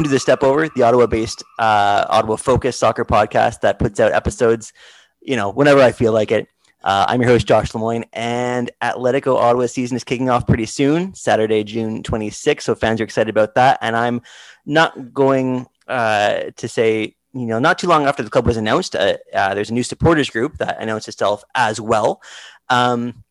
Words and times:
welcome 0.00 0.08
to 0.08 0.14
the 0.14 0.18
Step 0.18 0.42
Over, 0.42 0.66
the 0.70 0.82
Ottawa-based, 0.82 1.44
uh, 1.58 2.06
Ottawa-focused 2.08 2.78
soccer 2.78 3.04
podcast 3.04 3.60
that 3.60 3.78
puts 3.78 4.00
out 4.00 4.12
episodes, 4.12 4.72
you 5.20 5.36
know, 5.36 5.50
whenever 5.50 5.82
I 5.82 5.92
feel 5.92 6.14
like 6.14 6.30
it. 6.32 6.48
Uh, 6.82 7.04
I'm 7.06 7.20
your 7.20 7.28
host, 7.28 7.46
Josh 7.46 7.74
Lemoyne, 7.74 8.06
and 8.14 8.70
Atletico 8.82 9.36
Ottawa 9.36 9.66
season 9.66 9.98
is 9.98 10.04
kicking 10.04 10.30
off 10.30 10.46
pretty 10.46 10.64
soon, 10.64 11.14
Saturday, 11.14 11.64
June 11.64 12.02
26th. 12.02 12.62
So 12.62 12.74
fans 12.74 13.02
are 13.02 13.04
excited 13.04 13.28
about 13.28 13.56
that. 13.56 13.76
And 13.82 13.94
I'm 13.94 14.22
not 14.64 15.12
going 15.12 15.66
uh, 15.86 16.44
to 16.56 16.66
say, 16.66 17.14
you 17.34 17.44
know, 17.44 17.58
not 17.58 17.78
too 17.78 17.86
long 17.86 18.06
after 18.06 18.22
the 18.22 18.30
club 18.30 18.46
was 18.46 18.56
announced, 18.56 18.96
uh, 18.96 19.18
uh, 19.34 19.52
there's 19.52 19.68
a 19.68 19.74
new 19.74 19.82
supporters 19.82 20.30
group 20.30 20.56
that 20.56 20.80
announced 20.80 21.08
itself 21.08 21.44
as 21.54 21.78
well. 21.78 22.22
Um, 22.70 23.22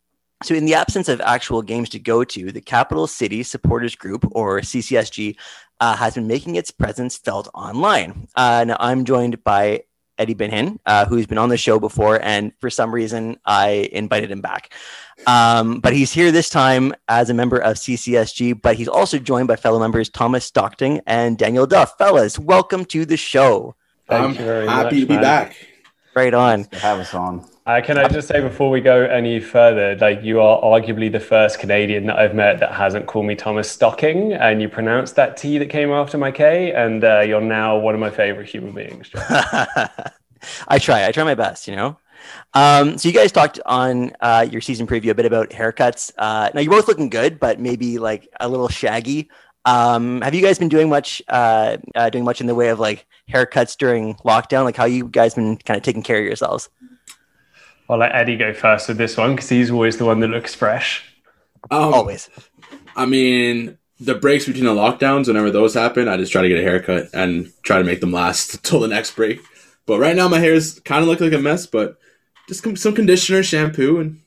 so, 0.41 0.55
in 0.55 0.65
the 0.65 0.75
absence 0.75 1.09
of 1.09 1.19
actual 1.19 1.61
games 1.61 1.89
to 1.89 1.99
go 1.99 2.23
to, 2.23 2.51
the 2.51 2.61
Capital 2.61 3.07
City 3.07 3.43
Supporters 3.43 3.95
Group, 3.95 4.25
or 4.31 4.61
CCSG, 4.61 5.35
uh, 5.79 5.95
has 5.95 6.15
been 6.15 6.27
making 6.27 6.55
its 6.55 6.71
presence 6.71 7.17
felt 7.17 7.47
online. 7.53 8.27
Uh, 8.35 8.65
now, 8.67 8.77
I'm 8.79 9.05
joined 9.05 9.43
by 9.43 9.83
Eddie 10.17 10.35
Benhin, 10.35 10.77
uh, 10.85 11.05
who's 11.05 11.25
been 11.25 11.37
on 11.37 11.49
the 11.49 11.57
show 11.57 11.79
before, 11.79 12.19
and 12.21 12.51
for 12.59 12.69
some 12.69 12.93
reason, 12.93 13.37
I 13.45 13.89
invited 13.91 14.29
him 14.29 14.41
back. 14.41 14.73
Um, 15.27 15.79
but 15.79 15.93
he's 15.93 16.11
here 16.11 16.31
this 16.31 16.49
time 16.49 16.93
as 17.07 17.29
a 17.29 17.33
member 17.33 17.57
of 17.57 17.77
CCSG, 17.77 18.61
but 18.61 18.75
he's 18.75 18.87
also 18.89 19.17
joined 19.17 19.47
by 19.47 19.55
fellow 19.55 19.79
members 19.79 20.09
Thomas 20.09 20.45
Stockting 20.45 21.01
and 21.07 21.37
Daniel 21.37 21.65
Duff. 21.65 21.97
Fellas, 21.97 22.37
welcome 22.37 22.83
to 22.85 23.05
the 23.05 23.17
show. 23.17 23.75
Thank 24.07 24.23
I'm 24.25 24.33
very 24.33 24.67
happy 24.67 24.83
much, 24.83 25.01
to 25.01 25.05
be 25.07 25.13
man. 25.13 25.21
back. 25.21 25.55
Right 26.15 26.33
on. 26.33 26.67
have 26.73 26.99
us 26.99 27.13
on. 27.13 27.45
Uh, 27.69 27.79
can 27.81 27.99
I 27.99 28.07
just 28.07 28.27
say 28.27 28.41
before 28.41 28.71
we 28.71 28.81
go 28.81 29.03
any 29.03 29.39
further, 29.39 29.95
like 29.97 30.23
you 30.23 30.41
are 30.41 30.59
arguably 30.59 31.11
the 31.11 31.19
first 31.19 31.59
Canadian 31.59 32.07
that 32.07 32.17
I've 32.17 32.33
met 32.33 32.59
that 32.61 32.73
hasn't 32.73 33.05
called 33.05 33.27
me 33.27 33.35
Thomas 33.35 33.69
Stocking, 33.69 34.33
and 34.33 34.59
you 34.59 34.67
pronounced 34.67 35.15
that 35.17 35.37
T 35.37 35.59
that 35.59 35.67
came 35.67 35.91
after 35.91 36.17
my 36.17 36.31
K, 36.31 36.73
and 36.73 37.03
uh, 37.03 37.19
you're 37.19 37.39
now 37.39 37.77
one 37.77 37.93
of 37.93 37.99
my 37.99 38.09
favorite 38.09 38.49
human 38.49 38.71
beings. 38.73 39.11
I 40.67 40.79
try. 40.79 41.05
I 41.05 41.11
try 41.11 41.23
my 41.23 41.35
best. 41.35 41.67
You 41.67 41.75
know. 41.75 41.99
Um, 42.55 42.97
so 42.97 43.07
you 43.07 43.13
guys 43.13 43.31
talked 43.31 43.59
on 43.67 44.13
uh, 44.19 44.47
your 44.49 44.61
season 44.61 44.87
preview 44.87 45.11
a 45.11 45.13
bit 45.13 45.27
about 45.27 45.51
haircuts. 45.51 46.11
Uh, 46.17 46.49
now 46.55 46.61
you're 46.61 46.71
both 46.71 46.87
looking 46.87 47.11
good, 47.11 47.39
but 47.39 47.59
maybe 47.59 47.99
like 47.99 48.27
a 48.39 48.49
little 48.49 48.67
shaggy. 48.67 49.29
Um, 49.65 50.21
have 50.21 50.33
you 50.33 50.41
guys 50.41 50.57
been 50.57 50.69
doing 50.69 50.89
much, 50.89 51.21
uh, 51.27 51.77
uh, 51.93 52.09
doing 52.09 52.23
much 52.23 52.41
in 52.41 52.47
the 52.47 52.55
way 52.55 52.69
of 52.69 52.79
like 52.79 53.05
haircuts 53.29 53.77
during 53.77 54.15
lockdown? 54.25 54.63
Like 54.63 54.75
how 54.75 54.85
you 54.85 55.07
guys 55.07 55.35
been 55.35 55.57
kind 55.57 55.77
of 55.77 55.83
taking 55.83 56.01
care 56.01 56.17
of 56.17 56.25
yourselves? 56.25 56.67
I'll 57.89 57.97
let 57.97 58.13
Eddie 58.13 58.37
go 58.37 58.53
first 58.53 58.87
with 58.87 58.97
this 58.97 59.17
one 59.17 59.35
because 59.35 59.49
he's 59.49 59.71
always 59.71 59.97
the 59.97 60.05
one 60.05 60.19
that 60.19 60.27
looks 60.27 60.53
fresh. 60.53 61.03
Um, 61.71 61.93
always. 61.93 62.29
I 62.95 63.05
mean, 63.05 63.77
the 63.99 64.15
breaks 64.15 64.45
between 64.45 64.65
the 64.65 64.73
lockdowns, 64.73 65.27
whenever 65.27 65.49
those 65.49 65.73
happen, 65.73 66.07
I 66.07 66.17
just 66.17 66.31
try 66.31 66.43
to 66.43 66.47
get 66.47 66.59
a 66.59 66.63
haircut 66.63 67.09
and 67.13 67.51
try 67.63 67.79
to 67.79 67.83
make 67.83 67.99
them 67.99 68.11
last 68.11 68.53
until 68.53 68.79
the 68.79 68.87
next 68.87 69.15
break. 69.15 69.41
But 69.85 69.99
right 69.99 70.15
now, 70.15 70.27
my 70.27 70.39
hair 70.39 70.53
is 70.53 70.79
kind 70.85 71.01
of 71.01 71.07
look 71.07 71.19
like 71.19 71.33
a 71.33 71.39
mess, 71.39 71.65
but 71.65 71.97
just 72.47 72.77
some 72.77 72.93
conditioner, 72.93 73.41
shampoo, 73.41 73.99
and 73.99 74.21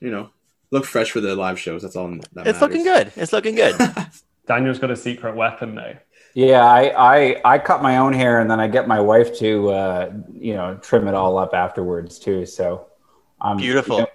you 0.00 0.10
know, 0.10 0.30
look 0.70 0.84
fresh 0.84 1.10
for 1.10 1.20
the 1.20 1.34
live 1.34 1.58
shows. 1.58 1.82
That's 1.82 1.96
all. 1.96 2.08
That 2.08 2.18
it's 2.18 2.34
matters. 2.34 2.60
looking 2.60 2.84
good. 2.84 3.12
It's 3.16 3.32
looking 3.32 3.56
good. 3.56 3.76
Daniel's 4.46 4.78
got 4.78 4.92
a 4.92 4.96
secret 4.96 5.34
weapon 5.34 5.74
though. 5.74 5.96
Yeah, 6.34 6.64
I, 6.64 6.92
I 6.96 7.40
I 7.44 7.58
cut 7.58 7.82
my 7.82 7.98
own 7.98 8.12
hair 8.12 8.40
and 8.40 8.48
then 8.48 8.60
I 8.60 8.68
get 8.68 8.86
my 8.86 9.00
wife 9.00 9.36
to 9.38 9.70
uh, 9.70 10.12
you 10.32 10.54
know 10.54 10.76
trim 10.76 11.08
it 11.08 11.14
all 11.14 11.36
up 11.36 11.52
afterwards 11.52 12.18
too. 12.20 12.46
So 12.46 12.86
um, 13.40 13.56
Beautiful. 13.58 13.98
You 13.98 14.02
know, 14.02 14.08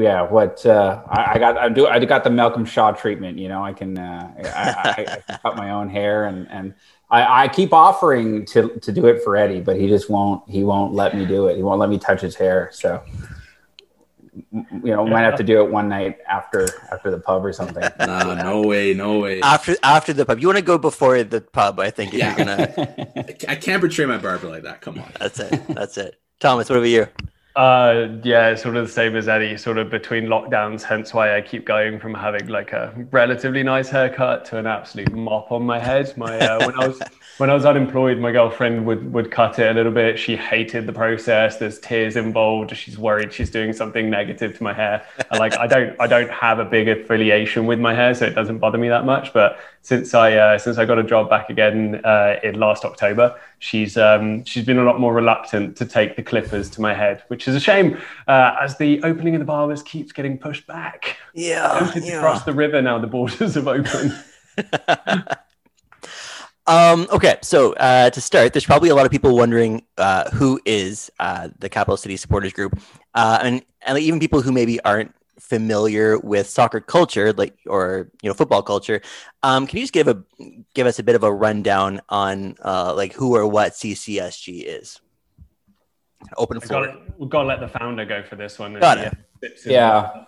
yeah, 0.00 0.22
what 0.22 0.64
uh, 0.66 1.02
I, 1.08 1.34
I, 1.34 1.38
got, 1.38 1.58
I 1.58 1.68
do, 1.68 1.86
I 1.86 2.04
got 2.04 2.24
the 2.24 2.30
Malcolm 2.30 2.64
Shaw 2.64 2.92
treatment. 2.92 3.38
You 3.38 3.48
know, 3.48 3.64
I 3.64 3.72
can, 3.72 3.96
uh, 3.98 4.32
I, 4.38 4.48
I, 4.48 5.22
I, 5.28 5.38
cut 5.38 5.56
my 5.56 5.70
own 5.70 5.88
hair, 5.88 6.24
and 6.24 6.50
and 6.50 6.74
I, 7.10 7.44
I 7.44 7.48
keep 7.48 7.72
offering 7.72 8.44
to 8.46 8.70
to 8.80 8.92
do 8.92 9.06
it 9.06 9.22
for 9.22 9.36
Eddie, 9.36 9.60
but 9.60 9.76
he 9.78 9.88
just 9.88 10.10
won't. 10.10 10.48
He 10.48 10.64
won't 10.64 10.94
let 10.94 11.16
me 11.16 11.26
do 11.26 11.48
it. 11.48 11.56
He 11.56 11.62
won't 11.62 11.78
let 11.78 11.90
me 11.90 11.98
touch 11.98 12.20
his 12.20 12.34
hair. 12.34 12.70
So, 12.72 13.02
you 14.52 14.80
know, 14.82 15.06
might 15.06 15.22
have 15.22 15.36
to 15.36 15.44
do 15.44 15.62
it 15.62 15.70
one 15.70 15.88
night 15.88 16.18
after 16.28 16.66
after 16.90 17.10
the 17.10 17.20
pub 17.20 17.44
or 17.44 17.52
something. 17.52 17.84
Nah, 17.98 18.34
no 18.34 18.62
way, 18.62 18.94
no 18.94 19.20
way. 19.20 19.40
After 19.42 19.76
after 19.82 20.12
the 20.12 20.26
pub, 20.26 20.40
you 20.40 20.48
want 20.48 20.58
to 20.58 20.64
go 20.64 20.78
before 20.78 21.22
the 21.22 21.40
pub. 21.40 21.78
I 21.78 21.90
think 21.90 22.12
yeah. 22.12 22.36
you're 22.36 22.46
gonna. 22.46 23.24
I 23.48 23.54
can't 23.56 23.80
betray 23.80 24.06
my 24.06 24.18
barber 24.18 24.48
like 24.48 24.64
that. 24.64 24.80
Come 24.80 24.98
on. 24.98 25.12
That's 25.20 25.38
it. 25.38 25.62
That's 25.68 25.96
it. 25.98 26.20
Thomas, 26.40 26.68
what 26.68 26.78
about 26.78 26.88
you? 26.88 27.06
Uh, 27.56 28.08
yeah, 28.24 28.52
sort 28.56 28.76
of 28.76 28.86
the 28.86 28.92
same 28.92 29.14
as 29.14 29.28
Eddie, 29.28 29.56
sort 29.56 29.78
of 29.78 29.88
between 29.88 30.24
lockdowns, 30.24 30.82
hence 30.82 31.14
why 31.14 31.36
I 31.36 31.40
keep 31.40 31.64
going 31.64 32.00
from 32.00 32.12
having 32.12 32.48
like 32.48 32.72
a 32.72 32.92
relatively 33.12 33.62
nice 33.62 33.88
haircut 33.88 34.44
to 34.46 34.58
an 34.58 34.66
absolute 34.66 35.12
mop 35.12 35.52
on 35.52 35.62
my 35.62 35.78
head. 35.78 36.12
My 36.16 36.36
uh, 36.36 36.66
when 36.66 36.74
I 36.80 36.88
was 36.88 37.00
when 37.38 37.50
I 37.50 37.54
was 37.54 37.64
unemployed, 37.64 38.18
my 38.18 38.30
girlfriend 38.30 38.86
would 38.86 39.12
would 39.12 39.30
cut 39.30 39.58
it 39.58 39.68
a 39.68 39.74
little 39.74 39.90
bit. 39.90 40.18
She 40.18 40.36
hated 40.36 40.86
the 40.86 40.92
process. 40.92 41.56
There's 41.56 41.80
tears 41.80 42.16
involved. 42.16 42.76
She's 42.76 42.96
worried 42.96 43.32
she's 43.32 43.50
doing 43.50 43.72
something 43.72 44.08
negative 44.08 44.56
to 44.56 44.62
my 44.62 44.72
hair. 44.72 45.04
like 45.32 45.56
I 45.58 45.66
don't 45.66 46.00
I 46.00 46.06
don't 46.06 46.30
have 46.30 46.58
a 46.58 46.64
big 46.64 46.88
affiliation 46.88 47.66
with 47.66 47.80
my 47.80 47.94
hair, 47.94 48.14
so 48.14 48.26
it 48.26 48.34
doesn't 48.34 48.58
bother 48.58 48.78
me 48.78 48.88
that 48.88 49.04
much. 49.04 49.32
But 49.32 49.58
since 49.82 50.14
I 50.14 50.34
uh, 50.34 50.58
since 50.58 50.78
I 50.78 50.84
got 50.84 50.98
a 50.98 51.02
job 51.02 51.28
back 51.28 51.50
again 51.50 52.00
uh, 52.04 52.36
in 52.42 52.58
last 52.60 52.84
October, 52.84 53.38
she's 53.58 53.96
um, 53.96 54.44
she's 54.44 54.64
been 54.64 54.78
a 54.78 54.84
lot 54.84 55.00
more 55.00 55.12
reluctant 55.12 55.76
to 55.78 55.86
take 55.86 56.16
the 56.16 56.22
clippers 56.22 56.70
to 56.70 56.80
my 56.80 56.94
head, 56.94 57.22
which 57.28 57.48
is 57.48 57.54
a 57.56 57.60
shame. 57.60 57.98
Uh, 58.28 58.54
as 58.60 58.78
the 58.78 59.02
opening 59.02 59.34
of 59.34 59.40
the 59.40 59.44
barbers 59.44 59.82
keeps 59.82 60.12
getting 60.12 60.38
pushed 60.38 60.66
back. 60.66 61.18
Yeah, 61.34 61.92
yeah. 61.96 62.00
to 62.00 62.20
cross 62.20 62.44
the 62.44 62.52
river 62.52 62.80
now. 62.80 62.98
The 62.98 63.08
borders 63.08 63.54
have 63.54 63.66
opened. 63.66 64.14
Um, 66.66 67.06
okay, 67.12 67.36
so 67.42 67.74
uh, 67.74 68.10
to 68.10 68.20
start, 68.20 68.52
there's 68.52 68.64
probably 68.64 68.88
a 68.88 68.94
lot 68.94 69.04
of 69.04 69.12
people 69.12 69.36
wondering 69.36 69.82
uh, 69.98 70.30
who 70.30 70.60
is 70.64 71.10
uh, 71.20 71.48
the 71.58 71.68
Capital 71.68 71.96
City 71.96 72.16
Supporters 72.16 72.52
Group, 72.52 72.80
uh, 73.14 73.38
and, 73.42 73.62
and 73.82 73.98
even 73.98 74.18
people 74.18 74.40
who 74.40 74.50
maybe 74.50 74.80
aren't 74.80 75.14
familiar 75.38 76.18
with 76.18 76.48
soccer 76.48 76.80
culture, 76.80 77.32
like 77.34 77.58
or 77.66 78.10
you 78.22 78.30
know 78.30 78.34
football 78.34 78.62
culture. 78.62 79.02
Um, 79.42 79.66
can 79.66 79.78
you 79.78 79.82
just 79.82 79.92
give 79.92 80.08
a 80.08 80.22
give 80.74 80.86
us 80.86 80.98
a 80.98 81.02
bit 81.02 81.14
of 81.14 81.22
a 81.22 81.32
rundown 81.32 82.00
on 82.08 82.56
uh, 82.64 82.94
like 82.94 83.12
who 83.12 83.34
or 83.34 83.46
what 83.46 83.72
CCSG 83.72 84.64
is? 84.64 85.00
Open 86.38 86.58
floor. 86.60 86.80
We've 86.80 86.88
got, 86.88 86.92
to, 86.92 87.12
we've 87.18 87.30
got 87.30 87.42
to 87.42 87.48
let 87.48 87.60
the 87.60 87.68
founder 87.68 88.06
go 88.06 88.22
for 88.22 88.36
this 88.36 88.58
one. 88.58 88.72
Got 88.80 88.98
it. 88.98 89.14
Yeah. 89.66 90.24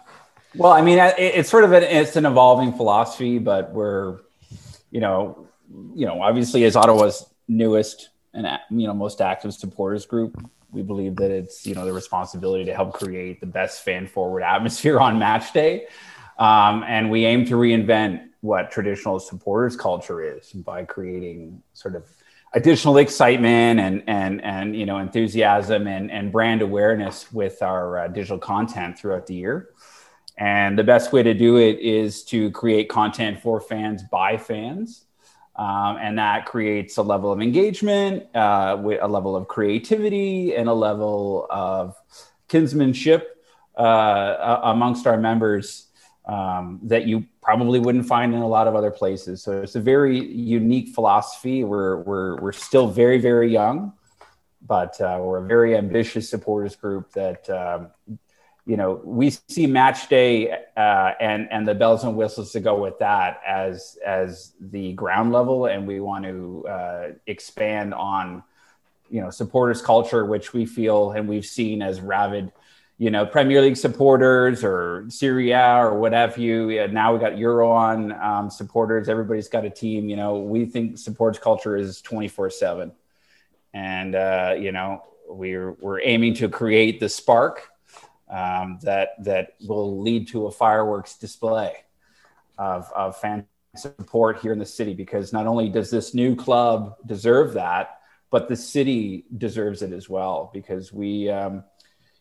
Well, 0.54 0.72
I 0.72 0.82
mean, 0.82 0.98
it, 0.98 1.14
it's 1.18 1.48
sort 1.48 1.64
of 1.64 1.72
an 1.72 1.82
it's 1.82 2.16
an 2.16 2.26
evolving 2.26 2.74
philosophy, 2.74 3.38
but 3.38 3.72
we're, 3.72 4.18
you 4.90 5.00
know, 5.00 5.48
you 5.94 6.06
know, 6.06 6.22
obviously 6.22 6.64
as 6.64 6.76
Ottawa's 6.76 7.26
newest 7.48 8.10
and 8.34 8.46
you 8.70 8.86
know 8.86 8.94
most 8.94 9.20
active 9.20 9.54
supporters 9.54 10.06
group, 10.06 10.40
we 10.70 10.82
believe 10.82 11.16
that 11.16 11.30
it's 11.30 11.66
you 11.66 11.74
know 11.74 11.84
the 11.84 11.92
responsibility 11.92 12.64
to 12.64 12.74
help 12.74 12.92
create 12.92 13.40
the 13.40 13.46
best 13.46 13.84
fan 13.84 14.06
forward 14.06 14.42
atmosphere 14.42 14.98
on 15.00 15.18
match 15.18 15.52
day, 15.52 15.86
um, 16.38 16.84
and 16.86 17.10
we 17.10 17.24
aim 17.24 17.44
to 17.46 17.54
reinvent 17.54 18.28
what 18.40 18.70
traditional 18.70 19.18
supporters 19.18 19.76
culture 19.76 20.22
is 20.22 20.52
by 20.52 20.84
creating 20.84 21.62
sort 21.72 21.96
of 21.96 22.04
additional 22.52 22.98
excitement 22.98 23.80
and 23.80 24.02
and 24.06 24.42
and 24.44 24.76
you 24.76 24.86
know 24.86 24.98
enthusiasm 24.98 25.86
and 25.86 26.10
and 26.10 26.30
brand 26.30 26.62
awareness 26.62 27.32
with 27.32 27.62
our 27.62 27.98
uh, 27.98 28.08
digital 28.08 28.38
content 28.38 28.98
throughout 28.98 29.26
the 29.26 29.34
year. 29.34 29.70
And 30.38 30.78
the 30.78 30.84
best 30.84 31.14
way 31.14 31.22
to 31.22 31.32
do 31.32 31.56
it 31.56 31.78
is 31.78 32.22
to 32.24 32.50
create 32.50 32.90
content 32.90 33.40
for 33.40 33.58
fans 33.58 34.02
by 34.02 34.36
fans 34.36 35.05
um, 35.56 35.96
and 36.00 36.18
that 36.18 36.46
creates 36.46 36.96
a 36.98 37.02
level 37.02 37.32
of 37.32 37.40
engagement, 37.40 38.26
uh, 38.34 38.76
a 39.00 39.08
level 39.08 39.34
of 39.34 39.48
creativity, 39.48 40.54
and 40.54 40.68
a 40.68 40.74
level 40.74 41.46
of 41.50 41.96
kinsmanship 42.48 43.22
uh, 43.76 44.60
amongst 44.64 45.06
our 45.06 45.16
members 45.16 45.86
um, 46.26 46.80
that 46.82 47.06
you 47.06 47.24
probably 47.40 47.78
wouldn't 47.78 48.06
find 48.06 48.34
in 48.34 48.40
a 48.40 48.48
lot 48.48 48.66
of 48.66 48.74
other 48.74 48.90
places. 48.90 49.42
So 49.42 49.62
it's 49.62 49.76
a 49.76 49.80
very 49.80 50.18
unique 50.18 50.94
philosophy. 50.94 51.64
We're, 51.64 52.02
we're, 52.02 52.36
we're 52.40 52.52
still 52.52 52.88
very, 52.88 53.18
very 53.18 53.50
young, 53.50 53.92
but 54.60 55.00
uh, 55.00 55.18
we're 55.22 55.38
a 55.38 55.46
very 55.46 55.76
ambitious 55.76 56.28
supporters 56.28 56.76
group 56.76 57.12
that 57.12 57.48
um, 57.48 57.88
you 58.66 58.76
know, 58.76 59.00
we 59.04 59.30
see 59.30 59.68
match 59.68 60.08
day 60.08 60.50
uh, 60.76 61.12
and 61.20 61.46
and 61.52 61.66
the 61.68 61.74
bells 61.74 62.02
and 62.02 62.16
whistles 62.16 62.50
to 62.52 62.60
go 62.60 62.80
with 62.80 62.98
that 62.98 63.40
as 63.46 63.96
as 64.04 64.52
the 64.60 64.92
ground 64.94 65.32
level, 65.32 65.66
and 65.66 65.86
we 65.86 66.00
want 66.00 66.24
to 66.24 66.66
uh, 66.68 67.08
expand 67.28 67.94
on, 67.94 68.42
you 69.08 69.20
know, 69.20 69.30
supporters 69.30 69.80
culture, 69.80 70.26
which 70.26 70.52
we 70.52 70.66
feel 70.66 71.12
and 71.12 71.28
we've 71.28 71.46
seen 71.46 71.80
as 71.80 72.00
rabid, 72.00 72.50
you 72.98 73.12
know, 73.12 73.24
Premier 73.24 73.62
League 73.62 73.76
supporters 73.76 74.64
or 74.64 75.06
Serie 75.10 75.52
A 75.52 75.76
or 75.76 76.00
whatever 76.00 76.40
you. 76.40 76.70
Yeah, 76.70 76.86
now 76.86 77.12
we 77.12 77.20
got 77.20 77.38
Euro 77.38 77.70
on 77.70 78.10
um, 78.20 78.50
supporters. 78.50 79.08
Everybody's 79.08 79.48
got 79.48 79.64
a 79.64 79.70
team. 79.70 80.08
You 80.08 80.16
know, 80.16 80.38
we 80.38 80.66
think 80.66 80.98
supporters 80.98 81.38
culture 81.38 81.76
is 81.76 82.02
twenty 82.02 82.26
four 82.26 82.50
seven, 82.50 82.90
and 83.72 84.16
uh, 84.16 84.56
you 84.58 84.72
know, 84.72 85.04
we're 85.28 85.70
we're 85.74 86.00
aiming 86.00 86.34
to 86.34 86.48
create 86.48 86.98
the 86.98 87.08
spark 87.08 87.70
um, 88.28 88.78
that 88.82 89.10
that 89.24 89.54
will 89.66 90.00
lead 90.00 90.28
to 90.28 90.46
a 90.46 90.50
fireworks 90.50 91.16
display 91.16 91.74
of, 92.58 92.90
of 92.94 93.16
fantastic 93.18 93.50
support 93.76 94.40
here 94.40 94.52
in 94.52 94.58
the 94.58 94.66
city 94.66 94.94
because 94.94 95.32
not 95.32 95.46
only 95.46 95.68
does 95.68 95.90
this 95.90 96.14
new 96.14 96.34
club 96.34 96.96
deserve 97.06 97.54
that, 97.54 98.00
but 98.30 98.48
the 98.48 98.56
city 98.56 99.24
deserves 99.36 99.82
it 99.82 99.92
as 99.92 100.08
well 100.08 100.50
because 100.52 100.92
we, 100.92 101.28
um, 101.30 101.62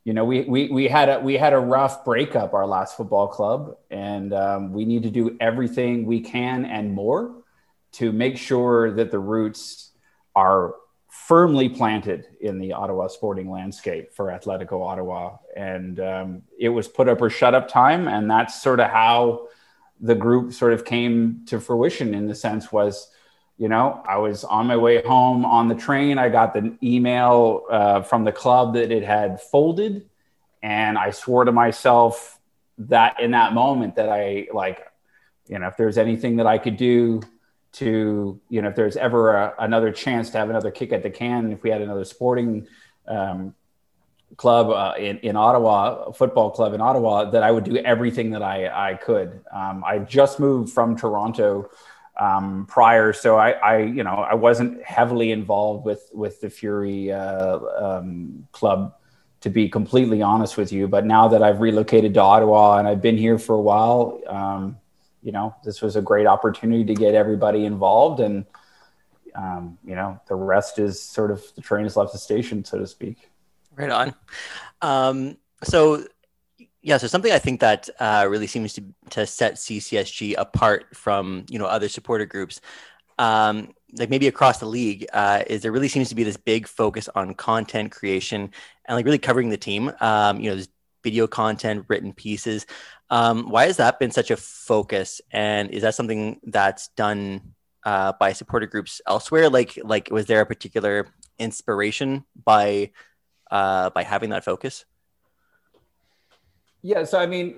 you 0.04 0.14
know, 0.14 0.26
we, 0.26 0.42
we, 0.42 0.70
we 0.70 0.88
had 0.88 1.10
a, 1.10 1.20
we 1.20 1.36
had 1.36 1.54
a 1.54 1.60
rough 1.60 2.06
breakup 2.06 2.54
our 2.54 2.68
last 2.68 2.96
football 2.96 3.28
club 3.28 3.78
and 3.90 4.34
um, 4.34 4.72
we 4.72 4.86
need 4.86 5.04
to 5.04 5.10
do 5.10 5.36
everything 5.40 6.06
we 6.06 6.22
can 6.22 6.66
and 6.66 6.94
more 6.94 7.44
to 7.94 8.12
make 8.12 8.38
sure 8.38 8.92
that 8.92 9.12
the 9.12 9.20
roots 9.20 9.92
are 10.36 10.76
firmly 11.28 11.68
planted 11.70 12.28
in 12.42 12.60
the 12.60 12.74
Ottawa 12.74 13.08
sporting 13.08 13.50
landscape 13.50 14.14
for 14.14 14.28
Atletico 14.28 14.86
Ottawa. 14.86 15.38
And 15.56 16.00
um, 16.00 16.42
it 16.60 16.70
was 16.70 16.88
put 16.88 17.10
up 17.10 17.22
or 17.22 17.32
shut 17.32 17.56
up 17.56 17.68
time. 17.68 18.08
And 18.08 18.30
that's 18.30 18.62
sort 18.62 18.80
of 18.80 18.92
how 18.92 19.48
the 20.00 20.14
group 20.14 20.54
sort 20.54 20.74
of 20.74 20.86
came 20.86 21.42
to 21.48 21.60
fruition 21.60 22.14
in 22.14 22.28
the 22.28 22.36
sense 22.36 22.72
was, 22.72 23.10
you 23.58 23.70
know, 23.70 24.04
I 24.08 24.18
was 24.18 24.44
on 24.44 24.68
my 24.68 24.78
way 24.78 25.02
home 25.02 25.46
on 25.46 25.68
the 25.68 25.74
train. 25.74 26.20
I 26.20 26.30
got 26.30 26.54
the 26.54 26.78
email 26.84 27.64
uh, 27.72 28.02
from 28.04 28.24
the 28.24 28.32
club 28.32 28.74
that 28.76 28.92
it 28.92 29.04
had 29.04 29.42
folded. 29.42 30.08
And 30.62 30.98
I 30.98 31.10
swore 31.10 31.46
to 31.46 31.52
myself 31.52 32.40
that 32.78 33.20
in 33.20 33.32
that 33.32 33.54
moment 33.54 33.96
that 33.96 34.10
I 34.10 34.48
like, 34.54 34.86
you 35.48 35.58
know, 35.58 35.68
if 35.68 35.78
there's 35.78 35.98
anything 35.98 36.36
that 36.36 36.46
I 36.46 36.60
could 36.60 36.78
do 36.78 37.22
to 37.76 38.40
you 38.50 38.62
know 38.62 38.70
if 38.70 38.76
there's 38.76 38.96
ever 38.96 39.36
a, 39.36 39.54
another 39.60 39.92
chance 39.92 40.30
to 40.30 40.38
have 40.38 40.50
another 40.50 40.72
kick 40.72 40.94
at 40.94 41.04
the 41.04 41.10
can 41.10 41.52
if 41.52 41.62
we 41.62 41.70
had 41.70 41.82
another 41.82 42.06
sporting 42.06 42.68
um, 43.08 43.54
club 44.38 44.70
uh, 44.70 44.98
in, 44.98 45.18
in 45.20 45.36
ottawa 45.36 46.12
football 46.12 46.50
club 46.52 46.74
in 46.74 46.80
ottawa 46.80 47.30
that 47.30 47.44
i 47.44 47.52
would 47.52 47.66
do 47.66 47.78
everything 47.78 48.32
that 48.32 48.42
i, 48.42 48.92
I 48.92 48.96
could. 48.96 49.42
Um, 49.52 49.84
i 49.86 50.00
just 50.00 50.40
moved 50.40 50.72
from 50.72 50.96
toronto 50.96 51.70
um, 52.18 52.66
prior 52.70 53.12
so 53.12 53.36
I, 53.36 53.52
I 53.52 53.78
you 53.80 54.04
know 54.04 54.16
i 54.16 54.34
wasn't 54.34 54.82
heavily 54.84 55.32
involved 55.32 55.86
with 55.86 56.10
with 56.14 56.40
the 56.40 56.50
fury 56.50 57.12
uh, 57.12 57.60
um, 57.60 58.48
club 58.54 58.96
to 59.42 59.50
be 59.52 59.70
completely 59.70 60.24
honest 60.24 60.58
with 60.58 60.72
you. 60.72 60.88
But 60.88 61.06
now 61.06 61.28
that 61.28 61.44
i've 61.44 61.60
relocated 61.60 62.14
to 62.14 62.22
ottawa 62.22 62.78
and 62.78 62.88
i've 62.88 63.02
been 63.02 63.18
here 63.18 63.38
for 63.38 63.56
a 63.56 63.62
while 63.62 64.22
um, 64.28 64.78
you 65.26 65.32
know, 65.32 65.56
this 65.64 65.82
was 65.82 65.96
a 65.96 66.02
great 66.04 66.28
opportunity 66.28 66.86
to 66.86 66.94
get 66.94 67.16
everybody 67.16 67.66
involved. 67.66 68.20
And, 68.20 68.46
um, 69.34 69.80
you 69.84 69.96
know, 69.96 70.20
the 70.28 70.36
rest 70.36 70.78
is 70.78 71.02
sort 71.02 71.32
of 71.32 71.44
the 71.56 71.62
train 71.62 71.84
has 71.84 71.98
left 71.98 72.12
the 72.12 72.20
station, 72.20 72.64
so 72.64 72.78
to 72.78 72.86
speak. 72.86 73.32
Right 73.76 73.90
on. 73.90 74.14
Um, 74.84 75.38
so, 75.64 76.06
yeah, 76.84 76.98
so 76.98 77.08
something 77.08 77.32
I 77.32 77.40
think 77.40 77.60
that 77.62 77.90
uh, 78.00 78.28
really 78.30 78.46
seems 78.46 78.74
to, 78.74 78.84
to 79.10 79.26
set 79.26 79.56
CCSG 79.56 80.36
apart 80.38 80.96
from, 80.96 81.48
you 81.50 81.58
know, 81.58 81.66
other 81.66 81.90
supporter 81.90 82.28
groups, 82.28 82.62
um, 83.18 83.74
like 83.98 84.12
maybe 84.12 84.28
across 84.28 84.60
the 84.60 84.68
league, 84.68 85.08
uh, 85.12 85.44
is 85.48 85.64
there 85.64 85.72
really 85.72 85.88
seems 85.88 86.10
to 86.10 86.16
be 86.16 86.24
this 86.24 86.38
big 86.38 86.68
focus 86.68 87.10
on 87.16 87.34
content 87.34 87.92
creation 87.92 88.52
and 88.86 88.96
like 88.96 89.06
really 89.06 89.18
covering 89.18 89.50
the 89.50 89.58
team. 89.58 89.92
Um, 90.02 90.40
you 90.40 90.50
know, 90.50 90.56
there's 90.56 90.70
video 91.06 91.28
content, 91.28 91.86
written 91.88 92.12
pieces. 92.14 92.66
Um, 93.10 93.50
why 93.50 93.66
has 93.68 93.78
that 93.78 94.00
been 94.00 94.12
such 94.12 94.32
a 94.32 94.38
focus? 94.38 95.22
And 95.32 95.70
is 95.72 95.84
that 95.84 95.96
something 95.96 96.40
that's 96.44 96.88
done 96.90 97.54
uh, 97.84 98.14
by 98.20 98.34
supporter 98.34 98.66
groups 98.66 99.02
elsewhere? 99.08 99.50
Like, 99.50 99.78
like 99.84 100.10
was 100.12 100.26
there 100.26 100.42
a 100.42 100.46
particular 100.46 101.08
inspiration 101.38 102.26
by 102.44 102.92
uh, 103.52 103.92
by 103.92 104.04
having 104.04 104.32
that 104.32 104.44
focus? 104.44 104.86
Yeah. 106.82 107.04
So 107.04 107.20
I 107.20 107.26
mean, 107.26 107.58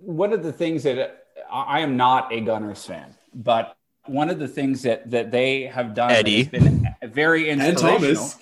one 0.00 0.32
of 0.32 0.42
the 0.42 0.52
things 0.52 0.82
that 0.84 1.24
I 1.50 1.80
am 1.80 1.96
not 1.96 2.32
a 2.32 2.40
Gunners 2.40 2.84
fan, 2.84 3.14
but 3.34 3.76
one 4.06 4.30
of 4.30 4.38
the 4.38 4.48
things 4.48 4.82
that 4.82 5.10
that 5.10 5.30
they 5.30 5.62
have 5.62 5.94
done 5.94 6.10
Eddie 6.10 6.44
has 6.44 6.48
been 6.48 6.86
very 7.02 7.48
inspirational. 7.50 7.94
And 7.94 8.16
Thomas. 8.16 8.36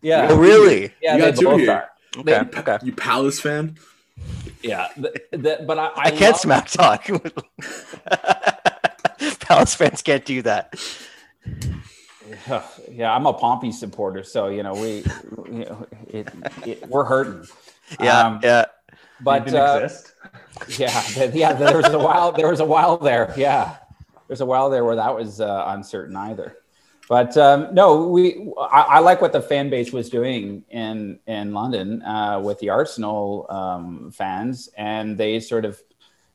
Yeah. 0.00 0.28
Oh, 0.30 0.36
really? 0.36 0.92
Yeah, 1.00 1.16
You 1.16 1.22
they 1.22 1.30
got 1.30 1.38
two 1.38 1.44
both 1.46 1.60
here. 1.60 1.70
are. 1.72 1.90
Okay. 2.18 2.32
They- 2.50 2.58
okay. 2.60 2.78
You 2.82 2.92
Palace 2.92 3.40
fan? 3.40 3.76
Yeah. 4.62 4.88
The, 4.96 5.12
the, 5.32 5.64
but 5.66 5.78
I, 5.78 5.86
I, 5.86 5.92
I 5.96 6.10
can't 6.10 6.32
love- 6.32 6.40
smack 6.40 6.68
talk. 6.68 7.06
Palace 9.40 9.74
fans 9.74 10.02
can't 10.02 10.24
do 10.24 10.42
that. 10.42 10.74
yeah, 12.90 13.14
I'm 13.14 13.26
a 13.26 13.32
Pompey 13.32 13.72
supporter, 13.72 14.22
so 14.24 14.48
you 14.48 14.62
know 14.62 14.74
we, 14.74 15.04
you 15.50 15.64
know, 15.64 15.86
it, 16.08 16.28
it, 16.66 16.88
we're 16.88 17.04
hurting. 17.04 17.46
Yeah, 18.00 18.20
Um, 18.26 18.40
yeah. 18.42 18.66
But 19.20 19.44
didn't 19.44 19.60
uh, 19.60 19.80
exist. 19.84 20.12
yeah, 20.80 21.00
th- 21.00 21.34
yeah, 21.42 21.52
there 21.52 21.76
was 21.76 21.92
a 21.92 21.98
while. 21.98 22.32
There 22.32 22.48
was 22.48 22.60
a 22.60 22.64
while 22.64 22.96
there. 22.96 23.32
Yeah, 23.36 23.76
there's 24.26 24.40
a 24.40 24.46
while 24.46 24.70
there 24.70 24.84
where 24.84 24.96
that 24.96 25.14
was 25.14 25.40
uh, 25.40 25.64
uncertain 25.68 26.16
either. 26.16 26.56
But 27.12 27.36
um, 27.36 27.74
no, 27.74 28.08
we. 28.08 28.50
I, 28.58 28.80
I 28.80 28.98
like 29.00 29.20
what 29.20 29.34
the 29.34 29.42
fan 29.42 29.68
base 29.68 29.92
was 29.92 30.08
doing 30.08 30.64
in 30.70 31.18
in 31.26 31.52
London 31.52 32.00
uh, 32.00 32.40
with 32.40 32.58
the 32.60 32.70
Arsenal 32.70 33.44
um, 33.50 34.10
fans, 34.12 34.70
and 34.78 35.18
they 35.18 35.38
sort 35.38 35.66
of 35.66 35.78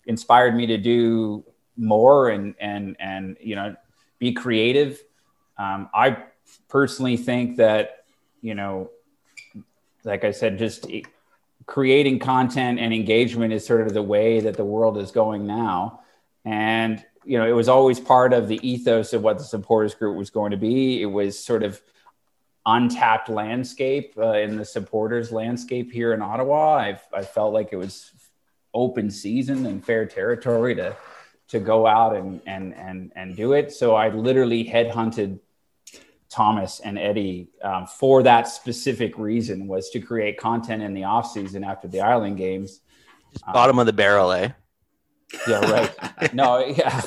inspired 0.05 0.55
me 0.55 0.67
to 0.67 0.77
do 0.77 1.43
more 1.77 2.29
and 2.29 2.53
and 2.59 2.95
and 2.99 3.37
you 3.41 3.55
know 3.55 3.75
be 4.19 4.33
creative. 4.33 5.01
Um, 5.57 5.89
I 5.95 6.25
personally 6.67 7.17
think 7.17 7.57
that 7.57 8.05
you 8.43 8.53
know, 8.53 8.91
like 10.03 10.23
I 10.23 10.29
said, 10.29 10.59
just 10.59 10.85
creating 11.65 12.19
content 12.19 12.77
and 12.77 12.93
engagement 12.93 13.51
is 13.51 13.65
sort 13.65 13.81
of 13.81 13.95
the 13.95 14.03
way 14.03 14.41
that 14.41 14.55
the 14.55 14.65
world 14.65 14.99
is 14.99 15.09
going 15.09 15.47
now. 15.47 16.01
And, 16.45 17.03
you 17.27 17.37
know, 17.37 17.45
it 17.45 17.51
was 17.51 17.67
always 17.67 17.99
part 17.99 18.31
of 18.31 18.47
the 18.47 18.59
ethos 18.67 19.11
of 19.11 19.21
what 19.21 19.37
the 19.37 19.43
supporters 19.43 19.93
group 19.93 20.15
was 20.15 20.29
going 20.29 20.51
to 20.51 20.57
be. 20.57 21.01
It 21.01 21.07
was 21.07 21.37
sort 21.37 21.61
of 21.61 21.81
untapped 22.65 23.27
landscape 23.27 24.13
uh, 24.17 24.33
in 24.33 24.55
the 24.55 24.63
supporters 24.63 25.31
landscape 25.31 25.91
here 25.91 26.13
in 26.13 26.21
Ottawa. 26.21 26.75
I've, 26.75 27.01
I 27.13 27.23
felt 27.23 27.53
like 27.53 27.69
it 27.73 27.75
was 27.75 28.11
open 28.73 29.11
season 29.11 29.65
and 29.65 29.83
fair 29.83 30.05
territory 30.05 30.75
to, 30.75 30.95
to 31.49 31.59
go 31.59 31.85
out 31.85 32.15
and, 32.15 32.41
and, 32.45 32.73
and, 32.73 33.11
and 33.15 33.35
do 33.35 33.53
it. 33.53 33.73
So 33.73 33.95
I 33.95 34.09
literally 34.09 34.63
headhunted 34.63 35.39
Thomas 36.29 36.79
and 36.79 36.97
Eddie 36.97 37.49
um, 37.61 37.87
for 37.87 38.23
that 38.23 38.47
specific 38.47 39.17
reason 39.17 39.67
was 39.67 39.89
to 39.89 39.99
create 39.99 40.37
content 40.37 40.81
in 40.81 40.93
the 40.93 41.03
off 41.03 41.31
season 41.31 41.63
after 41.63 41.87
the 41.89 42.01
Island 42.01 42.37
games. 42.37 42.81
Bottom 43.53 43.79
of 43.79 43.85
the 43.85 43.93
barrel, 43.93 44.31
eh? 44.31 44.51
Yeah, 45.47 45.71
right. 45.71 46.33
no, 46.33 46.65
yeah. 46.65 47.01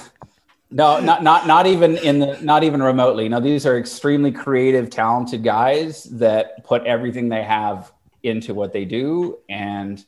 No, 0.71 1.01
not 1.01 1.23
not 1.25 1.47
not 1.49 1.67
even 1.67 1.97
in 1.97 2.21
the 2.21 2.39
not 2.43 2.63
even 2.63 2.83
remotely. 2.83 3.29
No, 3.29 3.41
these 3.41 3.67
are 3.67 3.77
extremely 3.77 4.31
creative, 4.31 4.89
talented 4.89 5.43
guys 5.43 6.05
that 6.05 6.63
put 6.65 6.85
everything 6.85 7.29
they 7.29 7.43
have 7.43 7.93
into 8.23 8.55
what 8.55 8.73
they 8.73 8.85
do, 8.85 9.39
and 9.49 10.05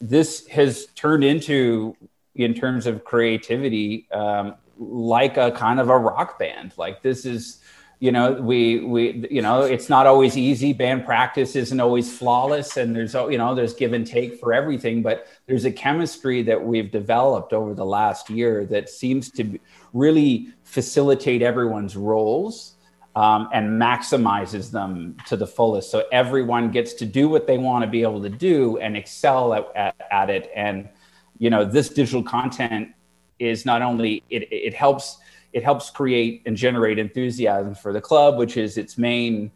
this 0.00 0.46
has 0.48 0.86
turned 0.94 1.24
into, 1.24 1.96
in 2.34 2.52
terms 2.52 2.86
of 2.86 3.04
creativity, 3.04 4.06
um, 4.12 4.56
like 4.78 5.38
a 5.38 5.50
kind 5.52 5.80
of 5.80 5.88
a 5.88 5.96
rock 5.96 6.38
band. 6.38 6.74
Like 6.76 7.00
this 7.00 7.24
is, 7.24 7.62
you 7.98 8.12
know, 8.12 8.32
we 8.32 8.80
we 8.80 9.26
you 9.30 9.40
know, 9.40 9.62
it's 9.62 9.88
not 9.88 10.06
always 10.06 10.36
easy. 10.36 10.72
Band 10.72 11.06
practice 11.06 11.56
isn't 11.56 11.80
always 11.80 12.16
flawless, 12.16 12.76
and 12.76 12.94
there's 12.94 13.14
you 13.14 13.38
know, 13.38 13.54
there's 13.54 13.72
give 13.74 13.94
and 13.94 14.06
take 14.06 14.38
for 14.38 14.52
everything. 14.52 15.02
But 15.02 15.26
there's 15.46 15.64
a 15.64 15.72
chemistry 15.72 16.42
that 16.42 16.62
we've 16.62 16.90
developed 16.90 17.52
over 17.54 17.72
the 17.72 17.86
last 17.86 18.28
year 18.28 18.66
that 18.66 18.90
seems 18.90 19.30
to 19.32 19.58
really 19.94 20.48
facilitate 20.64 21.40
everyone's 21.40 21.96
roles 21.96 22.74
um, 23.14 23.48
and 23.54 23.80
maximizes 23.80 24.70
them 24.70 25.16
to 25.26 25.36
the 25.36 25.46
fullest. 25.46 25.90
So 25.90 26.04
everyone 26.12 26.70
gets 26.70 26.92
to 26.94 27.06
do 27.06 27.30
what 27.30 27.46
they 27.46 27.56
want 27.56 27.82
to 27.82 27.90
be 27.90 28.02
able 28.02 28.22
to 28.22 28.28
do 28.28 28.76
and 28.76 28.94
excel 28.94 29.54
at, 29.54 29.74
at, 29.74 29.96
at 30.10 30.30
it. 30.30 30.50
And 30.54 30.90
you 31.38 31.48
know, 31.48 31.64
this 31.64 31.88
digital 31.88 32.22
content 32.22 32.90
is 33.38 33.64
not 33.64 33.80
only 33.80 34.22
it, 34.28 34.52
it 34.52 34.74
helps 34.74 35.18
it 35.56 35.64
helps 35.64 35.88
create 35.88 36.42
and 36.44 36.54
generate 36.54 36.98
enthusiasm 36.98 37.74
for 37.74 37.90
the 37.90 38.00
club, 38.00 38.36
which 38.36 38.58
is 38.58 38.76
its 38.76 38.98
main 38.98 39.50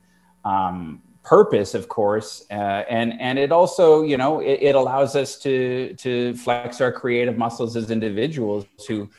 um, 0.46 1.02
purpose, 1.22 1.74
of 1.74 1.88
course, 1.88 2.46
uh, 2.50 2.84
and 2.88 3.20
and 3.20 3.38
it 3.38 3.52
also 3.52 4.02
you 4.02 4.16
know 4.16 4.40
it, 4.40 4.58
it 4.62 4.74
allows 4.74 5.14
us 5.14 5.38
to 5.40 5.92
to 5.98 6.34
flex 6.36 6.80
our 6.80 6.90
creative 6.90 7.36
muscles 7.36 7.76
as 7.76 7.90
individuals 7.90 8.64
who 8.88 9.10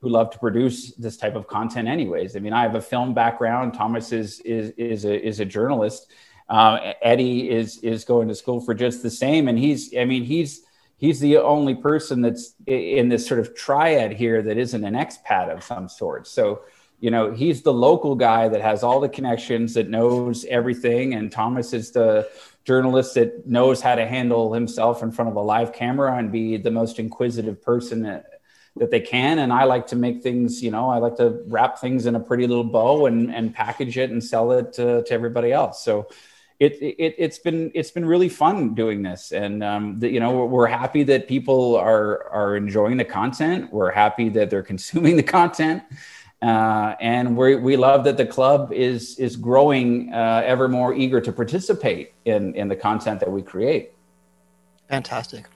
who 0.00 0.08
love 0.08 0.30
to 0.30 0.38
produce 0.38 0.92
this 0.94 1.16
type 1.16 1.34
of 1.34 1.48
content 1.48 1.88
anyways. 1.88 2.36
I 2.36 2.38
mean 2.38 2.52
i 2.52 2.62
have 2.62 2.76
a 2.76 2.80
film 2.80 3.14
background. 3.14 3.74
Thomas 3.74 4.12
is 4.12 4.38
is 4.40 4.70
is 4.76 5.04
a, 5.04 5.26
is 5.26 5.40
a 5.40 5.44
journalist. 5.44 6.12
Uh, 6.48 6.92
eddie 7.02 7.50
is 7.50 7.78
is 7.78 8.04
going 8.04 8.28
to 8.28 8.34
school 8.36 8.60
for 8.60 8.74
just 8.74 9.02
the 9.02 9.10
same. 9.10 9.48
And 9.48 9.58
he's 9.58 9.92
i 9.96 10.04
mean 10.04 10.22
he's 10.22 10.62
he's 10.98 11.20
the 11.20 11.38
only 11.38 11.74
person 11.74 12.20
that's 12.20 12.54
in 12.66 13.08
this 13.08 13.26
sort 13.26 13.40
of 13.40 13.54
triad 13.54 14.12
here 14.12 14.42
that 14.42 14.58
isn't 14.58 14.84
an 14.84 14.94
expat 14.94 15.48
of 15.50 15.64
some 15.64 15.88
sort 15.88 16.26
so 16.26 16.60
you 17.00 17.10
know 17.10 17.32
he's 17.32 17.62
the 17.62 17.72
local 17.72 18.14
guy 18.14 18.48
that 18.48 18.60
has 18.60 18.82
all 18.82 19.00
the 19.00 19.08
connections 19.08 19.74
that 19.74 19.88
knows 19.88 20.44
everything 20.46 21.14
and 21.14 21.32
thomas 21.32 21.72
is 21.72 21.92
the 21.92 22.28
journalist 22.64 23.14
that 23.14 23.46
knows 23.46 23.80
how 23.80 23.94
to 23.94 24.06
handle 24.06 24.52
himself 24.52 25.02
in 25.02 25.10
front 25.10 25.30
of 25.30 25.36
a 25.36 25.40
live 25.40 25.72
camera 25.72 26.18
and 26.18 26.30
be 26.30 26.58
the 26.58 26.70
most 26.70 26.98
inquisitive 26.98 27.62
person 27.62 28.02
that 28.02 28.90
they 28.90 29.00
can. 29.00 29.38
And 29.38 29.52
I 29.52 29.64
like 29.64 29.86
to 29.88 29.96
make 29.96 30.22
things, 30.22 30.62
you 30.62 30.70
know, 30.70 30.90
I 30.90 30.98
like 30.98 31.16
to 31.16 31.42
wrap 31.46 31.78
things 31.78 32.06
in 32.06 32.14
a 32.14 32.20
pretty 32.20 32.46
little 32.46 32.64
bow 32.64 33.06
and, 33.06 33.34
and 33.34 33.54
package 33.54 33.98
it 33.98 34.10
and 34.10 34.22
sell 34.22 34.52
it 34.52 34.74
to, 34.74 35.02
to 35.02 35.10
everybody 35.12 35.52
else. 35.52 35.82
So 35.82 36.08
it, 36.60 36.72
it, 36.82 37.14
it's 37.18 37.38
been, 37.38 37.70
it's 37.74 37.90
been 37.90 38.04
really 38.04 38.28
fun 38.28 38.74
doing 38.74 39.02
this. 39.02 39.32
And, 39.32 39.62
um, 39.62 39.98
the, 39.98 40.08
you 40.08 40.20
know, 40.20 40.44
we're, 40.44 40.66
happy 40.66 41.02
that 41.04 41.28
people 41.28 41.76
are, 41.76 42.28
are 42.30 42.56
enjoying 42.56 42.96
the 42.96 43.04
content. 43.04 43.72
We're 43.72 43.90
happy 43.90 44.28
that 44.30 44.50
they're 44.50 44.62
consuming 44.74 45.16
the 45.16 45.22
content. 45.22 45.82
Uh, 46.40 46.94
and 47.00 47.36
we 47.36 47.56
we 47.56 47.76
love 47.76 48.04
that 48.04 48.16
the 48.16 48.24
club 48.24 48.72
is 48.72 49.18
is 49.18 49.34
growing 49.34 50.12
uh, 50.14 50.40
ever 50.44 50.68
more 50.68 50.94
eager 50.94 51.20
to 51.20 51.32
participate 51.32 52.12
in 52.26 52.54
in 52.54 52.68
the 52.68 52.76
content 52.76 53.18
that 53.18 53.30
we 53.30 53.42
create. 53.42 53.92
Fantastic. 54.88 55.46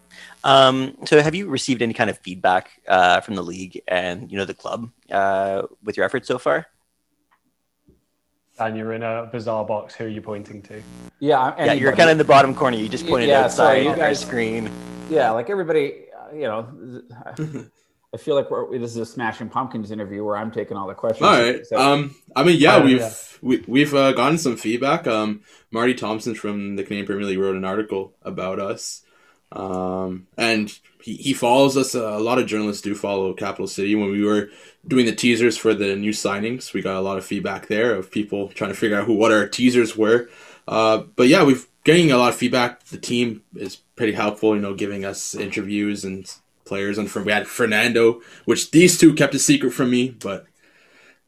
Um, 0.44 0.96
so, 1.04 1.22
have 1.22 1.34
you 1.34 1.48
received 1.48 1.82
any 1.82 1.94
kind 1.94 2.10
of 2.10 2.18
feedback 2.18 2.70
uh, 2.88 3.20
from 3.20 3.36
the 3.36 3.42
league 3.42 3.80
and 3.86 4.30
you 4.30 4.36
know 4.36 4.44
the 4.44 4.54
club 4.54 4.90
uh, 5.10 5.62
with 5.84 5.96
your 5.96 6.04
efforts 6.04 6.26
so 6.26 6.38
far? 6.38 6.66
And 8.58 8.76
you're 8.76 8.92
in 8.92 9.02
a 9.02 9.28
bizarre 9.32 9.64
box. 9.64 9.94
Who 9.94 10.04
are 10.04 10.08
you 10.08 10.20
pointing 10.20 10.62
to? 10.62 10.82
Yeah, 11.20 11.54
yeah, 11.56 11.72
you're 11.72 11.92
kind 11.92 12.02
of 12.02 12.10
in 12.10 12.18
the 12.18 12.24
bottom 12.24 12.54
corner. 12.54 12.76
You 12.76 12.88
just 12.88 13.06
pointed 13.06 13.28
yeah, 13.28 13.44
outside 13.44 13.84
you 13.84 13.96
guys, 13.96 14.20
screen. 14.20 14.70
Yeah, 15.08 15.30
like 15.30 15.50
everybody, 15.50 16.04
uh, 16.16 16.34
you 16.34 16.42
know. 16.42 17.02
I 18.14 18.18
feel 18.18 18.34
like 18.34 18.48
this 18.70 18.90
is 18.90 18.96
a 18.98 19.06
Smashing 19.06 19.48
Pumpkins 19.48 19.90
interview 19.90 20.22
where 20.22 20.36
I'm 20.36 20.50
taking 20.50 20.76
all 20.76 20.86
the 20.86 20.94
questions. 20.94 21.26
All 21.26 21.40
right. 21.40 21.66
So, 21.66 21.78
um, 21.78 22.14
I 22.36 22.44
mean, 22.44 22.58
yeah, 22.60 22.76
oh, 22.76 22.84
we've 22.84 23.00
yeah. 23.00 23.12
we, 23.40 23.64
we've 23.66 23.94
uh, 23.94 24.12
gotten 24.12 24.36
some 24.36 24.56
feedback. 24.56 25.06
Um, 25.06 25.40
Marty 25.70 25.94
Thompson 25.94 26.34
from 26.34 26.76
the 26.76 26.84
Canadian 26.84 27.06
Premier 27.06 27.24
League 27.24 27.38
wrote 27.38 27.56
an 27.56 27.64
article 27.64 28.12
about 28.22 28.60
us, 28.60 29.02
um, 29.52 30.26
and 30.36 30.76
he, 31.02 31.16
he 31.16 31.34
follows 31.34 31.76
us. 31.76 31.94
Uh, 31.94 32.16
a 32.16 32.20
lot 32.20 32.38
of 32.38 32.46
journalists 32.46 32.82
do 32.82 32.94
follow 32.94 33.32
Capital 33.34 33.66
City. 33.66 33.94
When 33.94 34.10
we 34.10 34.24
were 34.24 34.50
doing 34.86 35.06
the 35.06 35.14
teasers 35.14 35.56
for 35.56 35.74
the 35.74 35.96
new 35.96 36.12
signings, 36.12 36.72
we 36.72 36.82
got 36.82 36.96
a 36.96 37.00
lot 37.00 37.18
of 37.18 37.24
feedback 37.24 37.66
there 37.66 37.94
of 37.94 38.10
people 38.10 38.48
trying 38.48 38.70
to 38.70 38.76
figure 38.76 38.98
out 38.98 39.06
who 39.06 39.14
what 39.14 39.32
our 39.32 39.46
teasers 39.48 39.96
were. 39.96 40.28
Uh, 40.66 40.98
but 41.16 41.28
yeah, 41.28 41.44
we've 41.44 41.66
getting 41.84 42.12
a 42.12 42.16
lot 42.16 42.30
of 42.30 42.36
feedback. 42.36 42.84
The 42.84 42.98
team 42.98 43.42
is 43.56 43.76
pretty 43.96 44.12
helpful, 44.12 44.54
you 44.54 44.62
know, 44.62 44.74
giving 44.74 45.04
us 45.04 45.34
interviews 45.34 46.04
and 46.04 46.32
players, 46.64 46.98
and 46.98 47.10
from 47.10 47.24
we 47.24 47.32
had 47.32 47.46
Fernando, 47.46 48.20
which 48.44 48.70
these 48.70 48.98
two 48.98 49.14
kept 49.14 49.34
a 49.34 49.38
secret 49.38 49.72
from 49.72 49.90
me, 49.90 50.10
but 50.10 50.46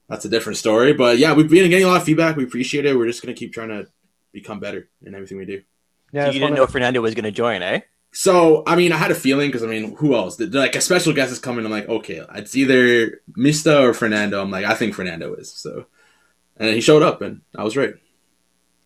that's 0.09 0.25
a 0.25 0.29
different 0.29 0.59
story. 0.59 0.93
But 0.93 1.19
yeah, 1.19 1.35
we've 1.35 1.49
been 1.49 1.71
getting 1.71 1.85
a 1.85 1.89
lot 1.89 2.01
of 2.01 2.05
feedback. 2.05 2.37
We 2.37 2.45
appreciate 2.45 2.87
it. 2.87 2.97
We're 2.97 3.07
just 3.07 3.23
gonna 3.23 3.35
keep 3.35 3.53
trying 3.53 3.71
to 3.71 3.87
become 4.33 4.61
better 4.61 4.89
in 5.03 5.15
everything 5.15 5.39
we 5.39 5.47
do. 5.47 5.63
Yeah, 6.13 6.27
so 6.27 6.31
you 6.31 6.41
didn't 6.41 6.55
know 6.55 6.67
Fernando 6.67 7.01
was 7.01 7.15
gonna 7.15 7.33
join, 7.33 7.63
eh? 7.63 7.81
So 8.15 8.63
I 8.65 8.77
mean, 8.77 8.93
I 8.93 8.97
had 8.97 9.11
a 9.11 9.15
feeling 9.15 9.49
because 9.49 9.65
I 9.65 9.67
mean, 9.67 9.97
who 9.97 10.15
else? 10.15 10.39
Like 10.39 10.77
a 10.77 10.81
special 10.81 11.13
guest 11.13 11.33
is 11.33 11.41
coming. 11.41 11.65
I'm 11.65 11.73
like, 11.73 11.89
okay, 11.89 12.23
it's 12.37 12.55
either 12.57 13.21
Mista 13.35 13.83
or 13.83 13.93
Fernando. 13.93 14.41
I'm 14.41 14.53
like, 14.53 14.65
I 14.65 14.75
think 14.75 14.95
Fernando 14.95 15.35
is. 15.35 15.53
So, 15.53 15.87
and 16.57 16.71
he 16.71 16.81
showed 16.81 17.03
up, 17.03 17.23
and 17.23 17.41
I 17.57 17.65
was 17.65 17.77
right. 17.77 17.95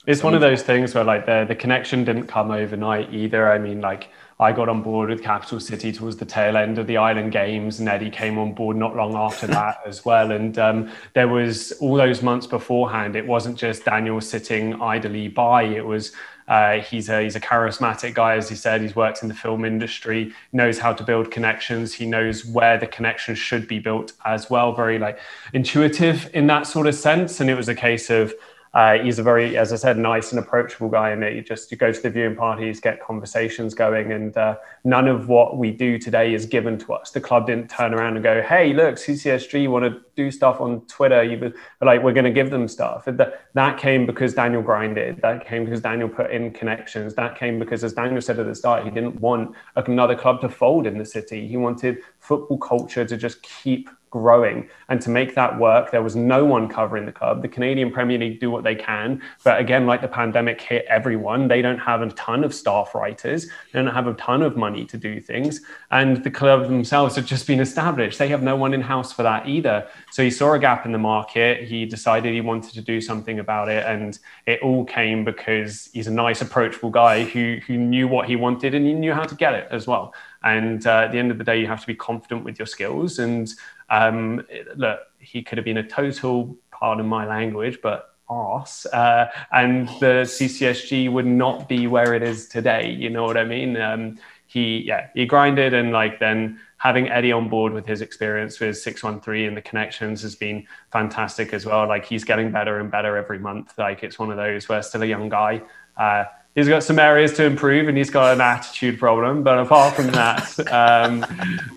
It's 0.06 0.22
one 0.22 0.32
of 0.32 0.40
those 0.40 0.62
things 0.62 0.94
where 0.94 1.04
like 1.04 1.26
the 1.26 1.44
the 1.46 1.54
connection 1.54 2.04
didn't 2.04 2.26
come 2.26 2.50
overnight 2.50 3.12
either. 3.12 3.52
I 3.52 3.58
mean, 3.58 3.82
like 3.82 4.08
I 4.40 4.52
got 4.52 4.70
on 4.70 4.80
board 4.80 5.10
with 5.10 5.22
Capital 5.22 5.60
City 5.60 5.92
towards 5.92 6.16
the 6.16 6.24
tail 6.24 6.56
end 6.56 6.78
of 6.78 6.86
the 6.86 6.96
Island 6.96 7.30
Games, 7.30 7.80
and 7.80 7.88
Eddie 7.88 8.08
came 8.08 8.38
on 8.38 8.54
board 8.54 8.78
not 8.78 8.96
long 8.96 9.14
after 9.14 9.46
that 9.48 9.80
as 9.84 10.06
well. 10.06 10.32
And 10.32 10.58
um, 10.58 10.90
there 11.12 11.28
was 11.28 11.72
all 11.80 11.96
those 11.96 12.22
months 12.22 12.46
beforehand. 12.46 13.14
It 13.14 13.26
wasn't 13.26 13.58
just 13.58 13.84
Daniel 13.84 14.22
sitting 14.22 14.80
idly 14.80 15.28
by. 15.28 15.64
It 15.64 15.84
was 15.84 16.12
uh, 16.48 16.80
he's 16.80 17.10
a 17.10 17.22
he's 17.22 17.36
a 17.36 17.40
charismatic 17.40 18.14
guy, 18.14 18.36
as 18.36 18.48
he 18.48 18.54
said. 18.54 18.80
He's 18.80 18.96
worked 18.96 19.22
in 19.22 19.28
the 19.28 19.34
film 19.34 19.64
industry, 19.64 20.32
knows 20.52 20.78
how 20.78 20.94
to 20.94 21.04
build 21.04 21.30
connections. 21.30 21.92
He 21.92 22.06
knows 22.06 22.44
where 22.44 22.78
the 22.78 22.86
connections 22.86 23.38
should 23.38 23.68
be 23.68 23.78
built 23.78 24.14
as 24.24 24.48
well. 24.48 24.72
Very 24.72 24.98
like 24.98 25.18
intuitive 25.52 26.30
in 26.32 26.46
that 26.46 26.66
sort 26.66 26.86
of 26.86 26.94
sense. 26.94 27.40
And 27.40 27.50
it 27.50 27.54
was 27.54 27.68
a 27.68 27.74
case 27.74 28.08
of 28.08 28.32
uh, 28.74 28.98
he's 28.98 29.18
a 29.18 29.22
very, 29.22 29.56
as 29.56 29.72
I 29.72 29.76
said, 29.76 29.98
nice 29.98 30.30
and 30.30 30.38
approachable 30.38 30.88
guy, 30.88 31.10
and 31.10 31.22
you 31.22 31.42
just 31.42 31.70
you 31.70 31.76
go 31.76 31.90
to 31.90 32.00
the 32.00 32.10
viewing 32.10 32.36
parties, 32.36 32.80
get 32.80 33.02
conversations 33.02 33.74
going, 33.74 34.12
and 34.12 34.36
uh, 34.36 34.56
none 34.84 35.08
of 35.08 35.28
what 35.28 35.56
we 35.56 35.70
do 35.70 35.98
today 35.98 36.34
is 36.34 36.46
given 36.46 36.78
to 36.78 36.92
us. 36.92 37.10
The 37.10 37.20
club 37.20 37.46
didn't 37.46 37.70
turn 37.70 37.94
around 37.94 38.16
and 38.16 38.22
go, 38.22 38.42
"Hey, 38.42 38.72
look, 38.74 38.96
CCSG 38.96 39.68
want 39.68 39.84
to 39.86 40.00
do 40.18 40.30
stuff 40.30 40.60
on 40.60 40.82
Twitter." 40.96 41.22
You 41.22 41.36
like, 41.80 42.02
we're 42.02 42.12
going 42.12 42.30
to 42.32 42.38
give 42.40 42.50
them 42.50 42.66
stuff. 42.68 43.04
That 43.06 43.30
that 43.54 43.78
came 43.78 44.04
because 44.04 44.34
Daniel 44.34 44.62
grinded. 44.62 45.22
That 45.22 45.46
came 45.46 45.64
because 45.64 45.80
Daniel 45.80 46.08
put 46.08 46.30
in 46.30 46.50
connections. 46.50 47.14
That 47.14 47.38
came 47.38 47.58
because, 47.58 47.84
as 47.84 47.92
Daniel 47.92 48.20
said 48.20 48.38
at 48.38 48.46
the 48.46 48.54
start, 48.54 48.84
he 48.84 48.90
didn't 48.90 49.20
want 49.20 49.54
another 49.76 50.16
club 50.16 50.40
to 50.42 50.48
fold 50.48 50.86
in 50.86 50.98
the 50.98 51.04
city. 51.04 51.46
He 51.46 51.56
wanted 51.56 51.98
football 52.18 52.58
culture 52.58 53.04
to 53.04 53.16
just 53.16 53.42
keep 53.42 53.88
growing. 54.10 54.68
And 54.88 55.00
to 55.02 55.10
make 55.10 55.34
that 55.34 55.58
work, 55.58 55.90
there 55.90 56.02
was 56.02 56.16
no 56.16 56.44
one 56.44 56.68
covering 56.68 57.06
the 57.06 57.12
club. 57.12 57.42
The 57.42 57.48
Canadian 57.48 57.90
Premier 57.90 58.18
League 58.18 58.40
do 58.40 58.50
what 58.50 58.64
they 58.64 58.74
can. 58.74 59.20
But 59.44 59.60
again, 59.60 59.86
like 59.86 60.00
the 60.00 60.08
pandemic 60.08 60.60
hit 60.60 60.84
everyone, 60.88 61.48
they 61.48 61.62
don't 61.62 61.78
have 61.78 62.02
a 62.02 62.08
ton 62.10 62.44
of 62.44 62.54
staff 62.54 62.94
writers, 62.94 63.46
they 63.72 63.82
don't 63.82 63.94
have 63.94 64.06
a 64.06 64.14
ton 64.14 64.42
of 64.42 64.56
money 64.56 64.84
to 64.86 64.96
do 64.96 65.20
things. 65.20 65.60
And 65.90 66.22
the 66.24 66.30
club 66.30 66.62
themselves 66.68 67.16
have 67.16 67.26
just 67.26 67.46
been 67.46 67.60
established. 67.60 68.18
They 68.18 68.28
have 68.28 68.42
no 68.42 68.56
one 68.56 68.74
in 68.74 68.80
house 68.80 69.12
for 69.12 69.22
that 69.22 69.46
either. 69.48 69.86
So 70.10 70.22
he 70.22 70.30
saw 70.30 70.54
a 70.54 70.58
gap 70.58 70.86
in 70.86 70.92
the 70.92 70.98
market. 70.98 71.64
He 71.64 71.84
decided 71.84 72.32
he 72.32 72.40
wanted 72.40 72.74
to 72.74 72.80
do 72.80 73.00
something 73.00 73.38
about 73.38 73.68
it. 73.68 73.84
And 73.86 74.18
it 74.46 74.60
all 74.62 74.84
came 74.84 75.24
because 75.24 75.90
he's 75.92 76.06
a 76.06 76.12
nice, 76.12 76.40
approachable 76.40 76.90
guy 76.90 77.24
who, 77.24 77.58
who 77.66 77.76
knew 77.76 78.08
what 78.08 78.28
he 78.28 78.36
wanted 78.36 78.74
and 78.74 78.86
he 78.86 78.94
knew 78.94 79.12
how 79.12 79.24
to 79.24 79.34
get 79.34 79.54
it 79.54 79.68
as 79.70 79.86
well. 79.86 80.14
And 80.42 80.86
uh, 80.86 81.04
at 81.04 81.12
the 81.12 81.18
end 81.18 81.30
of 81.30 81.38
the 81.38 81.44
day, 81.44 81.60
you 81.60 81.66
have 81.66 81.80
to 81.80 81.86
be 81.86 81.94
confident 81.94 82.44
with 82.44 82.58
your 82.58 82.66
skills. 82.66 83.18
And 83.18 83.52
um, 83.90 84.46
look, 84.76 85.00
he 85.18 85.42
could 85.42 85.58
have 85.58 85.64
been 85.64 85.78
a 85.78 85.86
total, 85.86 86.56
pardon 86.70 87.06
my 87.06 87.26
language, 87.26 87.78
but 87.82 88.14
arse. 88.28 88.86
Uh, 88.86 89.30
and 89.52 89.88
the 90.00 90.24
CCSG 90.24 91.10
would 91.10 91.26
not 91.26 91.68
be 91.68 91.86
where 91.86 92.14
it 92.14 92.22
is 92.22 92.48
today. 92.48 92.90
You 92.90 93.10
know 93.10 93.24
what 93.24 93.36
I 93.36 93.44
mean? 93.44 93.76
Um, 93.76 94.18
he, 94.48 94.78
yeah, 94.78 95.08
he 95.14 95.26
grinded 95.26 95.74
and 95.74 95.92
like 95.92 96.18
then 96.18 96.58
having 96.78 97.08
Eddie 97.10 97.32
on 97.32 97.50
board 97.50 97.74
with 97.74 97.86
his 97.86 98.00
experience 98.00 98.58
with 98.58 98.78
613 98.78 99.46
and 99.46 99.56
the 99.56 99.60
connections 99.60 100.22
has 100.22 100.34
been 100.34 100.66
fantastic 100.90 101.52
as 101.52 101.66
well. 101.66 101.86
Like 101.86 102.06
he's 102.06 102.24
getting 102.24 102.50
better 102.50 102.80
and 102.80 102.90
better 102.90 103.16
every 103.16 103.38
month. 103.38 103.76
Like 103.76 104.02
it's 104.02 104.18
one 104.18 104.30
of 104.30 104.38
those 104.38 104.66
where 104.66 104.82
still 104.82 105.02
a 105.02 105.06
young 105.06 105.28
guy. 105.28 105.60
Uh, 105.98 106.24
he's 106.54 106.66
got 106.66 106.82
some 106.82 106.98
areas 106.98 107.34
to 107.34 107.44
improve 107.44 107.88
and 107.88 107.98
he's 107.98 108.08
got 108.08 108.32
an 108.32 108.40
attitude 108.40 108.98
problem. 108.98 109.42
But 109.42 109.58
apart 109.58 109.94
from 109.94 110.06
that, 110.12 110.58
um, 110.72 111.26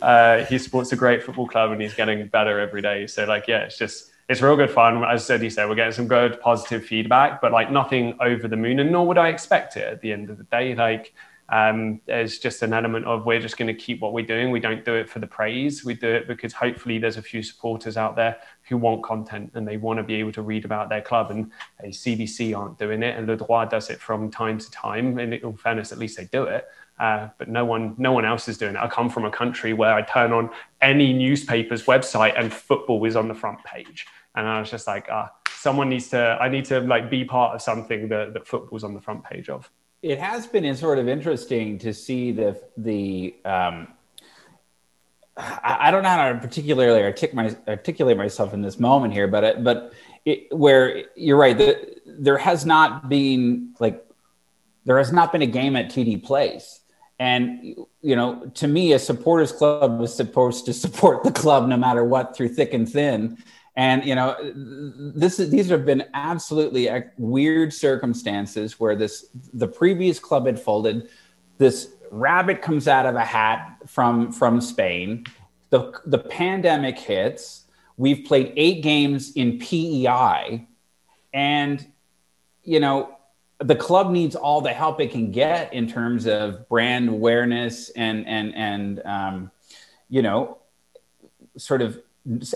uh, 0.02 0.46
he 0.46 0.58
supports 0.58 0.94
a 0.94 0.96
great 0.96 1.24
football 1.24 1.48
club 1.48 1.72
and 1.72 1.82
he's 1.82 1.94
getting 1.94 2.26
better 2.28 2.58
every 2.58 2.82
day. 2.82 3.06
So 3.06 3.26
like, 3.26 3.50
yeah, 3.50 3.64
it's 3.64 3.78
just, 3.78 4.12
it's 4.30 4.42
real 4.42 4.56
good 4.56 4.72
fun. 4.72 5.04
As 5.04 5.26
said, 5.26 5.42
he 5.42 5.50
said, 5.50 5.68
we're 5.68 5.76
getting 5.76 5.92
some 5.92 6.08
good 6.08 6.40
positive 6.40 6.86
feedback, 6.86 7.42
but 7.42 7.52
like 7.52 7.70
nothing 7.70 8.16
over 8.22 8.48
the 8.48 8.56
moon 8.56 8.80
and 8.80 8.94
nor 8.94 9.06
would 9.08 9.18
I 9.18 9.28
expect 9.28 9.76
it 9.76 9.84
at 9.84 10.00
the 10.00 10.14
end 10.14 10.30
of 10.30 10.38
the 10.38 10.46
day. 10.46 10.74
Like, 10.74 11.14
um, 11.52 12.00
there's 12.06 12.40
just 12.40 12.62
an 12.62 12.72
element 12.72 13.06
of 13.06 13.26
we're 13.26 13.42
just 13.42 13.58
going 13.58 13.68
to 13.68 13.74
keep 13.74 14.00
what 14.00 14.14
we're 14.14 14.26
doing. 14.26 14.52
We 14.52 14.62
don't 14.62 14.86
do 14.86 14.96
it 14.96 15.10
for 15.10 15.20
the 15.20 15.28
praise. 15.28 15.84
We 15.84 15.94
do 15.94 16.08
it 16.08 16.26
because 16.26 16.54
hopefully 16.54 16.98
there's 16.98 17.18
a 17.18 17.22
few 17.22 17.44
supporters 17.44 17.98
out 17.98 18.16
there 18.16 18.38
who 18.70 18.78
want 18.78 19.04
content 19.04 19.52
and 19.54 19.68
they 19.68 19.76
want 19.76 19.98
to 19.98 20.04
be 20.04 20.16
able 20.16 20.32
to 20.32 20.42
read 20.42 20.64
about 20.64 20.88
their 20.88 21.02
club. 21.02 21.30
And 21.30 21.52
a 21.82 21.88
CBC 21.88 22.58
aren't 22.58 22.80
doing 22.80 23.04
it, 23.04 23.18
and 23.18 23.28
Le 23.28 23.36
Droit 23.36 23.70
does 23.70 23.90
it 23.90 24.00
from 24.00 24.32
time 24.32 24.60
to 24.60 24.72
time. 24.72 25.20
And 25.20 25.34
in 25.34 25.58
fairness, 25.58 25.92
at 25.92 25.98
least 25.98 26.16
they 26.16 26.26
do 26.26 26.44
it. 26.44 26.66
Uh, 26.98 27.28
but 27.38 27.50
no 27.50 27.66
one, 27.66 27.96
no 27.98 28.14
one 28.14 28.24
else 28.24 28.48
is 28.48 28.58
doing 28.58 28.76
it. 28.76 28.80
I 28.80 28.88
come 28.88 29.10
from 29.10 29.26
a 29.26 29.32
country 29.32 29.74
where 29.74 29.94
I 29.94 30.04
turn 30.04 30.32
on 30.32 30.52
any 30.82 31.12
newspaper's 31.12 31.84
website 31.84 32.40
and 32.40 32.54
football 32.54 33.04
is 33.04 33.18
on 33.18 33.28
the 33.28 33.34
front 33.34 33.62
page, 33.66 34.06
and 34.36 34.48
I 34.48 34.60
was 34.60 34.72
just 34.72 34.88
like, 34.88 35.08
ah, 35.12 35.30
someone 35.50 35.90
needs 35.90 36.08
to. 36.10 36.38
I 36.40 36.48
need 36.48 36.64
to 36.66 36.80
like 36.80 37.10
be 37.10 37.26
part 37.26 37.56
of 37.56 37.62
something 37.62 38.08
that, 38.08 38.34
that 38.36 38.48
football's 38.48 38.86
on 38.86 38.94
the 38.94 39.02
front 39.02 39.26
page 39.26 39.50
of 39.50 39.70
it 40.02 40.20
has 40.20 40.48
been 40.48 40.76
sort 40.76 40.98
of 40.98 41.08
interesting 41.08 41.78
to 41.80 41.94
see 41.94 42.32
the 42.32 42.60
the 42.78 43.36
um, 43.46 43.88
I, 45.38 45.78
I, 45.88 45.92
don't 45.92 46.04
know 46.04 46.10
how 46.10 46.34
to 46.34 46.40
particularly 46.40 47.04
artic- 47.04 47.34
my, 47.34 47.56
articulate 47.68 48.18
myself 48.18 48.54
in 48.54 48.62
this 48.62 48.80
moment 48.80 49.14
here, 49.14 49.28
but 49.28 49.44
it, 49.44 49.64
but 49.64 49.94
it, 50.26 50.54
where 50.56 51.04
you're 51.16 51.38
right, 51.38 51.58
the, 51.58 52.02
there 52.06 52.38
has 52.38 52.66
not 52.66 53.10
been 53.10 53.74
like 53.80 54.06
there 54.86 54.98
has 54.98 55.12
not 55.12 55.32
been 55.32 55.42
a 55.42 55.48
game 55.48 55.76
at 55.76 55.88
TD 55.88 56.24
Place, 56.24 56.82
and 57.20 57.76
you 58.02 58.16
know, 58.16 58.48
to 58.56 58.68
me, 58.68 58.94
a 58.94 59.00
supporters 59.00 59.52
club 59.52 60.02
is 60.02 60.14
supposed 60.14 60.66
to 60.66 60.74
support 60.74 61.24
the 61.24 61.32
club 61.32 61.68
no 61.68 61.78
matter 61.78 62.04
what, 62.04 62.36
through 62.36 62.50
thick 62.50 62.74
and 62.74 62.90
thin. 62.90 63.38
And 63.76 64.04
you 64.04 64.16
know, 64.16 64.36
this 64.54 65.38
these 65.38 65.70
have 65.70 65.86
been 65.86 66.04
absolutely 66.14 66.90
weird 67.18 67.74
circumstances 67.74 68.80
where 68.80 68.96
this 68.96 69.28
the 69.54 69.68
previous 69.68 70.20
club 70.20 70.46
had 70.46 70.60
folded. 70.60 71.10
This 71.58 71.94
rabbit 72.12 72.62
comes 72.62 72.88
out 72.88 73.06
of 73.06 73.16
a 73.16 73.24
hat 73.24 73.78
from 73.88 74.32
from 74.32 74.60
Spain. 74.60 75.26
The 75.70 75.94
the 76.06 76.18
pandemic 76.18 77.00
hits. 77.00 77.66
We've 77.96 78.26
played 78.26 78.54
eight 78.58 78.84
games 78.84 79.32
in 79.36 79.60
PEI, 79.60 80.68
and 81.34 81.86
you 82.64 82.82
know 82.82 83.18
the 83.60 83.76
club 83.76 84.12
needs 84.12 84.36
all 84.36 84.60
the 84.60 84.74
help 84.74 85.00
it 85.00 85.12
can 85.12 85.32
get 85.32 85.74
in 85.74 85.88
terms 85.88 86.26
of 86.26 86.68
brand 86.68 87.08
awareness 87.08 87.90
and 87.92 88.28
and 88.28 88.54
and 88.54 89.02
um, 89.06 89.52
you 90.10 90.22
know 90.22 90.58
sort 91.58 91.82
of 91.82 92.02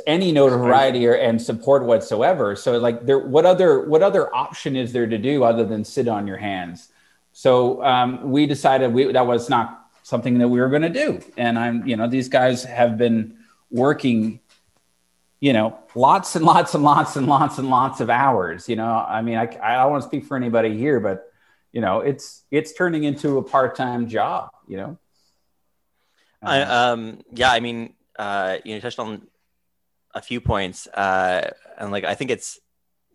any 0.06 0.32
notoriety 0.32 1.08
or, 1.08 1.14
and 1.14 1.42
support 1.42 1.84
whatsoever. 1.84 2.56
So 2.56 2.78
like 2.78 3.06
there, 3.06 3.20
what 3.20 3.46
other, 3.46 3.82
what 3.88 4.04
other 4.04 4.34
option 4.36 4.76
is 4.76 4.94
there 4.94 5.08
to 5.08 5.18
do 5.18 5.44
other 5.44 5.66
than 5.66 5.84
sit 5.84 6.08
on 6.08 6.28
your 6.28 6.38
hands? 6.38 6.90
So 7.34 7.84
um, 7.84 8.32
we 8.32 8.46
decided 8.46 8.94
we, 8.94 9.12
that 9.12 9.26
was 9.28 9.50
not 9.50 9.88
something 10.04 10.38
that 10.38 10.48
we 10.48 10.60
were 10.60 10.70
going 10.70 10.84
to 10.84 10.90
do. 10.90 11.20
And 11.36 11.58
I'm, 11.58 11.86
you 11.88 11.98
know, 11.98 12.08
these 12.08 12.30
guys 12.30 12.64
have 12.64 12.98
been 12.98 13.38
working, 13.72 14.40
you 15.40 15.52
know, 15.52 15.78
lots 15.96 16.36
and 16.36 16.46
lots 16.46 16.76
and 16.76 16.84
lots 16.84 17.16
and 17.16 17.28
lots 17.28 17.58
and 17.58 17.70
lots 17.70 18.00
of 18.02 18.10
hours. 18.10 18.70
You 18.70 18.76
know, 18.76 18.86
I 18.86 19.22
mean, 19.22 19.38
I, 19.38 19.50
I 19.62 19.82
don't 19.82 19.92
want 19.92 20.04
to 20.04 20.08
speak 20.08 20.26
for 20.26 20.38
anybody 20.38 20.78
here, 20.78 21.00
but 21.00 21.32
you 21.74 21.82
know, 21.82 22.00
it's 22.00 22.44
it's 22.52 22.72
turning 22.72 23.04
into 23.04 23.38
a 23.38 23.44
part 23.44 23.76
time 23.76 24.08
job. 24.08 24.50
You 24.68 24.78
know. 24.78 24.98
I, 26.42 26.62
um. 26.62 27.20
Yeah. 27.34 27.52
I 27.52 27.60
mean, 27.60 27.96
uh, 28.18 28.58
you 28.64 28.76
know, 28.76 28.80
touched 28.80 29.00
on 29.00 29.28
a 30.16 30.22
few 30.22 30.42
points, 30.42 30.88
uh, 30.88 31.52
and 31.78 31.92
like 31.92 32.06
I 32.06 32.16
think 32.16 32.32
it's, 32.32 32.60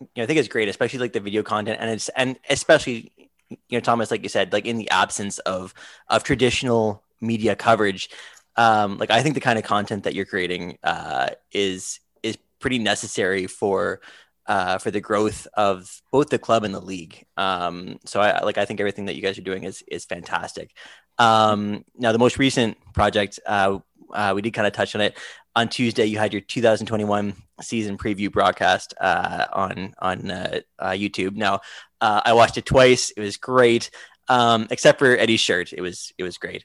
you 0.01 0.09
know, 0.19 0.23
I 0.25 0.27
think 0.27 0.39
it's 0.39 0.49
great, 0.49 0.69
especially 0.69 1.01
like 1.01 1.13
the 1.13 1.21
video 1.21 1.43
content, 1.43 1.79
and 1.81 1.91
it's 1.91 2.09
and 2.11 2.39
especially 2.49 3.13
you 3.51 3.77
know 3.77 3.81
thomas 3.81 4.13
like 4.13 4.23
you 4.23 4.29
said 4.29 4.53
like 4.53 4.65
in 4.65 4.79
the 4.79 4.89
absence 4.91 5.41
of 5.41 5.75
of 6.09 6.23
traditional 6.23 7.03
media 7.21 7.57
coverage 7.57 8.09
um 8.57 8.97
like 8.99 9.11
i 9.11 9.23
think 9.23 9.35
the 9.35 9.41
kind 9.41 9.59
of 9.59 9.65
content 9.65 10.05
that 10.05 10.15
you're 10.15 10.25
creating 10.25 10.79
uh 10.85 11.29
is 11.53 11.99
is 12.23 12.39
pretty 12.61 12.79
necessary 12.79 13.49
for 13.49 14.01
uh, 14.47 14.79
for 14.79 14.91
the 14.91 15.01
growth 15.01 15.47
of 15.55 16.03
both 16.11 16.29
the 16.29 16.39
club 16.39 16.65
and 16.65 16.75
the 16.75 16.81
league. 16.81 17.25
Um, 17.37 18.01
so 18.05 18.21
I 18.21 18.43
like 18.43 18.59
I 18.59 18.65
think 18.65 18.81
everything 18.81 19.05
that 19.05 19.15
you 19.15 19.23
guys 19.23 19.39
are 19.39 19.43
doing 19.43 19.63
is 19.63 19.83
is 19.87 20.05
fantastic. 20.05 20.75
Um, 21.21 21.85
now 21.99 22.13
the 22.13 22.19
most 22.19 22.39
recent 22.39 22.79
project, 22.95 23.39
uh, 23.47 23.79
uh, 24.13 24.33
we 24.35 24.41
did 24.43 24.53
kind 24.53 24.67
of 24.67 24.73
touch 24.73 24.95
on 24.95 25.03
it 25.03 25.17
on 25.55 25.69
Tuesday. 25.69 26.07
You 26.07 26.19
had 26.19 26.33
your 26.33 26.41
2021 26.41 27.35
season 27.61 27.99
preview 27.99 28.33
broadcast 28.33 28.95
uh, 29.01 29.45
on 29.53 29.95
on 29.99 30.31
uh, 30.31 30.61
uh, 30.79 30.91
YouTube. 30.91 31.37
Now 31.37 31.61
uh, 32.01 32.23
I 32.25 32.33
watched 32.33 32.57
it 32.57 32.65
twice. 32.65 33.11
It 33.11 33.21
was 33.21 33.37
great, 33.37 33.91
um, 34.29 34.67
except 34.71 34.99
for 34.99 35.17
Eddie's 35.17 35.41
shirt. 35.41 35.73
It 35.73 35.83
was 35.83 36.13
it 36.17 36.25
was 36.25 36.39
great. 36.39 36.65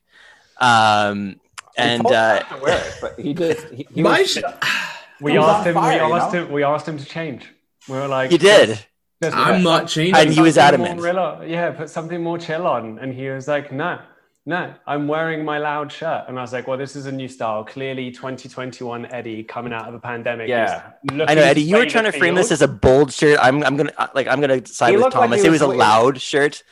Um, 0.57 1.39
and 1.77 2.05
uh, 2.05 2.43
it, 2.50 2.97
but 3.01 3.19
he 3.19 3.33
just 3.33 3.67
he, 3.67 3.85
he 3.93 4.03
was, 4.03 4.31
sh- 4.31 4.38
We 5.21 5.38
was 5.38 5.47
asked 5.47 5.67
him. 5.67 5.74
fire, 5.75 6.03
we 6.03 6.07
you 6.09 6.15
asked 6.15 6.33
know? 6.33 6.45
him. 6.45 6.51
We 6.51 6.63
asked 6.63 6.88
him 6.88 6.97
to 6.97 7.05
change. 7.05 7.50
We 7.89 7.95
were 7.95 8.07
like, 8.07 8.31
he 8.31 8.38
did. 8.38 8.79
I'm 9.21 9.63
not 9.63 9.88
changing. 9.88 10.15
And 10.15 10.33
he 10.33 10.41
was 10.41 10.57
adamant. 10.57 11.00
rela- 11.00 11.50
yeah, 11.50 11.71
put 11.71 11.89
something 11.89 12.21
more 12.21 12.38
chill 12.38 12.67
on. 12.67 13.00
And 13.00 13.13
he 13.13 13.29
was 13.29 13.47
like, 13.47 13.71
no, 13.71 14.00
no, 14.45 14.73
I'm 14.85 15.07
wearing 15.07 15.43
my 15.43 15.57
loud 15.57 15.91
shirt. 15.91 16.25
And 16.27 16.37
I 16.37 16.41
was 16.41 16.53
like, 16.53 16.67
well, 16.67 16.77
this 16.77 16.95
is 16.95 17.05
a 17.07 17.11
new 17.11 17.27
style. 17.27 17.63
Clearly, 17.63 18.11
2021 18.11 19.07
Eddie 19.07 19.43
coming 19.43 19.73
out 19.73 19.87
of 19.87 19.93
a 19.95 19.99
pandemic. 19.99 20.47
Yeah. 20.49 20.91
I 21.11 21.33
know 21.35 21.41
Eddie. 21.41 21.61
You 21.63 21.77
were 21.77 21.85
trying 21.87 22.05
to 22.05 22.11
frame 22.11 22.35
this 22.35 22.51
as 22.51 22.61
a 22.61 22.67
bold 22.67 23.11
shirt. 23.11 23.39
I'm 23.41 23.63
I'm 23.63 23.75
gonna 23.77 23.93
uh, 23.97 24.07
like 24.13 24.27
I'm 24.27 24.41
gonna 24.41 24.65
side 24.67 24.89
He 24.91 24.95
with 24.97 25.03
looked 25.05 25.15
like 25.15 25.29
Thomas. 25.29 25.43
it 25.43 25.49
was 25.49 25.61
was- 25.61 25.73
a 25.75 25.77
loud 25.77 26.21
shirt. 26.21 26.63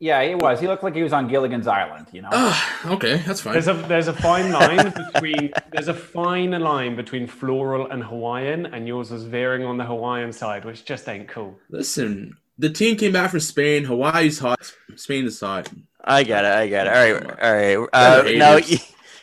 yeah, 0.00 0.22
he 0.24 0.34
was. 0.34 0.60
He 0.60 0.66
looked 0.66 0.82
like 0.82 0.94
he 0.94 1.02
was 1.02 1.12
on 1.12 1.28
Gilligan's 1.28 1.66
Island. 1.66 2.06
You 2.12 2.22
know. 2.22 2.28
Ah, 2.32 2.92
okay, 2.94 3.18
that's 3.26 3.40
fine. 3.42 3.52
There's 3.54 3.68
a 3.68 3.74
there's 3.74 4.08
a 4.08 4.12
fine 4.12 4.50
line 4.52 4.92
between 5.12 5.52
there's 5.72 5.88
a 5.88 5.94
fine 5.94 6.50
line 6.50 6.96
between 6.96 7.26
floral 7.28 7.88
and 7.90 8.02
Hawaiian, 8.02 8.66
and 8.66 8.86
yours 8.88 9.10
was 9.12 9.22
veering 9.24 9.64
on 9.64 9.76
the 9.76 9.84
Hawaiian 9.84 10.32
side, 10.32 10.64
which 10.64 10.84
just 10.84 11.08
ain't 11.08 11.28
cool. 11.28 11.56
Listen, 11.70 12.36
the 12.58 12.70
team 12.70 12.96
came 12.96 13.12
back 13.12 13.30
from 13.30 13.40
Spain. 13.40 13.84
Hawaii's 13.84 14.38
hot. 14.40 14.72
Spain 14.96 15.26
is 15.26 15.38
hot. 15.40 15.68
I 16.08 16.24
got 16.24 16.44
it. 16.44 16.50
I 16.52 16.68
got 16.68 16.86
it. 16.86 16.92
All 16.92 17.20
right. 17.20 17.40
All 17.42 17.54
right. 17.84 17.88
Uh, 17.92 18.22
Haters. 18.22 18.38
no, 18.38 18.56
you, 18.56 18.78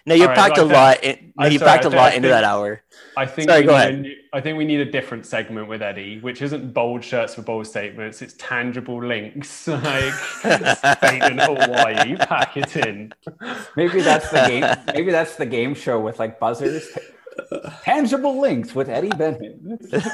no, 0.05 0.15
you 0.15 0.21
All 0.23 0.27
right, 0.29 0.37
packed 0.37 0.57
a 0.57 0.63
like 0.63 0.73
lot. 0.73 1.03
In, 1.03 1.33
no, 1.37 1.45
you 1.47 1.59
sorry, 1.59 1.69
packed 1.71 1.85
a 1.85 1.89
lot 1.89 2.05
think- 2.11 2.17
into 2.17 2.29
that 2.29 2.43
hour. 2.43 2.81
I 3.17 3.25
think 3.25 3.49
Sorry, 3.49 3.63
go 3.63 3.73
ahead. 3.73 4.01
New, 4.01 4.13
I 4.33 4.41
think 4.41 4.57
we 4.57 4.65
need 4.65 4.81
a 4.81 4.91
different 4.91 5.25
segment 5.25 5.69
with 5.69 5.81
Eddie, 5.81 6.19
which 6.19 6.41
isn't 6.41 6.73
bold 6.73 7.01
shirts 7.01 7.35
for 7.35 7.43
bold 7.43 7.65
statements. 7.65 8.21
It's 8.21 8.35
tangible 8.37 9.01
links 9.01 9.67
like 9.69 10.13
Spain 10.13 11.21
and 11.23 11.39
Hawaii. 11.39 12.17
Pack 12.17 12.57
it 12.57 12.75
in. 12.75 13.13
Maybe 13.77 14.01
that's 14.01 14.29
the 14.31 14.45
game. 14.45 14.65
Maybe 14.93 15.11
that's 15.11 15.37
the 15.37 15.45
game 15.45 15.75
show 15.75 15.97
with 16.01 16.19
like 16.19 16.39
buzzers. 16.41 16.89
Tangible 17.83 18.37
links 18.41 18.75
with 18.75 18.89
Eddie 18.89 19.11
Benhin. 19.11 19.79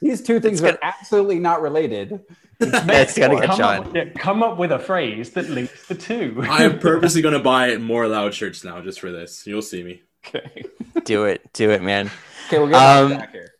These 0.00 0.22
two 0.22 0.40
things 0.40 0.62
are 0.62 0.78
absolutely 0.82 1.38
not 1.38 1.62
related. 1.62 2.20
It's 2.60 3.18
gonna 3.18 3.34
get 3.40 3.46
come, 3.48 3.58
John. 3.58 3.78
up, 3.88 3.94
yeah, 3.96 4.04
come 4.16 4.42
up 4.42 4.58
with 4.58 4.70
a 4.70 4.78
phrase 4.78 5.30
that 5.32 5.50
links 5.50 5.88
the 5.88 5.94
two. 5.96 6.38
I 6.48 6.62
am 6.62 6.78
purposely 6.78 7.20
gonna 7.20 7.40
buy 7.40 7.76
more 7.78 8.06
loud 8.06 8.32
shirts 8.32 8.62
now 8.62 8.80
just 8.80 9.00
for 9.00 9.10
this. 9.10 9.44
You'll 9.44 9.60
see 9.60 9.82
me. 9.82 10.02
Okay. 10.26 10.64
Do 11.04 11.24
it. 11.24 11.52
Do 11.52 11.70
it, 11.70 11.82
man. 11.82 12.10
Okay, 12.46 12.58
we'll 12.60 12.68
get 12.68 12.76
Um, 12.76 13.10
back 13.18 13.32
here. 13.32 13.50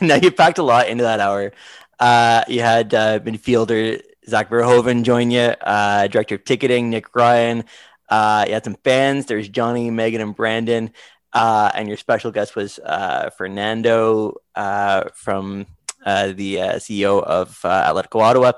no, 0.00 0.16
you 0.16 0.32
packed 0.32 0.58
a 0.58 0.64
lot 0.64 0.88
into 0.88 1.04
that 1.04 1.20
hour. 1.20 1.52
Uh, 2.00 2.42
you 2.48 2.60
had 2.60 2.92
uh, 2.92 3.20
midfielder 3.20 4.02
Zach 4.28 4.50
Verhoeven 4.50 5.04
join 5.04 5.30
you, 5.30 5.40
uh, 5.40 6.08
director 6.08 6.34
of 6.34 6.44
ticketing 6.44 6.90
Nick 6.90 7.14
Ryan. 7.14 7.64
Uh, 8.08 8.44
you 8.48 8.52
had 8.54 8.64
some 8.64 8.76
fans. 8.84 9.26
There's 9.26 9.48
Johnny, 9.48 9.90
Megan, 9.90 10.20
and 10.20 10.34
Brandon. 10.34 10.90
Uh, 11.34 11.68
and 11.74 11.88
your 11.88 11.96
special 11.96 12.30
guest 12.30 12.54
was 12.54 12.78
uh, 12.78 13.28
Fernando 13.30 14.36
uh, 14.54 15.04
from 15.14 15.66
uh, 16.06 16.32
the 16.32 16.60
uh, 16.60 16.74
CEO 16.74 17.20
of 17.22 17.58
uh, 17.64 17.92
Atletico 17.92 18.22
Ottawa. 18.22 18.52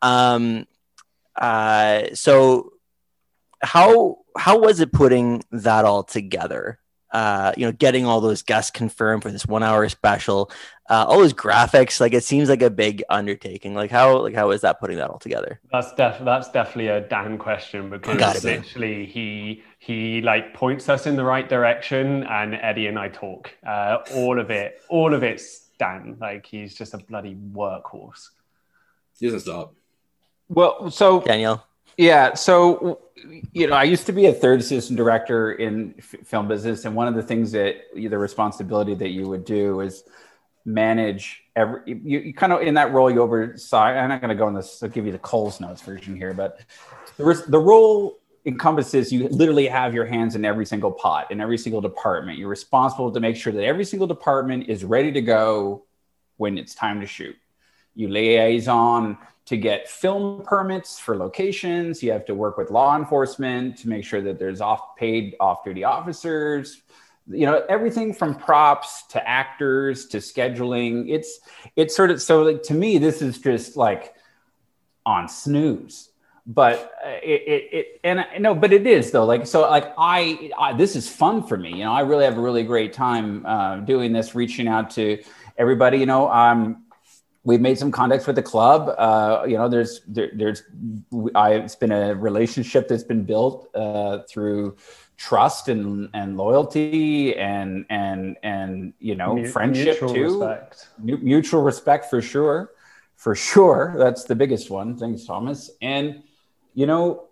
Um, 0.00 0.66
so, 2.14 2.72
how 3.62 4.18
how 4.36 4.58
was 4.58 4.80
it 4.80 4.92
putting 4.92 5.42
that 5.50 5.84
all 5.84 6.02
together? 6.02 6.78
Uh, 7.16 7.50
you 7.56 7.64
know, 7.64 7.72
getting 7.72 8.04
all 8.04 8.20
those 8.20 8.42
guests 8.42 8.70
confirmed 8.70 9.22
for 9.22 9.32
this 9.32 9.46
one 9.46 9.62
hour 9.62 9.88
special, 9.88 10.50
uh, 10.90 11.06
all 11.08 11.18
those 11.20 11.32
graphics, 11.32 11.98
like 11.98 12.12
it 12.12 12.22
seems 12.22 12.50
like 12.50 12.60
a 12.60 12.68
big 12.68 13.02
undertaking. 13.08 13.74
Like 13.74 13.90
how, 13.90 14.18
like 14.18 14.34
how 14.34 14.50
is 14.50 14.60
that 14.60 14.78
putting 14.80 14.98
that 14.98 15.08
all 15.08 15.18
together? 15.18 15.58
That's 15.72 15.94
def- 15.94 16.22
that's 16.22 16.50
definitely 16.50 16.88
a 16.88 17.00
Dan 17.00 17.38
question 17.38 17.88
because 17.88 18.18
Gotta 18.18 18.42
be. 18.42 18.50
essentially 18.50 19.06
he 19.06 19.62
he 19.78 20.20
like 20.20 20.52
points 20.52 20.90
us 20.90 21.06
in 21.06 21.16
the 21.16 21.24
right 21.24 21.48
direction 21.48 22.24
and 22.24 22.54
Eddie 22.54 22.86
and 22.86 22.98
I 22.98 23.08
talk. 23.08 23.50
Uh, 23.66 23.98
all 24.14 24.38
of 24.38 24.50
it, 24.50 24.82
all 24.90 25.14
of 25.14 25.22
it's 25.22 25.70
Dan. 25.78 26.18
Like 26.20 26.44
he's 26.44 26.74
just 26.74 26.92
a 26.92 26.98
bloody 26.98 27.34
workhorse. 27.34 28.28
He 29.18 29.24
doesn't 29.24 29.40
stop. 29.40 29.72
Well, 30.50 30.90
so 30.90 31.20
Danielle, 31.22 31.66
Yeah. 31.96 32.34
So, 32.34 33.00
you 33.52 33.66
know, 33.66 33.74
I 33.74 33.84
used 33.84 34.06
to 34.06 34.12
be 34.12 34.26
a 34.26 34.32
third 34.32 34.60
assistant 34.60 34.96
director 34.96 35.52
in 35.52 35.94
f- 35.98 36.16
film 36.24 36.48
business, 36.48 36.84
and 36.84 36.94
one 36.94 37.08
of 37.08 37.14
the 37.14 37.22
things 37.22 37.52
that 37.52 37.76
the 37.94 38.18
responsibility 38.18 38.94
that 38.94 39.10
you 39.10 39.28
would 39.28 39.44
do 39.44 39.80
is 39.80 40.04
manage 40.64 41.42
every. 41.54 41.80
You, 41.86 42.18
you 42.20 42.34
kind 42.34 42.52
of 42.52 42.60
in 42.60 42.74
that 42.74 42.92
role, 42.92 43.10
you 43.10 43.20
oversight. 43.20 43.96
I'm 43.96 44.08
not 44.08 44.20
going 44.20 44.28
to 44.28 44.34
go 44.34 44.46
on 44.46 44.54
this. 44.54 44.82
I'll 44.82 44.88
give 44.88 45.06
you 45.06 45.12
the 45.12 45.18
Coles 45.18 45.60
notes 45.60 45.80
version 45.80 46.16
here, 46.16 46.34
but 46.34 46.60
the 47.16 47.24
res- 47.24 47.46
the 47.46 47.58
role 47.58 48.18
encompasses 48.44 49.12
you 49.12 49.28
literally 49.28 49.66
have 49.66 49.92
your 49.92 50.06
hands 50.06 50.36
in 50.36 50.44
every 50.44 50.64
single 50.64 50.92
pot 50.92 51.30
in 51.32 51.40
every 51.40 51.58
single 51.58 51.80
department. 51.80 52.38
You're 52.38 52.48
responsible 52.48 53.10
to 53.10 53.18
make 53.18 53.36
sure 53.36 53.52
that 53.52 53.64
every 53.64 53.84
single 53.84 54.06
department 54.06 54.68
is 54.68 54.84
ready 54.84 55.10
to 55.12 55.20
go 55.20 55.84
when 56.36 56.56
it's 56.56 56.74
time 56.74 57.00
to 57.00 57.06
shoot. 57.06 57.34
You 57.96 58.08
liaison 58.08 59.18
to 59.46 59.56
get 59.56 59.88
film 59.88 60.42
permits 60.44 60.98
for 60.98 61.16
locations. 61.16 62.02
You 62.02 62.12
have 62.12 62.26
to 62.26 62.34
work 62.34 62.58
with 62.58 62.70
law 62.70 62.96
enforcement 62.96 63.78
to 63.78 63.88
make 63.88 64.04
sure 64.04 64.20
that 64.20 64.38
there's 64.38 64.60
off 64.60 64.96
paid 64.96 65.34
off 65.40 65.64
duty 65.64 65.82
officers. 65.82 66.82
You 67.28 67.46
know, 67.46 67.64
everything 67.68 68.12
from 68.12 68.36
props 68.36 69.04
to 69.08 69.28
actors 69.28 70.06
to 70.06 70.18
scheduling. 70.18 71.08
It's 71.08 71.40
it's 71.74 71.96
sort 71.96 72.10
of 72.10 72.22
so 72.22 72.42
like 72.42 72.62
to 72.64 72.74
me, 72.74 72.98
this 72.98 73.22
is 73.22 73.38
just 73.38 73.76
like 73.76 74.14
on 75.04 75.28
snooze. 75.28 76.10
But 76.48 76.92
uh, 77.04 77.08
it, 77.22 77.42
it, 77.46 77.68
it 77.72 78.00
and 78.04 78.20
I, 78.20 78.38
no, 78.38 78.54
but 78.54 78.72
it 78.72 78.86
is 78.86 79.10
though. 79.10 79.24
Like 79.24 79.46
so, 79.46 79.62
like 79.62 79.92
I, 79.98 80.52
I, 80.56 80.72
this 80.74 80.94
is 80.94 81.08
fun 81.08 81.42
for 81.42 81.56
me. 81.56 81.70
You 81.70 81.84
know, 81.84 81.92
I 81.92 82.00
really 82.00 82.24
have 82.24 82.38
a 82.38 82.40
really 82.40 82.62
great 82.62 82.92
time 82.92 83.44
uh, 83.44 83.78
doing 83.78 84.12
this, 84.12 84.36
reaching 84.36 84.68
out 84.68 84.90
to 84.90 85.20
everybody. 85.58 85.98
You 85.98 86.06
know, 86.06 86.28
I'm 86.28 86.85
we've 87.46 87.60
made 87.60 87.78
some 87.78 87.92
contacts 87.92 88.26
with 88.26 88.34
the 88.34 88.42
club. 88.42 88.92
Uh, 88.98 89.44
you 89.46 89.56
know, 89.56 89.68
there's 89.68 90.00
there, 90.08 90.30
there's 90.34 90.64
I, 91.34 91.52
it's 91.52 91.76
been 91.76 91.92
a 91.92 92.14
relationship 92.14 92.88
that's 92.88 93.04
been 93.04 93.24
built 93.24 93.70
uh, 93.74 94.18
through 94.28 94.76
trust 95.16 95.68
and 95.68 96.10
and 96.12 96.36
loyalty 96.36 97.34
and 97.36 97.86
and 97.88 98.36
and 98.42 98.92
you 98.98 99.14
know 99.14 99.36
Mu- 99.36 99.46
friendship 99.46 100.02
mutual 100.02 100.14
too. 100.14 100.40
respect. 100.40 100.88
Mu- 100.98 101.18
mutual 101.18 101.62
respect 101.62 102.10
for 102.10 102.20
sure, 102.20 102.72
for 103.14 103.34
sure. 103.34 103.94
That's 103.96 104.24
the 104.24 104.34
biggest 104.34 104.68
one. 104.68 104.96
Thanks, 104.98 105.24
Thomas. 105.24 105.70
And 105.80 106.24
you 106.74 106.86
know, 106.86 107.28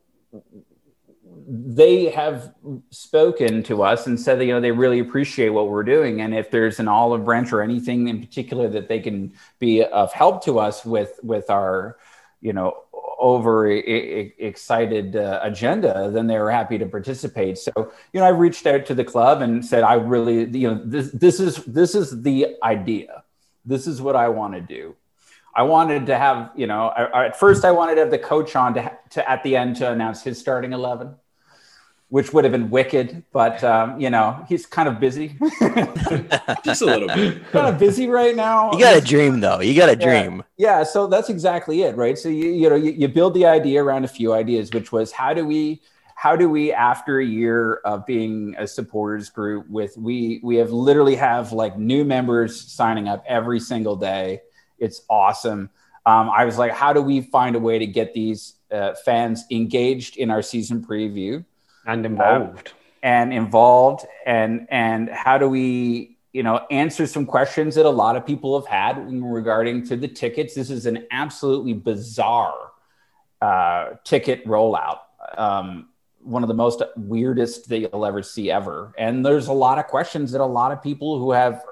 they 1.46 2.06
have 2.06 2.54
spoken 2.90 3.62
to 3.62 3.82
us 3.82 4.06
and 4.06 4.18
said 4.18 4.38
that 4.38 4.46
you 4.46 4.52
know 4.52 4.60
they 4.60 4.72
really 4.72 4.98
appreciate 4.98 5.50
what 5.50 5.68
we're 5.68 5.82
doing 5.82 6.20
and 6.20 6.34
if 6.34 6.50
there's 6.50 6.80
an 6.80 6.88
olive 6.88 7.24
branch 7.24 7.52
or 7.52 7.60
anything 7.60 8.08
in 8.08 8.20
particular 8.20 8.68
that 8.68 8.88
they 8.88 9.00
can 9.00 9.32
be 9.58 9.84
of 9.84 10.12
help 10.12 10.44
to 10.44 10.58
us 10.58 10.84
with 10.84 11.20
with 11.22 11.50
our 11.50 11.96
you 12.40 12.52
know 12.52 12.84
over 13.18 13.70
excited 13.70 15.16
uh, 15.16 15.40
agenda, 15.42 16.10
then 16.12 16.26
they 16.26 16.38
were 16.38 16.50
happy 16.50 16.78
to 16.78 16.86
participate. 16.86 17.58
So, 17.58 17.72
you 18.12 18.20
know, 18.20 18.26
I 18.26 18.30
reached 18.30 18.66
out 18.66 18.86
to 18.86 18.94
the 18.94 19.04
club 19.04 19.40
and 19.40 19.64
said, 19.64 19.82
I 19.82 19.94
really, 19.94 20.44
you 20.44 20.68
know, 20.68 20.82
this, 20.84 21.10
this 21.12 21.40
is, 21.40 21.56
this 21.64 21.94
is 21.94 22.22
the 22.22 22.56
idea. 22.62 23.24
This 23.64 23.86
is 23.86 24.02
what 24.02 24.16
I 24.16 24.28
want 24.28 24.54
to 24.54 24.60
do. 24.60 24.96
I 25.54 25.62
wanted 25.62 26.06
to 26.06 26.18
have, 26.18 26.50
you 26.56 26.66
know, 26.66 26.88
I, 26.88 27.26
at 27.26 27.38
first 27.38 27.64
I 27.64 27.70
wanted 27.70 27.94
to 27.94 28.02
have 28.02 28.10
the 28.10 28.18
coach 28.18 28.56
on 28.56 28.74
to, 28.74 28.92
to 29.10 29.30
at 29.30 29.42
the 29.42 29.56
end 29.56 29.76
to 29.76 29.90
announce 29.90 30.22
his 30.22 30.38
starting 30.38 30.72
11 30.72 31.14
which 32.08 32.32
would 32.32 32.44
have 32.44 32.52
been 32.52 32.70
wicked, 32.70 33.24
but 33.32 33.62
um, 33.64 34.00
you 34.00 34.10
know 34.10 34.44
he's 34.48 34.66
kind 34.66 34.88
of 34.88 35.00
busy. 35.00 35.36
Just 36.64 36.82
a 36.82 36.86
little 36.86 37.08
bit. 37.08 37.42
kind 37.52 37.66
of 37.66 37.78
busy 37.78 38.08
right 38.08 38.36
now. 38.36 38.72
You 38.72 38.78
got 38.78 38.96
a 38.96 39.00
dream 39.00 39.40
though. 39.40 39.60
You 39.60 39.74
got 39.74 39.88
a 39.88 39.96
dream. 39.96 40.44
Yeah. 40.56 40.78
yeah. 40.78 40.82
So 40.84 41.06
that's 41.06 41.28
exactly 41.28 41.82
it, 41.82 41.96
right? 41.96 42.16
So 42.16 42.28
you 42.28 42.50
you 42.50 42.68
know 42.68 42.76
you, 42.76 42.92
you 42.92 43.08
build 43.08 43.34
the 43.34 43.46
idea 43.46 43.82
around 43.82 44.04
a 44.04 44.08
few 44.08 44.32
ideas, 44.32 44.70
which 44.72 44.92
was 44.92 45.12
how 45.12 45.34
do 45.34 45.44
we 45.44 45.82
how 46.14 46.36
do 46.36 46.48
we 46.48 46.72
after 46.72 47.18
a 47.18 47.24
year 47.24 47.74
of 47.84 48.06
being 48.06 48.54
a 48.58 48.66
supporters 48.66 49.28
group 49.28 49.68
with 49.68 49.96
we 49.96 50.40
we 50.42 50.56
have 50.56 50.70
literally 50.70 51.16
have 51.16 51.52
like 51.52 51.76
new 51.78 52.04
members 52.04 52.60
signing 52.60 53.08
up 53.08 53.24
every 53.26 53.60
single 53.60 53.96
day. 53.96 54.40
It's 54.78 55.02
awesome. 55.08 55.70
Um, 56.06 56.30
I 56.30 56.44
was 56.44 56.58
like, 56.58 56.72
how 56.72 56.92
do 56.92 57.00
we 57.00 57.22
find 57.22 57.56
a 57.56 57.58
way 57.58 57.78
to 57.78 57.86
get 57.86 58.12
these 58.12 58.54
uh, 58.70 58.94
fans 59.04 59.44
engaged 59.50 60.16
in 60.16 60.30
our 60.30 60.42
season 60.42 60.84
preview? 60.84 61.44
And 61.86 62.06
involved. 62.06 62.68
uh, 62.68 62.72
and 63.02 63.32
involved. 63.32 64.06
And 64.26 64.66
and 64.70 65.08
how 65.10 65.38
do 65.38 65.48
we 65.48 66.16
you 66.32 66.42
know 66.42 66.66
answer 66.70 67.06
some 67.06 67.26
questions 67.26 67.74
that 67.76 67.86
a 67.86 67.90
lot 67.90 68.16
of 68.16 68.26
people 68.26 68.58
have 68.58 68.68
had 68.68 69.10
regarding 69.22 69.86
to 69.88 69.96
the 69.96 70.08
tickets? 70.08 70.54
This 70.54 70.70
is 70.70 70.86
an 70.86 71.06
absolutely 71.10 71.74
bizarre 71.74 72.72
uh, 73.40 73.90
ticket 74.04 74.44
rollout. 74.46 75.00
Um, 75.36 75.88
one 76.20 76.42
of 76.42 76.48
the 76.48 76.54
most 76.54 76.82
weirdest 76.96 77.68
that 77.68 77.78
you'll 77.78 78.06
ever 78.06 78.22
see 78.22 78.50
ever. 78.50 78.94
And 78.96 79.24
there's 79.24 79.48
a 79.48 79.52
lot 79.52 79.78
of 79.78 79.86
questions 79.86 80.32
that 80.32 80.40
a 80.40 80.46
lot 80.46 80.72
of 80.72 80.82
people 80.82 81.18
who 81.18 81.32
have 81.32 81.62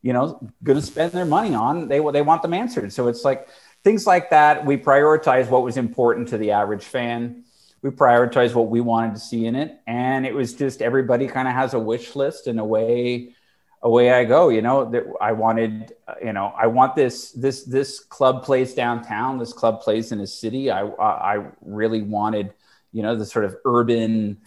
you 0.00 0.12
know 0.12 0.40
going 0.62 0.78
to 0.78 0.84
spend 0.84 1.12
their 1.12 1.26
money 1.26 1.54
on 1.54 1.88
they 1.88 2.00
they 2.12 2.22
want 2.22 2.42
them 2.42 2.54
answered. 2.54 2.92
So 2.92 3.08
it's 3.08 3.24
like 3.24 3.48
things 3.84 4.06
like 4.06 4.30
that 4.30 4.64
we 4.64 4.76
prioritize 4.76 5.48
what 5.50 5.62
was 5.62 5.76
important 5.76 6.28
to 6.28 6.38
the 6.38 6.52
average 6.52 6.84
fan 6.84 7.44
we 7.82 7.90
prioritized 7.90 8.54
what 8.54 8.68
we 8.68 8.80
wanted 8.80 9.14
to 9.14 9.20
see 9.20 9.46
in 9.46 9.54
it. 9.54 9.80
And 9.86 10.26
it 10.26 10.34
was 10.34 10.54
just 10.54 10.82
everybody 10.82 11.26
kind 11.26 11.48
of 11.48 11.54
has 11.54 11.74
a 11.74 11.78
wish 11.78 12.16
list 12.16 12.46
and 12.46 12.58
away 12.60 13.34
away 13.82 14.10
i 14.10 14.24
go 14.24 14.48
you 14.48 14.60
know 14.60 14.90
that 14.90 15.04
i 15.20 15.30
wanted 15.30 15.92
you 16.20 16.32
know 16.32 16.52
i 16.58 16.66
want 16.66 16.96
this 16.96 17.30
this 17.30 17.62
this 17.62 18.00
club 18.00 18.42
plays 18.42 18.74
downtown. 18.74 19.38
This 19.38 19.52
club 19.52 19.80
plays 19.80 20.10
in 20.10 20.18
a 20.20 20.26
city. 20.26 20.70
I 20.70 20.84
i 20.84 21.46
really 21.60 22.02
wanted 22.02 22.52
you 22.92 23.02
know 23.02 23.14
the 23.14 23.24
sort 23.24 23.44
of 23.44 23.56
urban 23.64 24.38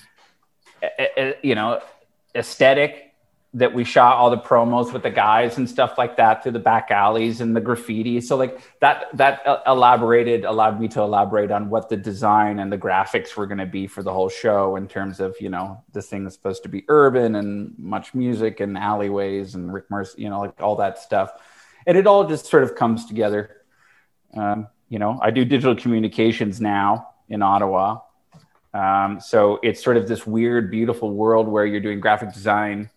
you 1.41 1.56
know 1.56 1.82
aesthetic 2.36 3.11
that 3.54 3.74
we 3.74 3.84
shot 3.84 4.16
all 4.16 4.30
the 4.30 4.38
promos 4.38 4.94
with 4.94 5.04
the 5.04 5.10
guys 5.10 5.58
and 5.58 5.70
stuff 5.70 5.98
like 5.98 6.16
that 6.16 6.42
through 6.42 6.54
the 6.54 6.60
back 6.60 6.90
alleys 6.90 7.42
and 7.42 7.54
the 7.54 7.60
graffiti. 7.60 8.22
So 8.22 8.38
like 8.38 8.62
that 8.80 9.08
that 9.18 9.42
elaborated 9.68 10.46
allowed 10.46 10.80
me 10.80 10.88
to 10.90 11.02
elaborate 11.02 11.52
on 11.52 11.70
what 11.70 11.90
the 11.90 11.98
design 11.98 12.60
and 12.60 12.72
the 12.72 12.78
graphics 12.78 13.36
were 13.36 13.46
going 13.46 13.58
to 13.58 13.66
be 13.66 13.88
for 13.88 14.04
the 14.04 14.14
whole 14.14 14.30
show 14.30 14.78
in 14.78 14.88
terms 14.88 15.20
of 15.20 15.36
you 15.42 15.50
know 15.50 15.84
this 15.92 16.08
thing 16.08 16.26
is 16.26 16.34
supposed 16.34 16.64
to 16.64 16.70
be 16.70 16.86
urban 16.88 17.36
and 17.36 17.78
much 17.78 18.14
music 18.14 18.62
and 18.62 18.78
alleyways 18.78 19.56
and 19.56 19.74
Rick 19.74 19.92
Mercer, 19.92 20.16
you 20.18 20.30
know, 20.30 20.40
like 20.40 20.62
all 20.62 20.78
that 20.78 20.98
stuff, 20.98 21.34
and 21.86 21.98
it 21.98 22.08
all 22.08 22.26
just 22.26 22.46
sort 22.46 22.64
of 22.64 22.76
comes 22.76 23.06
together. 23.06 23.58
Um, 24.34 24.68
you 24.88 25.00
know, 25.00 25.20
I 25.22 25.32
do 25.32 25.44
digital 25.44 25.76
communications 25.76 26.62
now 26.62 27.10
in 27.28 27.42
Ottawa. 27.42 28.00
Um, 28.74 29.20
so 29.20 29.60
it's 29.62 29.84
sort 29.84 29.98
of 29.98 30.08
this 30.08 30.26
weird, 30.26 30.72
beautiful 30.72 31.14
world 31.14 31.50
where 31.50 31.66
you're 31.66 31.82
doing 31.82 32.00
graphic 32.00 32.32
design 32.34 32.90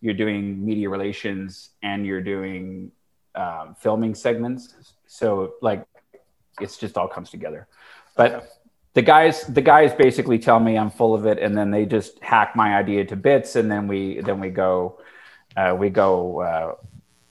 you're 0.00 0.14
doing 0.14 0.64
media 0.64 0.88
relations 0.88 1.70
and 1.82 2.06
you're 2.06 2.22
doing 2.22 2.92
um, 3.34 3.76
filming 3.78 4.14
segments. 4.14 4.74
So 5.06 5.54
like, 5.62 5.86
it's 6.60 6.76
just 6.76 6.96
all 6.96 7.08
comes 7.08 7.30
together. 7.30 7.66
But 8.16 8.48
the 8.94 9.02
guys, 9.02 9.42
the 9.42 9.60
guys 9.60 9.92
basically 9.92 10.38
tell 10.38 10.58
me 10.58 10.78
I'm 10.78 10.90
full 10.90 11.14
of 11.14 11.26
it, 11.26 11.38
and 11.38 11.56
then 11.56 11.70
they 11.70 11.84
just 11.84 12.18
hack 12.22 12.56
my 12.56 12.76
idea 12.76 13.04
to 13.04 13.16
bits, 13.16 13.54
and 13.54 13.70
then 13.70 13.88
we 13.88 14.20
then 14.22 14.40
we 14.40 14.48
go, 14.48 15.00
uh, 15.54 15.76
we 15.78 15.90
go 15.90 16.40
uh, 16.40 16.74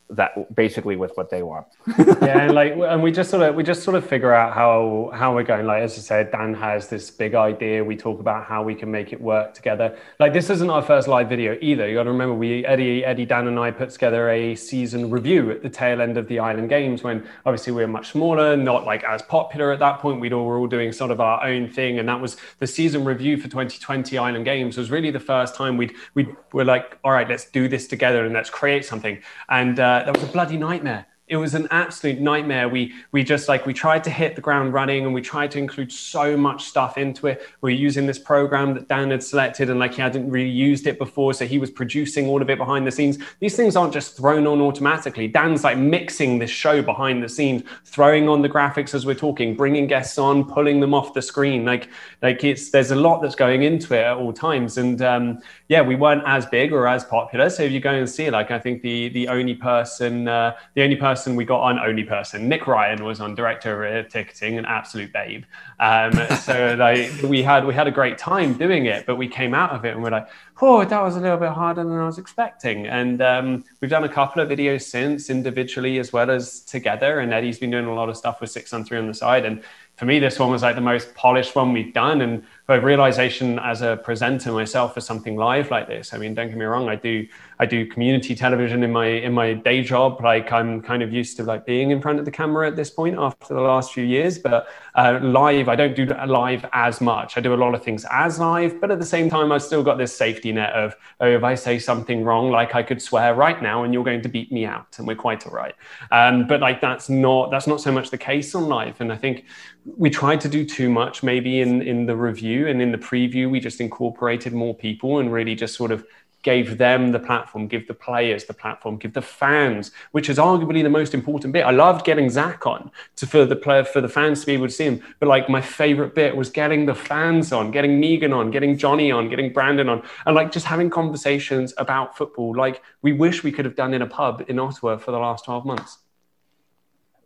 that 0.09 0.55
basically 0.55 0.95
with 0.95 1.11
what 1.15 1.29
they 1.29 1.41
want. 1.41 1.65
yeah, 1.97 2.43
and 2.43 2.53
like, 2.53 2.73
and 2.73 3.01
we 3.01 3.11
just 3.11 3.29
sort 3.29 3.43
of 3.43 3.55
we 3.55 3.63
just 3.63 3.83
sort 3.83 3.95
of 3.95 4.05
figure 4.05 4.33
out 4.33 4.53
how 4.53 5.11
how 5.13 5.33
we're 5.33 5.43
going. 5.43 5.65
Like 5.65 5.81
as 5.81 5.93
I 5.93 6.01
said, 6.01 6.31
Dan 6.31 6.53
has 6.53 6.87
this 6.87 7.09
big 7.09 7.35
idea. 7.35 7.83
We 7.83 7.95
talk 7.95 8.19
about 8.19 8.45
how 8.45 8.63
we 8.63 8.75
can 8.75 8.91
make 8.91 9.13
it 9.13 9.21
work 9.21 9.53
together. 9.53 9.97
Like 10.19 10.33
this 10.33 10.49
isn't 10.49 10.69
our 10.69 10.81
first 10.81 11.07
live 11.07 11.29
video 11.29 11.57
either. 11.61 11.87
You 11.87 11.95
got 11.95 12.03
to 12.03 12.11
remember, 12.11 12.35
we 12.35 12.65
Eddie 12.65 13.03
Eddie 13.03 13.25
Dan 13.25 13.47
and 13.47 13.59
I 13.59 13.71
put 13.71 13.89
together 13.89 14.29
a 14.29 14.55
season 14.55 15.09
review 15.09 15.51
at 15.51 15.63
the 15.63 15.69
tail 15.69 16.01
end 16.01 16.17
of 16.17 16.27
the 16.27 16.39
Island 16.39 16.69
Games 16.69 17.03
when 17.03 17.27
obviously 17.45 17.73
we 17.73 17.81
were 17.81 17.87
much 17.87 18.11
smaller, 18.11 18.55
not 18.55 18.85
like 18.85 19.03
as 19.03 19.21
popular 19.23 19.71
at 19.71 19.79
that 19.79 19.99
point. 19.99 20.19
We'd 20.19 20.33
all 20.33 20.45
were 20.45 20.57
all 20.57 20.67
doing 20.67 20.91
sort 20.91 21.11
of 21.11 21.19
our 21.19 21.43
own 21.43 21.69
thing, 21.69 21.99
and 21.99 22.07
that 22.09 22.19
was 22.19 22.37
the 22.59 22.67
season 22.67 23.05
review 23.05 23.37
for 23.37 23.47
2020 23.47 24.17
Island 24.17 24.45
Games 24.45 24.77
was 24.77 24.91
really 24.91 25.11
the 25.11 25.19
first 25.19 25.55
time 25.55 25.77
we'd 25.77 25.93
we 26.13 26.27
were 26.53 26.65
like, 26.65 26.97
all 27.03 27.11
right, 27.11 27.27
let's 27.27 27.45
do 27.45 27.67
this 27.67 27.87
together 27.87 28.25
and 28.25 28.33
let's 28.33 28.49
create 28.49 28.85
something. 28.85 29.21
And 29.49 29.79
uh, 29.79 29.94
Uh, 29.95 30.03
that 30.03 30.13
was 30.13 30.23
a 30.23 30.27
bloody 30.27 30.57
nightmare 30.57 31.05
it 31.27 31.37
was 31.37 31.55
an 31.55 31.67
absolute 31.71 32.19
nightmare. 32.19 32.69
We 32.69 32.93
we 33.11 33.23
just 33.23 33.49
like 33.49 33.65
we 33.65 33.73
tried 33.73 34.03
to 34.03 34.11
hit 34.11 34.35
the 34.35 34.41
ground 34.41 34.73
running 34.73 35.05
and 35.05 35.13
we 35.13 35.21
tried 35.21 35.49
to 35.51 35.57
include 35.57 35.91
so 35.91 36.37
much 36.37 36.65
stuff 36.65 36.99
into 36.99 37.25
it. 37.25 37.41
We 37.61 37.73
are 37.73 37.75
using 37.75 38.05
this 38.05 38.19
program 38.19 38.75
that 38.75 38.87
Dan 38.87 39.09
had 39.09 39.23
selected 39.23 39.71
and 39.71 39.79
like 39.79 39.95
he 39.95 40.01
hadn't 40.03 40.29
really 40.29 40.49
used 40.49 40.85
it 40.85 40.99
before, 40.99 41.33
so 41.33 41.47
he 41.47 41.57
was 41.57 41.71
producing 41.71 42.27
all 42.27 42.43
of 42.43 42.49
it 42.51 42.59
behind 42.59 42.85
the 42.85 42.91
scenes. 42.91 43.17
These 43.39 43.55
things 43.55 43.75
aren't 43.75 43.91
just 43.91 44.15
thrown 44.15 44.45
on 44.45 44.61
automatically. 44.61 45.27
Dan's 45.27 45.63
like 45.63 45.79
mixing 45.79 46.37
this 46.37 46.51
show 46.51 46.83
behind 46.83 47.23
the 47.23 47.29
scenes, 47.29 47.63
throwing 47.85 48.29
on 48.29 48.43
the 48.43 48.49
graphics 48.49 48.93
as 48.93 49.03
we're 49.03 49.15
talking, 49.15 49.55
bringing 49.55 49.87
guests 49.87 50.19
on, 50.19 50.45
pulling 50.45 50.79
them 50.79 50.93
off 50.93 51.15
the 51.15 51.23
screen. 51.23 51.65
Like 51.65 51.89
like 52.21 52.43
it's 52.43 52.69
there's 52.69 52.91
a 52.91 52.95
lot 52.95 53.23
that's 53.23 53.35
going 53.35 53.63
into 53.63 53.95
it 53.95 54.03
at 54.03 54.15
all 54.15 54.31
times. 54.31 54.77
And 54.77 55.01
um, 55.01 55.39
yeah, 55.69 55.81
we 55.81 55.95
weren't 55.95 56.23
as 56.27 56.45
big 56.45 56.71
or 56.71 56.87
as 56.87 57.03
popular. 57.03 57.49
So 57.49 57.63
if 57.63 57.71
you 57.71 57.79
go 57.79 57.93
and 57.93 58.07
see, 58.07 58.29
like 58.29 58.51
I 58.51 58.59
think 58.59 58.83
the 58.83 59.09
the 59.09 59.27
only 59.27 59.55
person 59.55 60.27
uh, 60.27 60.55
the 60.75 60.83
only 60.83 60.95
person 60.95 61.14
person 61.15 61.37
we 61.37 61.45
got 61.45 61.61
on 61.61 61.79
only 61.79 62.03
person. 62.03 62.49
Nick 62.49 62.67
Ryan 62.67 63.05
was 63.05 63.21
on 63.21 63.35
director 63.35 63.85
of 63.85 64.09
ticketing, 64.09 64.57
an 64.57 64.65
absolute 64.65 65.13
babe. 65.13 65.45
Um, 65.79 66.11
so 66.41 66.75
like 66.79 67.09
we 67.23 67.41
had 67.41 67.65
we 67.65 67.73
had 67.73 67.87
a 67.87 67.91
great 67.91 68.17
time 68.17 68.53
doing 68.53 68.85
it, 68.85 69.05
but 69.05 69.15
we 69.15 69.29
came 69.29 69.53
out 69.53 69.69
of 69.69 69.85
it 69.85 69.93
and 69.93 70.03
we're 70.03 70.09
like, 70.09 70.27
oh, 70.61 70.83
that 70.83 71.01
was 71.01 71.15
a 71.15 71.21
little 71.21 71.37
bit 71.37 71.51
harder 71.51 71.85
than 71.85 71.97
I 71.97 72.05
was 72.05 72.17
expecting. 72.17 72.85
And 72.85 73.21
um, 73.21 73.63
we've 73.79 73.89
done 73.89 74.03
a 74.03 74.09
couple 74.09 74.41
of 74.41 74.49
videos 74.49 74.81
since, 74.81 75.29
individually 75.29 75.99
as 75.99 76.11
well 76.11 76.29
as 76.29 76.59
together. 76.61 77.19
And 77.19 77.31
Eddie's 77.31 77.59
been 77.59 77.71
doing 77.71 77.85
a 77.85 77.93
lot 77.93 78.09
of 78.09 78.17
stuff 78.17 78.41
with 78.41 78.51
six 78.51 78.73
on 78.73 78.83
three 78.83 78.97
on 78.97 79.07
the 79.07 79.13
side. 79.13 79.45
And 79.45 79.63
for 79.95 80.05
me, 80.05 80.19
this 80.19 80.39
one 80.39 80.51
was 80.51 80.61
like 80.61 80.75
the 80.75 80.81
most 80.81 81.15
polished 81.15 81.55
one 81.55 81.71
we've 81.71 81.93
done. 81.93 82.21
And 82.21 82.43
a 82.67 82.81
realization 82.81 83.59
as 83.59 83.81
a 83.81 83.97
presenter 83.97 84.51
myself 84.51 84.95
for 84.95 85.01
something 85.01 85.35
live 85.35 85.69
like 85.69 85.87
this. 85.87 86.13
I 86.13 86.17
mean, 86.17 86.33
don't 86.33 86.47
get 86.47 86.57
me 86.57 86.65
wrong, 86.65 86.89
I 86.89 86.95
do 86.95 87.27
I 87.59 87.65
do 87.65 87.85
community 87.85 88.35
television 88.35 88.83
in 88.83 88.91
my 88.91 89.05
in 89.05 89.33
my 89.33 89.53
day 89.53 89.83
job. 89.83 90.19
Like 90.21 90.51
I'm 90.51 90.81
kind 90.81 91.03
of 91.03 91.13
used 91.13 91.37
to 91.37 91.43
like 91.43 91.65
being 91.65 91.91
in 91.91 92.01
front 92.01 92.17
of 92.17 92.25
the 92.25 92.31
camera 92.31 92.67
at 92.67 92.75
this 92.75 92.89
point 92.89 93.17
after 93.17 93.53
the 93.53 93.61
last 93.61 93.93
few 93.93 94.03
years. 94.03 94.39
But 94.39 94.67
uh, 94.95 95.19
live, 95.21 95.69
I 95.69 95.75
don't 95.75 95.95
do 95.95 96.05
live 96.05 96.65
as 96.73 97.01
much. 97.01 97.37
I 97.37 97.41
do 97.41 97.53
a 97.53 97.55
lot 97.55 97.75
of 97.75 97.83
things 97.83 98.03
as 98.09 98.39
live, 98.39 98.81
but 98.81 98.89
at 98.89 98.99
the 98.99 99.05
same 99.05 99.29
time, 99.29 99.51
I've 99.51 99.63
still 99.63 99.83
got 99.83 99.97
this 99.99 100.15
safety 100.15 100.51
net 100.51 100.73
of 100.73 100.95
oh, 101.19 101.27
if 101.27 101.43
I 101.43 101.53
say 101.53 101.77
something 101.77 102.23
wrong, 102.23 102.49
like 102.49 102.73
I 102.73 102.81
could 102.81 103.01
swear 103.01 103.35
right 103.35 103.61
now, 103.61 103.83
and 103.83 103.93
you're 103.93 104.03
going 104.03 104.23
to 104.23 104.29
beat 104.29 104.51
me 104.51 104.65
out, 104.65 104.97
and 104.97 105.07
we're 105.07 105.15
quite 105.15 105.45
all 105.45 105.53
right. 105.53 105.75
Um, 106.11 106.47
but 106.47 106.61
like 106.61 106.81
that's 106.81 107.09
not 107.09 107.51
that's 107.51 107.67
not 107.67 107.79
so 107.79 107.91
much 107.91 108.09
the 108.09 108.17
case 108.17 108.55
on 108.55 108.67
live. 108.67 108.99
And 108.99 109.13
I 109.13 109.17
think 109.17 109.45
we 109.85 110.09
tried 110.09 110.41
to 110.41 110.49
do 110.49 110.65
too 110.65 110.89
much 110.89 111.21
maybe 111.21 111.61
in 111.61 111.81
in 111.81 112.05
the 112.05 112.15
review 112.15 112.67
and 112.67 112.81
in 112.81 112.91
the 112.91 112.97
preview. 112.97 113.49
We 113.49 113.59
just 113.59 113.79
incorporated 113.79 114.53
more 114.53 114.73
people 114.73 115.19
and 115.19 115.31
really 115.31 115.55
just 115.55 115.75
sort 115.75 115.91
of 115.91 116.05
gave 116.45 116.77
them 116.77 117.11
the 117.11 117.19
platform, 117.19 117.67
give 117.67 117.87
the 117.87 117.93
players 117.93 118.45
the 118.45 118.53
platform, 118.53 118.97
give 118.97 119.13
the 119.13 119.21
fans, 119.21 119.89
which 120.11 120.29
is 120.29 120.37
arguably 120.37 120.83
the 120.83 120.89
most 120.89 121.15
important 121.15 121.51
bit. 121.51 121.65
I 121.65 121.71
loved 121.71 122.05
getting 122.05 122.29
Zach 122.29 122.67
on 122.67 122.91
to 123.15 123.25
for 123.25 123.45
the 123.45 123.55
player 123.55 123.83
for 123.83 123.99
the 123.99 124.07
fans 124.07 124.41
to 124.41 124.45
be 124.45 124.53
able 124.53 124.67
to 124.67 124.71
see 124.71 124.83
him. 124.83 125.01
But 125.19 125.27
like 125.27 125.49
my 125.49 125.59
favorite 125.59 126.13
bit 126.13 126.37
was 126.37 126.51
getting 126.51 126.85
the 126.85 126.93
fans 126.93 127.51
on, 127.51 127.71
getting 127.71 127.99
Megan 127.99 128.31
on, 128.31 128.51
getting 128.51 128.77
Johnny 128.77 129.11
on, 129.11 129.27
getting 129.27 129.51
Brandon 129.51 129.89
on, 129.89 130.03
and 130.27 130.35
like 130.35 130.51
just 130.51 130.67
having 130.67 130.91
conversations 130.91 131.73
about 131.79 132.15
football, 132.15 132.55
like 132.55 132.83
we 133.01 133.11
wish 133.11 133.43
we 133.43 133.51
could 133.51 133.65
have 133.65 133.75
done 133.75 133.95
in 133.95 134.03
a 134.03 134.07
pub 134.07 134.45
in 134.47 134.59
Ottawa 134.59 134.97
for 134.97 135.09
the 135.09 135.19
last 135.19 135.45
12 135.45 135.65
months. 135.65 135.97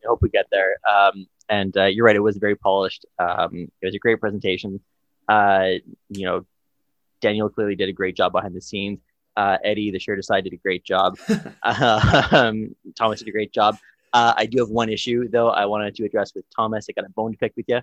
I 0.04 0.08
hope 0.08 0.22
we 0.22 0.30
get 0.30 0.48
there. 0.52 0.78
Um, 0.90 1.28
and 1.50 1.76
uh, 1.78 1.86
you're 1.86 2.06
right; 2.06 2.16
it 2.16 2.20
was 2.20 2.38
very 2.38 2.56
polished. 2.56 3.06
Um, 3.18 3.68
it 3.82 3.86
was 3.86 3.96
a 3.96 4.00
great 4.00 4.20
presentation. 4.20 4.80
Uh, 5.28 5.74
you 6.10 6.26
know, 6.26 6.46
Daniel 7.22 7.50
clearly 7.50 7.76
did 7.76 7.90
a 7.90 7.94
great 7.94 8.16
job 8.16 8.32
behind 8.32 8.56
the 8.56 8.62
scenes. 8.62 9.00
Uh, 9.36 9.58
Eddie, 9.64 9.92
the 9.92 10.00
shirt 10.00 10.20
aside, 10.20 10.44
did 10.44 10.54
a 10.54 10.58
great 10.58 10.84
job. 10.84 11.18
um, 11.64 12.76
Thomas 12.98 13.20
did 13.20 13.28
a 13.28 13.32
great 13.32 13.54
job. 13.54 13.78
Uh, 14.12 14.34
I 14.36 14.46
do 14.46 14.60
have 14.60 14.70
one 14.70 14.90
issue 14.90 15.28
though. 15.30 15.50
I 15.50 15.66
wanted 15.66 15.96
to 15.96 16.06
address 16.06 16.34
with 16.36 16.46
Thomas. 16.56 16.88
I 16.90 16.94
got 16.94 17.06
a 17.06 17.10
bone 17.10 17.32
to 17.32 17.38
pick 17.38 17.54
with 17.56 17.66
you. 17.68 17.78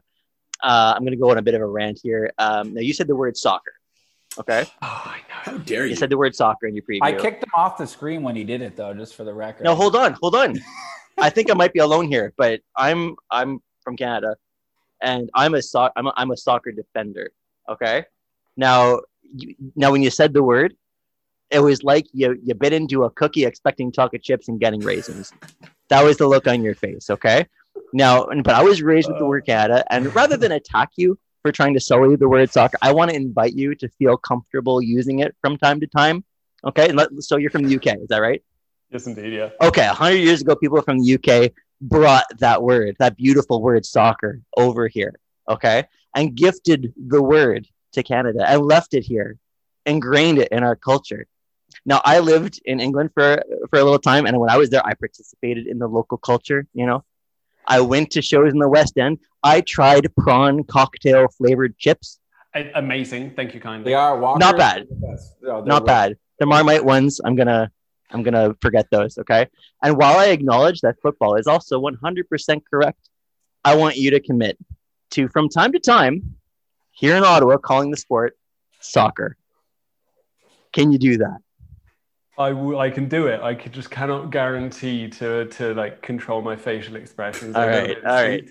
Uh, 0.63 0.95
I'm 0.97 1.03
going 1.03 1.13
to 1.13 1.17
go 1.17 1.31
on 1.31 1.39
a 1.39 1.43
bit 1.43 1.55
of 1.55 1.61
a 1.61 1.67
rant 1.67 2.01
here. 2.03 2.33
Um, 2.39 2.75
now 2.75 2.81
you 2.81 2.93
said 2.93 3.07
the 3.07 3.17
word 3.17 3.37
soccer. 3.37 3.73
Okay. 4.39 4.67
Oh, 4.83 5.03
I 5.07 5.19
know. 5.19 5.53
How 5.53 5.59
dare 5.59 5.85
you? 5.85 5.91
You 5.91 5.97
said 5.97 6.11
the 6.11 6.19
word 6.19 6.35
soccer 6.35 6.67
in 6.67 6.75
your 6.75 6.83
preview. 6.83 6.99
I 7.03 7.13
kicked 7.13 7.45
him 7.45 7.51
off 7.55 7.79
the 7.79 7.87
screen 7.87 8.23
when 8.23 8.35
he 8.37 8.45
did 8.45 8.61
it, 8.61 8.77
though, 8.77 8.93
just 8.93 9.15
for 9.15 9.25
the 9.25 9.33
record. 9.33 9.65
No, 9.65 9.75
hold 9.75 9.95
on, 9.97 10.17
hold 10.21 10.35
on. 10.35 10.59
I 11.19 11.31
think 11.31 11.51
I 11.51 11.55
might 11.55 11.73
be 11.73 11.81
alone 11.81 12.09
here, 12.09 12.33
but 12.37 12.61
I'm 12.77 13.17
I'm 13.31 13.61
from 13.83 13.97
Canada, 13.97 14.37
and 15.03 15.31
I'm 15.35 15.55
a 15.55 15.63
so- 15.63 15.91
I'm 15.97 16.07
a, 16.07 16.13
I'm 16.17 16.31
a 16.31 16.37
soccer 16.37 16.73
defender. 16.73 17.31
Okay. 17.69 18.05
Now, 18.57 19.01
you, 19.23 19.55
now 19.75 19.93
when 19.93 20.03
you 20.03 20.11
said 20.11 20.33
the 20.33 20.43
word, 20.43 20.77
it 21.51 21.61
was 21.61 21.83
like 21.83 22.07
you 22.13 22.39
you 22.43 22.55
bit 22.55 22.73
into 22.73 23.05
a 23.05 23.11
cookie 23.11 23.45
expecting 23.45 23.93
chocolate 23.93 24.23
chips 24.23 24.49
and 24.49 24.61
getting 24.61 24.81
raisins. 24.81 25.33
That 25.89 26.03
was 26.05 26.17
the 26.17 26.27
look 26.27 26.47
on 26.47 26.63
your 26.63 26.75
face. 26.75 27.09
Okay. 27.11 27.47
Now, 27.93 28.27
but 28.27 28.55
I 28.55 28.63
was 28.63 28.83
raised 28.83 29.09
with 29.09 29.19
the 29.19 29.27
word 29.27 29.47
Canada, 29.47 29.85
and 29.91 30.15
rather 30.15 30.37
than 30.37 30.53
attack 30.53 30.91
you 30.97 31.19
for 31.43 31.53
trying 31.53 31.75
to 31.75 31.81
sully 31.81 32.17
the 32.17 32.29
word 32.29 32.51
soccer, 32.51 32.77
I 32.83 32.93
want 32.93 33.11
to 33.11 33.17
invite 33.17 33.55
you 33.55 33.75
to 33.77 33.89
feel 33.91 34.17
comfortable 34.17 34.83
using 34.83 35.21
it 35.21 35.35
from 35.41 35.57
time 35.57 35.81
to 35.81 35.87
time. 35.87 36.25
Okay. 36.65 36.91
Let, 36.93 37.09
so 37.21 37.37
you're 37.37 37.51
from 37.51 37.63
the 37.63 37.77
UK, 37.77 37.99
is 38.01 38.09
that 38.09 38.19
right? 38.19 38.43
Yes, 38.91 39.07
indeed. 39.07 39.33
Yeah. 39.33 39.51
okay, 39.61 39.87
100 39.87 40.17
years 40.17 40.43
ago, 40.43 40.55
people 40.57 40.81
from 40.83 40.99
the 41.01 41.15
UK 41.15 41.53
brought 41.81 42.25
that 42.39 42.63
word, 42.63 42.97
that 42.99 43.17
beautiful 43.17 43.61
word 43.61 43.85
soccer, 43.85 44.41
over 44.57 44.89
here, 44.89 45.15
okay, 45.49 45.85
and 46.15 46.35
gifted 46.35 46.93
the 46.97 47.23
word 47.23 47.67
to 47.93 48.03
Canada 48.03 48.45
and 48.49 48.63
left 48.63 48.95
it 48.95 49.05
here, 49.05 49.39
ingrained 49.85 50.39
it 50.39 50.49
in 50.53 50.63
our 50.63 50.77
culture. 50.77 51.27
Now, 51.85 52.01
I 52.05 52.21
lived 52.21 52.61
in 52.65 52.81
England 52.81 53.11
for, 53.13 53.43
for 53.71 53.79
a 53.79 53.85
little 53.85 53.99
time, 53.99 54.27
and 54.27 54.39
when 54.39 54.51
I 54.51 54.57
was 54.57 54.71
there, 54.71 54.85
I 54.85 54.95
participated 54.95 55.67
in 55.67 55.79
the 55.79 55.87
local 55.87 56.19
culture, 56.19 56.67
you 56.73 56.87
know. 56.87 57.05
I 57.67 57.81
went 57.81 58.13
to 58.13 58.23
shows 58.23 58.53
in 58.53 58.59
the 58.59 58.69
West 58.69 58.97
End. 58.97 59.19
I 59.43 59.61
tried 59.61 60.07
prawn 60.17 60.63
cocktail 60.65 61.27
flavored 61.37 61.77
chips. 61.77 62.21
A- 62.55 62.71
amazing. 62.77 63.33
Thank 63.35 63.55
you 63.55 63.61
kindly. 63.61 63.91
They 63.91 63.95
are 63.95 64.19
Walker. 64.19 64.39
Not 64.39 64.57
bad. 64.57 64.87
No, 64.89 65.17
they're 65.43 65.65
not 65.65 65.85
bad. 65.85 66.17
The 66.39 66.47
Marmite 66.47 66.85
ones, 66.85 67.21
I'm 67.25 67.35
gonna 67.35 67.71
I'm 68.11 68.23
gonna 68.23 68.55
forget 68.61 68.87
those, 68.91 69.19
okay? 69.19 69.49
And 69.83 69.97
while 69.97 70.19
I 70.19 70.27
acknowledge 70.27 70.81
that 70.81 70.97
football 71.03 71.35
is 71.35 71.47
also 71.47 71.81
100% 71.81 72.63
correct, 72.71 73.09
I 73.65 73.75
want 73.75 73.97
you 73.97 74.11
to 74.13 74.21
commit 74.21 74.57
to 75.11 75.29
from 75.29 75.49
time 75.49 75.73
to 75.73 75.79
time 75.79 76.37
here 76.93 77.17
in 77.17 77.25
Ottawa 77.25 77.57
calling 77.57 77.91
the 77.91 77.97
sport 77.97 78.37
soccer. 78.81 79.37
Can 80.73 80.93
you 80.93 80.99
do 80.99 81.19
that? 81.19 81.39
I, 82.39 82.51
w- 82.51 82.79
I 82.79 82.91
can 82.91 83.09
do 83.09 83.29
it. 83.29 83.41
I 83.41 83.55
could 83.55 83.73
just 83.73 83.91
cannot 83.91 84.31
guarantee 84.31 85.09
to 85.09 85.47
to 85.47 85.75
like 85.75 86.03
control 86.03 86.43
my 86.43 86.55
facial 86.55 86.97
expressions. 86.97 87.57
All 87.57 87.63
a 87.63 87.67
right, 87.67 87.97
all 88.05 88.23
right. 88.23 88.47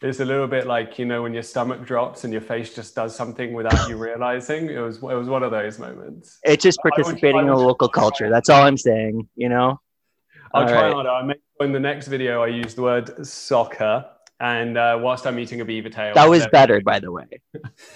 It's 0.00 0.20
a 0.20 0.24
little 0.24 0.46
bit 0.46 0.66
like 0.66 0.98
you 0.98 1.06
know 1.06 1.22
when 1.22 1.34
your 1.34 1.42
stomach 1.42 1.84
drops 1.84 2.24
and 2.24 2.32
your 2.32 2.42
face 2.42 2.74
just 2.74 2.94
does 2.94 3.16
something 3.16 3.52
without 3.52 3.88
you 3.88 3.96
realizing. 3.96 4.70
It 4.70 4.78
was 4.78 4.98
it 4.98 5.02
was 5.02 5.28
one 5.28 5.42
of 5.42 5.50
those 5.50 5.78
moments. 5.78 6.38
It's 6.44 6.62
just 6.62 6.78
participating 6.80 7.40
in 7.40 7.48
a 7.48 7.56
local 7.58 7.88
culture. 7.88 8.30
That's 8.30 8.48
all 8.48 8.62
I'm 8.62 8.76
saying, 8.76 9.28
you 9.34 9.48
know? 9.48 9.80
I'll 10.54 10.62
All 10.62 10.68
try 10.68 10.82
right. 10.82 10.92
harder. 10.92 11.10
I 11.10 11.22
make 11.24 11.38
in 11.60 11.72
the 11.72 11.80
next 11.80 12.06
video 12.06 12.42
I 12.42 12.46
use 12.46 12.74
the 12.74 12.82
word 12.82 13.26
soccer. 13.26 14.06
And 14.40 14.78
uh, 14.78 14.96
whilst 15.02 15.26
I'm 15.26 15.36
eating 15.40 15.60
a 15.62 15.64
beaver 15.64 15.88
tail, 15.88 16.14
That 16.14 16.28
was 16.28 16.46
better, 16.46 16.80
by 16.80 17.00
the 17.00 17.10
way. 17.10 17.26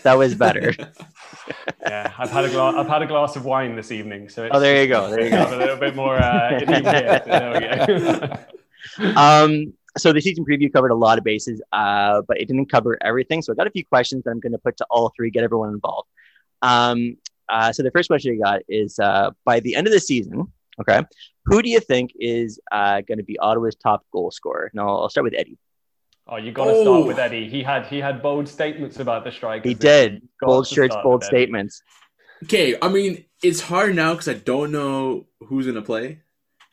That 0.03 0.15
was 0.15 0.35
better. 0.35 0.75
Yeah, 1.85 2.12
I've 2.17 2.31
had 2.31 2.45
a 2.45 2.49
glass. 2.49 2.75
I've 2.77 2.88
had 2.88 3.03
a 3.03 3.07
glass 3.07 3.35
of 3.35 3.45
wine 3.45 3.75
this 3.75 3.91
evening, 3.91 4.29
so 4.29 4.45
it's 4.45 4.55
Oh, 4.55 4.61
there 4.61 4.81
you 4.83 4.88
go. 4.88 5.11
There 5.11 5.25
you 5.25 5.31
go. 5.31 5.45
a 5.55 5.59
little 5.59 5.77
bit 5.77 5.97
more 5.97 6.17
uh, 6.17 6.59
inebriated. 6.59 7.23
There 7.27 8.47
we 8.99 9.05
go. 9.05 9.15
um, 9.21 9.73
so 9.99 10.13
the 10.13 10.21
season 10.21 10.45
preview 10.45 10.73
covered 10.73 10.91
a 10.91 10.95
lot 10.95 11.19
of 11.19 11.25
bases, 11.25 11.61
uh, 11.73 12.23
but 12.27 12.41
it 12.41 12.47
didn't 12.49 12.67
cover 12.71 12.99
everything. 13.03 13.43
So 13.43 13.53
I 13.53 13.57
got 13.57 13.67
a 13.67 13.71
few 13.71 13.85
questions 13.85 14.25
that 14.25 14.31
I'm 14.31 14.41
going 14.41 14.53
to 14.53 14.59
put 14.59 14.77
to 14.79 14.87
all 14.91 15.13
three, 15.15 15.31
get 15.31 15.45
everyone 15.45 15.71
involved. 15.71 16.09
Um, 16.63 17.17
uh, 17.49 17.73
so 17.73 17.83
the 17.83 17.91
first 17.91 18.09
question 18.09 18.35
you 18.35 18.43
got 18.43 18.63
is 18.69 18.99
uh, 18.99 19.31
by 19.45 19.61
the 19.61 19.75
end 19.75 19.87
of 19.87 19.93
the 19.93 20.01
season, 20.01 20.51
okay, 20.81 21.03
who 21.45 21.61
do 21.61 21.69
you 21.69 21.81
think 21.81 22.13
is 22.19 22.59
uh, 22.71 23.03
going 23.03 23.19
to 23.19 23.25
be 23.25 23.39
Ottawa's 23.39 23.75
top 23.77 24.05
goal 24.13 24.31
scorer? 24.31 24.71
Now 24.73 24.89
I'll 24.89 25.11
start 25.11 25.25
with 25.25 25.35
Eddie. 25.37 25.59
Oh, 26.27 26.37
you 26.37 26.53
got 26.53 26.67
to 26.67 26.71
Oh. 26.71 26.83
start 26.83 27.07
with 27.07 27.19
Eddie. 27.19 27.49
He 27.49 27.63
had 27.63 27.87
he 27.87 27.99
had 27.99 28.23
bold 28.23 28.49
statements 28.49 29.01
about 29.01 29.25
the 29.25 29.33
strike. 29.33 29.65
He 29.65 29.75
did 29.75 30.13
year. 30.13 30.21
You've 30.23 30.31
got 30.41 30.47
bold 30.47 30.69
shirts, 30.69 30.97
bold 31.03 31.25
statements. 31.25 31.83
Okay, 32.45 32.77
I 32.81 32.89
mean 32.89 33.25
it's 33.43 33.61
hard 33.61 33.95
now 33.97 34.13
because 34.15 34.29
I 34.29 34.35
don't 34.35 34.71
know 34.73 35.27
who's 35.41 35.67
gonna 35.67 35.83
play. 35.83 36.21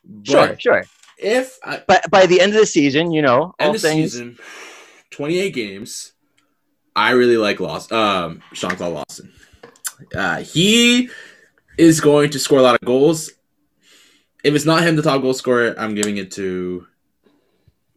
But 0.06 0.28
Sure, 0.28 0.56
sure. 0.60 0.84
If 1.22 1.60
I 1.64 1.84
But 1.86 2.10
by 2.10 2.26
the 2.26 2.40
end 2.42 2.54
of 2.54 2.60
the 2.60 2.66
season, 2.66 3.12
you 3.12 3.22
know, 3.22 3.42
all 3.42 3.56
end 3.60 3.76
of 3.76 3.82
things. 3.82 4.14
season, 4.14 4.38
twenty 5.10 5.40
eight 5.40 5.54
games, 5.54 6.14
I 6.96 7.12
really 7.12 7.38
like 7.38 7.60
Lawson. 7.60 7.98
Um, 7.98 8.42
Sean 8.54 8.76
Claude 8.76 8.94
Lawson. 8.94 9.34
Uh, 10.16 10.42
he 10.42 11.10
is 11.78 12.00
going 12.00 12.30
to 12.32 12.40
score 12.40 12.60
a 12.60 12.62
lot 12.62 12.76
of 12.76 12.82
goals. 12.86 13.32
If 14.44 14.56
it's 14.56 14.66
not 14.66 14.84
him, 14.84 14.96
the 14.96 15.02
top 15.02 15.22
goal 15.22 15.34
scorer, 15.34 15.76
I'm 15.78 15.96
giving 15.96 16.18
it 16.18 16.32
to 16.34 16.88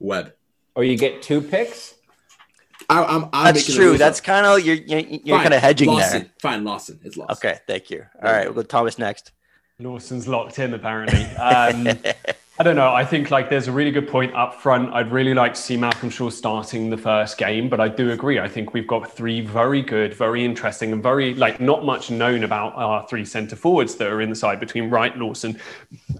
Webb. 0.01 0.35
Or 0.75 0.83
you 0.83 0.97
get 0.97 1.23
two 1.23 1.41
picks. 1.41 1.95
I, 2.89 3.05
I'm, 3.05 3.29
I'm 3.33 3.55
That's 3.55 3.73
true. 3.73 3.97
That's 3.97 4.21
kind 4.21 4.45
of 4.45 4.61
you're 4.67 4.77
you're, 4.77 5.01
you're 5.01 5.39
kind 5.39 5.55
of 5.55 5.61
hedging 5.61 5.89
Lawson. 5.89 6.23
there. 6.23 6.31
Fine, 6.41 6.65
Lawson. 6.65 7.01
It's 7.05 7.17
Lawson. 7.17 7.37
Okay, 7.37 7.59
thank 7.67 7.91
you. 7.91 8.05
All 8.23 8.33
right, 8.33 8.45
we'll 8.47 8.55
go 8.55 8.63
Thomas 8.63 8.99
next. 8.99 9.33
Lawson's 9.79 10.29
locked 10.29 10.59
in 10.59 10.75
apparently. 10.75 11.25
Um, 11.37 11.87
I 12.59 12.65
don't 12.65 12.77
know. 12.77 12.93
I 12.93 13.05
think 13.05 13.31
like 13.31 13.49
there's 13.49 13.67
a 13.67 13.73
really 13.73 13.91
good 13.91 14.07
point 14.07 14.35
up 14.35 14.61
front. 14.61 14.93
I'd 14.93 15.11
really 15.11 15.33
like 15.33 15.55
to 15.55 15.61
see 15.61 15.75
Malcolm 15.77 16.11
Shaw 16.11 16.29
starting 16.29 16.91
the 16.91 16.99
first 16.99 17.39
game, 17.39 17.71
but 17.71 17.81
I 17.81 17.89
do 17.89 18.11
agree. 18.11 18.39
I 18.39 18.47
think 18.47 18.75
we've 18.75 18.87
got 18.87 19.11
three 19.11 19.41
very 19.41 19.81
good, 19.81 20.13
very 20.13 20.45
interesting, 20.45 20.93
and 20.93 21.03
very 21.03 21.33
like 21.35 21.61
not 21.61 21.85
much 21.87 22.11
known 22.11 22.45
about 22.45 22.75
our 22.75 23.09
three 23.09 23.25
centre 23.25 23.57
forwards 23.57 23.95
that 23.97 24.07
are 24.09 24.21
in 24.21 24.29
the 24.29 24.37
side 24.37 24.61
between 24.61 24.91
Wright, 24.91 25.17
Lawson, 25.17 25.59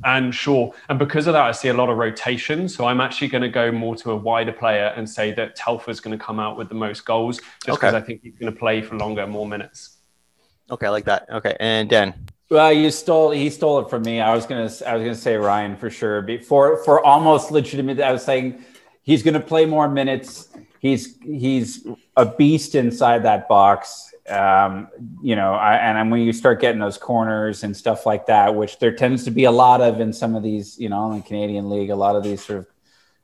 and 0.05 0.35
Shaw. 0.35 0.71
And 0.89 0.99
because 0.99 1.27
of 1.27 1.35
that, 1.35 1.43
I 1.45 1.53
see 1.53 1.69
a 1.69 1.75
lot 1.75 1.91
of 1.91 1.99
rotation. 1.99 2.67
So 2.67 2.87
I'm 2.87 3.03
actually 3.03 3.29
going 3.29 3.43
to 3.43 3.51
go 3.51 3.71
more 3.71 3.95
to 3.97 4.13
a 4.13 4.17
wider 4.17 4.53
player 4.53 4.87
and 4.97 5.09
say 5.09 5.33
that 5.35 5.55
Telfer's 5.55 6.01
going 6.01 6.19
to 6.19 6.25
come 6.25 6.41
out 6.41 6.57
with 6.57 6.71
the 6.71 6.75
most 6.75 7.05
goals, 7.05 7.41
just 7.65 7.69
Okay. 7.69 7.89
because 7.89 7.95
I 7.95 8.01
think 8.01 8.23
he's 8.23 8.35
going 8.37 8.51
to 8.53 8.59
play 8.59 8.81
for 8.81 8.97
longer, 8.97 9.27
more 9.27 9.47
minutes. 9.47 9.99
okay, 10.71 10.87
I 10.87 10.91
like 10.91 11.05
that. 11.05 11.29
Okay, 11.31 11.55
and 11.61 11.91
Dan. 11.91 12.15
Well, 12.53 12.71
you 12.71 12.91
stole. 12.91 13.31
He 13.31 13.49
stole 13.49 13.79
it 13.79 13.89
from 13.89 14.03
me. 14.03 14.21
I 14.21 14.35
was 14.35 14.45
gonna. 14.45 14.71
I 14.87 14.95
was 14.95 15.03
gonna 15.03 15.15
say 15.15 15.37
Ryan 15.37 15.75
for 15.75 15.89
sure. 15.89 16.21
Before 16.21 16.85
for 16.85 17.03
almost 17.03 17.51
legitimate. 17.51 17.99
I 17.99 18.13
was 18.13 18.23
saying 18.23 18.63
he's 19.03 19.23
gonna 19.23 19.41
play 19.41 19.65
more 19.65 19.89
minutes. 19.89 20.49
He's 20.79 21.17
he's 21.23 21.87
a 22.15 22.27
beast 22.27 22.75
inside 22.75 23.23
that 23.23 23.49
box. 23.49 24.13
Um, 24.29 24.89
you 25.23 25.35
know, 25.35 25.55
I, 25.55 25.77
and 25.77 26.11
when 26.11 26.21
you 26.21 26.35
start 26.35 26.61
getting 26.61 26.79
those 26.79 26.99
corners 26.99 27.65
and 27.65 27.75
stuff 27.75 28.05
like 28.05 28.27
that, 28.27 28.55
which 28.55 28.79
there 28.81 28.95
tends 28.95 29.25
to 29.25 29.31
be 29.31 29.45
a 29.45 29.51
lot 29.51 29.81
of 29.81 29.99
in 30.01 30.13
some 30.13 30.35
of 30.35 30.43
these, 30.43 30.79
you 30.79 30.91
know, 30.91 31.11
in 31.11 31.21
the 31.21 31.25
Canadian 31.25 31.71
League, 31.71 31.89
a 31.89 31.97
lot 31.97 32.17
of 32.17 32.23
these 32.23 32.45
sort 32.45 32.59
of 32.59 32.67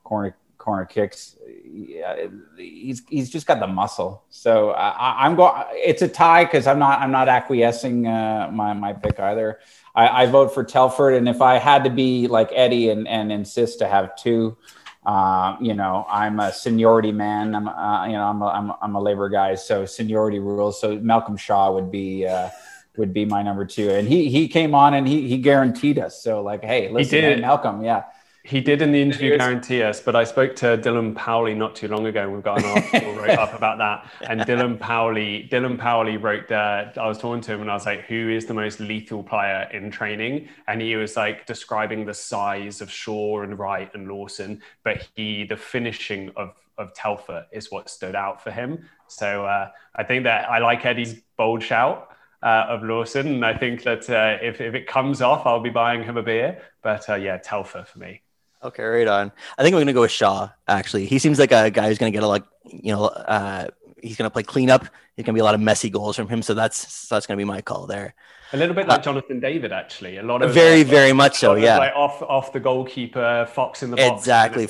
corner 0.04 0.34
corner 0.68 0.84
kicks. 0.84 1.34
Yeah, 1.64 2.26
he's 2.58 3.02
he's 3.08 3.30
just 3.30 3.46
got 3.46 3.58
the 3.58 3.66
muscle. 3.66 4.24
So 4.28 4.72
I, 4.72 5.24
I'm 5.24 5.34
going. 5.34 5.64
It's 5.72 6.02
a 6.02 6.08
tie 6.08 6.44
because 6.44 6.66
I'm 6.66 6.78
not 6.78 7.00
I'm 7.00 7.10
not 7.10 7.26
acquiescing 7.26 8.06
uh, 8.06 8.50
my 8.52 8.74
my 8.74 8.92
pick 8.92 9.18
either. 9.18 9.60
I, 9.94 10.24
I 10.24 10.26
vote 10.26 10.52
for 10.52 10.64
Telfer, 10.64 11.10
and 11.12 11.26
if 11.26 11.40
I 11.40 11.56
had 11.56 11.84
to 11.84 11.90
be 11.90 12.28
like 12.28 12.50
Eddie 12.52 12.90
and 12.90 13.08
and 13.08 13.32
insist 13.32 13.78
to 13.78 13.88
have 13.88 14.14
two, 14.16 14.58
uh, 15.06 15.56
you 15.58 15.72
know, 15.72 16.04
I'm 16.06 16.38
a 16.38 16.52
seniority 16.52 17.12
man. 17.12 17.54
I'm 17.54 17.66
uh, 17.66 18.06
you 18.06 18.12
know 18.12 18.24
I'm 18.24 18.42
a, 18.42 18.48
I'm 18.48 18.70
a, 18.70 18.78
I'm 18.82 18.94
a 18.94 19.00
labor 19.00 19.30
guy, 19.30 19.54
so 19.54 19.86
seniority 19.86 20.38
rules. 20.38 20.78
So 20.78 20.98
Malcolm 20.98 21.38
Shaw 21.38 21.72
would 21.72 21.90
be. 21.90 22.26
Uh, 22.26 22.50
would 22.96 23.14
be 23.14 23.24
my 23.24 23.44
number 23.44 23.64
two, 23.64 23.90
and 23.90 24.08
he 24.08 24.28
he 24.28 24.48
came 24.48 24.74
on 24.74 24.92
and 24.92 25.06
he 25.06 25.28
he 25.28 25.38
guaranteed 25.38 26.00
us. 26.00 26.20
So 26.20 26.42
like, 26.42 26.64
hey, 26.64 26.90
listen, 26.90 27.20
did. 27.20 27.36
hey, 27.36 27.40
Malcolm, 27.40 27.80
yeah, 27.80 28.02
He 28.48 28.62
did 28.62 28.80
in 28.80 28.92
the 28.92 29.02
interview 29.02 29.36
guarantee 29.36 29.82
us, 29.82 30.00
but 30.00 30.16
I 30.16 30.24
spoke 30.24 30.56
to 30.56 30.78
Dylan 30.78 31.12
Powley 31.12 31.54
not 31.54 31.76
too 31.76 31.86
long 31.86 32.06
ago, 32.06 32.22
and 32.22 32.32
we've 32.32 32.42
got 32.42 32.64
an 32.64 32.64
article 32.64 33.14
wrote 33.14 33.38
up 33.38 33.52
about 33.52 33.76
that. 33.76 34.10
And 34.26 34.40
Dylan 34.40 34.78
Powley, 34.88 35.50
Dylan 35.50 35.76
Powley 35.76 36.20
wrote 36.20 36.48
that 36.48 36.96
I 36.96 37.06
was 37.06 37.18
talking 37.18 37.42
to 37.42 37.52
him, 37.52 37.60
and 37.60 37.70
I 37.70 37.74
was 37.74 37.84
like, 37.84 38.06
"Who 38.06 38.30
is 38.30 38.46
the 38.46 38.54
most 38.54 38.80
lethal 38.80 39.22
player 39.22 39.68
in 39.70 39.90
training?" 39.90 40.48
And 40.66 40.80
he 40.80 40.96
was 40.96 41.14
like 41.14 41.44
describing 41.44 42.06
the 42.06 42.14
size 42.14 42.80
of 42.80 42.90
Shaw 42.90 43.42
and 43.42 43.58
Wright 43.58 43.90
and 43.92 44.08
Lawson, 44.08 44.62
but 44.82 45.06
he 45.14 45.44
the 45.44 45.58
finishing 45.58 46.30
of 46.34 46.54
of 46.78 46.94
Telfer 46.94 47.44
is 47.52 47.70
what 47.70 47.90
stood 47.90 48.14
out 48.14 48.42
for 48.42 48.50
him. 48.50 48.88
So 49.08 49.44
uh, 49.44 49.68
I 49.94 50.04
think 50.04 50.24
that 50.24 50.48
I 50.48 50.60
like 50.60 50.86
Eddie's 50.86 51.20
bold 51.36 51.62
shout. 51.62 52.08
Uh, 52.40 52.66
of 52.68 52.84
Lawson, 52.84 53.26
and 53.26 53.44
I 53.44 53.52
think 53.52 53.82
that 53.82 54.08
uh, 54.08 54.38
if, 54.40 54.60
if 54.60 54.72
it 54.72 54.86
comes 54.86 55.20
off, 55.20 55.44
I'll 55.44 55.58
be 55.58 55.70
buying 55.70 56.04
him 56.04 56.16
a 56.16 56.22
beer. 56.22 56.62
But 56.82 57.10
uh, 57.10 57.16
yeah, 57.16 57.38
Telfer 57.38 57.82
for 57.82 57.98
me. 57.98 58.22
Okay, 58.62 58.82
right 58.82 59.06
on. 59.06 59.32
I 59.56 59.62
think 59.62 59.74
I'm 59.74 59.80
gonna 59.80 59.92
go 59.92 60.02
with 60.02 60.10
Shaw. 60.10 60.48
Actually, 60.66 61.06
he 61.06 61.18
seems 61.18 61.38
like 61.38 61.52
a 61.52 61.70
guy 61.70 61.88
who's 61.88 61.98
gonna 61.98 62.10
get 62.10 62.22
a 62.22 62.26
like, 62.26 62.44
you 62.64 62.92
know, 62.92 63.04
uh, 63.06 63.68
he's 64.02 64.16
going 64.16 64.28
to 64.28 64.32
play 64.32 64.42
cleanup. 64.42 64.82
He's 65.16 65.24
going 65.24 65.34
to 65.34 65.38
be 65.38 65.40
a 65.40 65.44
lot 65.44 65.54
of 65.54 65.60
messy 65.60 65.90
goals 65.90 66.16
from 66.16 66.28
him. 66.28 66.42
So 66.42 66.54
that's 66.54 66.92
so 66.92 67.14
that's 67.14 67.26
going 67.26 67.36
to 67.36 67.40
be 67.40 67.46
my 67.46 67.60
call 67.60 67.86
there. 67.86 68.14
A 68.52 68.56
little 68.56 68.74
bit 68.74 68.88
like 68.88 69.00
uh, 69.00 69.02
Jonathan 69.02 69.40
David, 69.40 69.72
actually. 69.72 70.16
A 70.16 70.22
lot 70.22 70.42
of 70.42 70.54
very, 70.54 70.82
very 70.82 71.12
much 71.12 71.36
so. 71.36 71.54
Yeah, 71.54 71.78
like 71.78 71.94
off 71.94 72.22
off 72.22 72.52
the 72.52 72.60
goalkeeper, 72.60 73.46
Fox 73.52 73.82
in 73.82 73.90
the 73.90 73.96
box. 73.96 74.22
Exactly, 74.22 74.68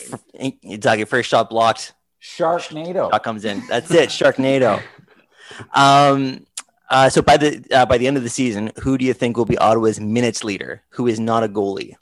exactly. 0.62 1.04
First 1.04 1.28
shot 1.28 1.48
blocked. 1.48 1.92
Sharknado. 2.20 3.10
Shot 3.10 3.22
comes 3.22 3.44
in. 3.44 3.62
That's 3.68 3.90
it. 3.90 4.10
Sharknado. 4.10 4.82
um. 5.74 6.44
Uh, 6.90 7.10
so 7.10 7.20
by 7.20 7.36
the 7.36 7.62
uh, 7.70 7.84
by 7.84 7.98
the 7.98 8.06
end 8.06 8.16
of 8.16 8.22
the 8.22 8.30
season, 8.30 8.72
who 8.80 8.96
do 8.96 9.04
you 9.04 9.12
think 9.12 9.36
will 9.36 9.44
be 9.44 9.58
Ottawa's 9.58 10.00
minutes 10.00 10.42
leader? 10.42 10.82
Who 10.90 11.06
is 11.06 11.20
not 11.20 11.44
a 11.44 11.48
goalie? 11.48 11.94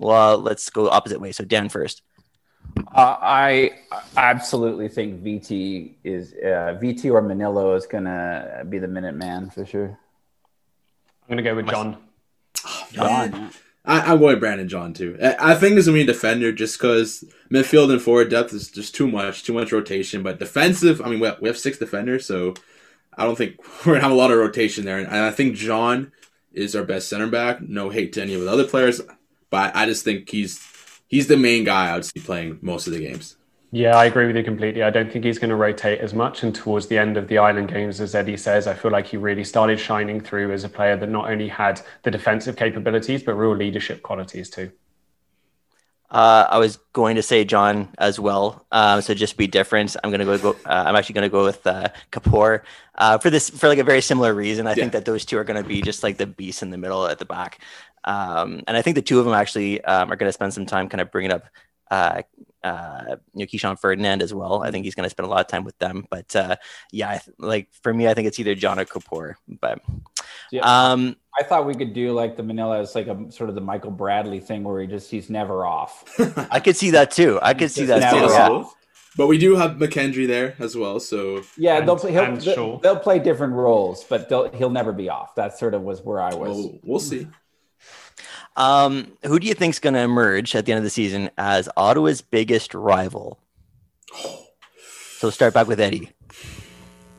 Well, 0.00 0.38
let's 0.38 0.70
go 0.70 0.88
opposite 0.88 1.20
way. 1.20 1.30
So 1.32 1.44
Dan 1.44 1.68
first. 1.68 2.02
Uh, 2.94 3.16
I 3.20 3.72
absolutely 4.16 4.88
think 4.88 5.22
VT 5.22 5.94
is 6.04 6.32
uh, 6.32 6.78
VT 6.80 7.12
or 7.12 7.22
Mannella 7.22 7.76
is 7.76 7.86
gonna 7.86 8.64
be 8.68 8.78
the 8.78 8.88
minute 8.88 9.14
man 9.14 9.50
for 9.50 9.66
sure. 9.66 9.98
I'm 11.22 11.28
gonna 11.28 11.42
go 11.42 11.54
with 11.54 11.68
John. 11.68 11.96
Oh, 12.66 12.86
John. 12.92 13.50
I, 13.84 14.12
am 14.12 14.18
going 14.18 14.40
Brandon 14.40 14.68
John 14.68 14.92
too. 14.92 15.16
I, 15.22 15.54
think 15.54 15.74
there's 15.74 15.86
gonna 15.86 15.94
be 15.94 16.02
a 16.02 16.06
defender 16.06 16.50
just 16.52 16.76
because 16.76 17.24
midfield 17.50 17.90
and 17.90 18.02
forward 18.02 18.28
depth 18.28 18.52
is 18.52 18.70
just 18.70 18.94
too 18.94 19.06
much, 19.08 19.44
too 19.44 19.52
much 19.52 19.72
rotation. 19.72 20.22
But 20.22 20.40
defensive, 20.40 21.00
I 21.00 21.08
mean, 21.08 21.20
we 21.20 21.28
have, 21.28 21.40
we 21.40 21.48
have 21.48 21.56
six 21.56 21.78
defenders, 21.78 22.26
so 22.26 22.54
I 23.16 23.24
don't 23.24 23.38
think 23.38 23.56
we're 23.86 23.94
gonna 23.94 24.02
have 24.02 24.10
a 24.10 24.16
lot 24.16 24.32
of 24.32 24.38
rotation 24.38 24.84
there. 24.84 24.98
And 24.98 25.08
I 25.08 25.30
think 25.30 25.54
John 25.54 26.12
is 26.52 26.74
our 26.74 26.84
best 26.84 27.08
center 27.08 27.28
back. 27.28 27.62
No 27.62 27.90
hate 27.90 28.12
to 28.14 28.22
any 28.22 28.34
of 28.34 28.40
the 28.40 28.50
other 28.50 28.64
players, 28.64 29.00
but 29.50 29.74
I 29.76 29.86
just 29.86 30.04
think 30.04 30.30
he's 30.30 30.60
he's 31.08 31.26
the 31.26 31.36
main 31.36 31.64
guy 31.64 31.90
I 31.90 31.94
would 31.94 32.04
see 32.04 32.20
playing 32.20 32.58
most 32.62 32.86
of 32.86 32.92
the 32.92 33.00
games. 33.00 33.36
Yeah, 33.72 33.96
I 33.96 34.06
agree 34.06 34.26
with 34.26 34.36
you 34.36 34.42
completely. 34.42 34.82
I 34.82 34.90
don't 34.90 35.12
think 35.12 35.24
he's 35.24 35.38
going 35.38 35.50
to 35.50 35.56
rotate 35.56 36.00
as 36.00 36.12
much. 36.12 36.42
And 36.42 36.52
towards 36.52 36.88
the 36.88 36.98
end 36.98 37.16
of 37.16 37.28
the 37.28 37.38
Island 37.38 37.68
games, 37.68 38.00
as 38.00 38.16
Eddie 38.16 38.36
says, 38.36 38.66
I 38.66 38.74
feel 38.74 38.90
like 38.90 39.06
he 39.06 39.16
really 39.16 39.44
started 39.44 39.78
shining 39.78 40.20
through 40.20 40.50
as 40.52 40.64
a 40.64 40.68
player 40.68 40.96
that 40.96 41.08
not 41.08 41.30
only 41.30 41.46
had 41.46 41.80
the 42.02 42.10
defensive 42.10 42.56
capabilities, 42.56 43.22
but 43.22 43.34
real 43.34 43.54
leadership 43.54 44.02
qualities 44.02 44.50
too. 44.50 44.72
Uh, 46.10 46.44
I 46.50 46.58
was 46.58 46.78
going 46.92 47.14
to 47.14 47.22
say 47.22 47.44
John 47.44 47.88
as 47.96 48.18
well. 48.18 48.66
Uh, 48.72 49.00
so 49.00 49.14
just 49.14 49.36
be 49.36 49.46
different. 49.46 49.94
I'm 50.02 50.10
gonna 50.10 50.24
go. 50.24 50.36
go 50.38 50.50
uh, 50.66 50.84
I'm 50.86 50.96
actually 50.96 51.12
gonna 51.12 51.28
go 51.28 51.44
with 51.44 51.64
uh, 51.64 51.88
Kapor 52.10 52.62
uh, 52.96 53.18
for 53.18 53.30
this 53.30 53.48
for 53.48 53.68
like 53.68 53.78
a 53.78 53.84
very 53.84 54.00
similar 54.00 54.34
reason. 54.34 54.66
I 54.66 54.70
yeah. 54.70 54.74
think 54.74 54.92
that 54.92 55.04
those 55.04 55.24
two 55.24 55.38
are 55.38 55.44
gonna 55.44 55.62
be 55.62 55.82
just 55.82 56.02
like 56.02 56.16
the 56.16 56.26
beasts 56.26 56.64
in 56.64 56.70
the 56.70 56.78
middle 56.78 57.06
at 57.06 57.20
the 57.20 57.24
back. 57.24 57.60
Um, 58.04 58.62
and 58.66 58.76
I 58.76 58.82
think 58.82 58.94
the 58.94 59.02
two 59.02 59.18
of 59.18 59.24
them 59.24 59.34
actually 59.34 59.82
um, 59.84 60.10
are 60.10 60.16
going 60.16 60.28
to 60.28 60.32
spend 60.32 60.54
some 60.54 60.66
time 60.66 60.88
kind 60.88 61.00
of 61.00 61.10
bringing 61.10 61.32
up 61.32 61.46
uh, 61.90 62.22
uh, 62.62 63.16
you 63.34 63.40
know, 63.40 63.46
Keesean 63.46 63.78
Ferdinand 63.78 64.22
as 64.22 64.34
well. 64.34 64.62
I 64.62 64.70
think 64.70 64.84
he's 64.84 64.94
going 64.94 65.04
to 65.04 65.10
spend 65.10 65.26
a 65.26 65.30
lot 65.30 65.40
of 65.40 65.48
time 65.48 65.64
with 65.64 65.78
them. 65.78 66.06
But 66.10 66.34
uh, 66.36 66.56
yeah, 66.92 67.18
th- 67.18 67.36
like 67.38 67.68
for 67.82 67.92
me, 67.92 68.08
I 68.08 68.14
think 68.14 68.28
it's 68.28 68.38
either 68.38 68.54
John 68.54 68.78
or 68.78 68.84
Kapor. 68.84 69.34
But 69.48 69.80
yeah, 70.52 70.62
um, 70.62 71.16
I 71.38 71.42
thought 71.42 71.66
we 71.66 71.74
could 71.74 71.94
do 71.94 72.12
like 72.12 72.36
the 72.36 72.42
Mannella 72.42 72.80
as 72.80 72.94
like 72.94 73.06
a 73.06 73.30
sort 73.32 73.48
of 73.48 73.54
the 73.54 73.60
Michael 73.60 73.90
Bradley 73.90 74.40
thing 74.40 74.64
where 74.64 74.80
he 74.80 74.86
just 74.86 75.10
he's 75.10 75.30
never 75.30 75.64
off. 75.64 76.04
I 76.50 76.60
could 76.60 76.76
see 76.76 76.90
that 76.90 77.10
too. 77.10 77.38
I 77.42 77.54
could 77.54 77.70
see 77.70 77.86
that 77.86 78.12
too. 78.12 78.32
Yeah. 78.32 78.64
But 79.16 79.26
we 79.26 79.38
do 79.38 79.56
have 79.56 79.72
McKendry 79.72 80.28
there 80.28 80.54
as 80.60 80.76
well, 80.76 81.00
so 81.00 81.42
yeah, 81.56 81.78
and, 81.78 81.88
they'll 81.88 81.96
play. 81.96 82.12
They'll, 82.12 82.78
they'll, 82.78 82.98
play 82.98 83.18
different 83.18 83.54
roles, 83.54 84.04
but 84.04 84.30
he'll 84.54 84.70
never 84.70 84.92
be 84.92 85.08
off. 85.08 85.34
That 85.34 85.58
sort 85.58 85.74
of 85.74 85.82
was 85.82 86.00
where 86.02 86.20
I 86.20 86.32
was. 86.32 86.56
Well, 86.56 86.78
we'll 86.84 87.00
see. 87.00 87.26
Um, 88.56 89.12
who 89.24 89.38
do 89.38 89.46
you 89.46 89.54
think 89.54 89.74
is 89.74 89.78
going 89.78 89.94
to 89.94 90.00
emerge 90.00 90.54
at 90.54 90.66
the 90.66 90.72
end 90.72 90.78
of 90.78 90.84
the 90.84 90.90
season 90.90 91.30
as 91.38 91.68
Ottawa's 91.76 92.20
biggest 92.20 92.74
rival? 92.74 93.38
So 95.18 95.30
start 95.30 95.54
back 95.54 95.66
with 95.66 95.80
Eddie. 95.80 96.10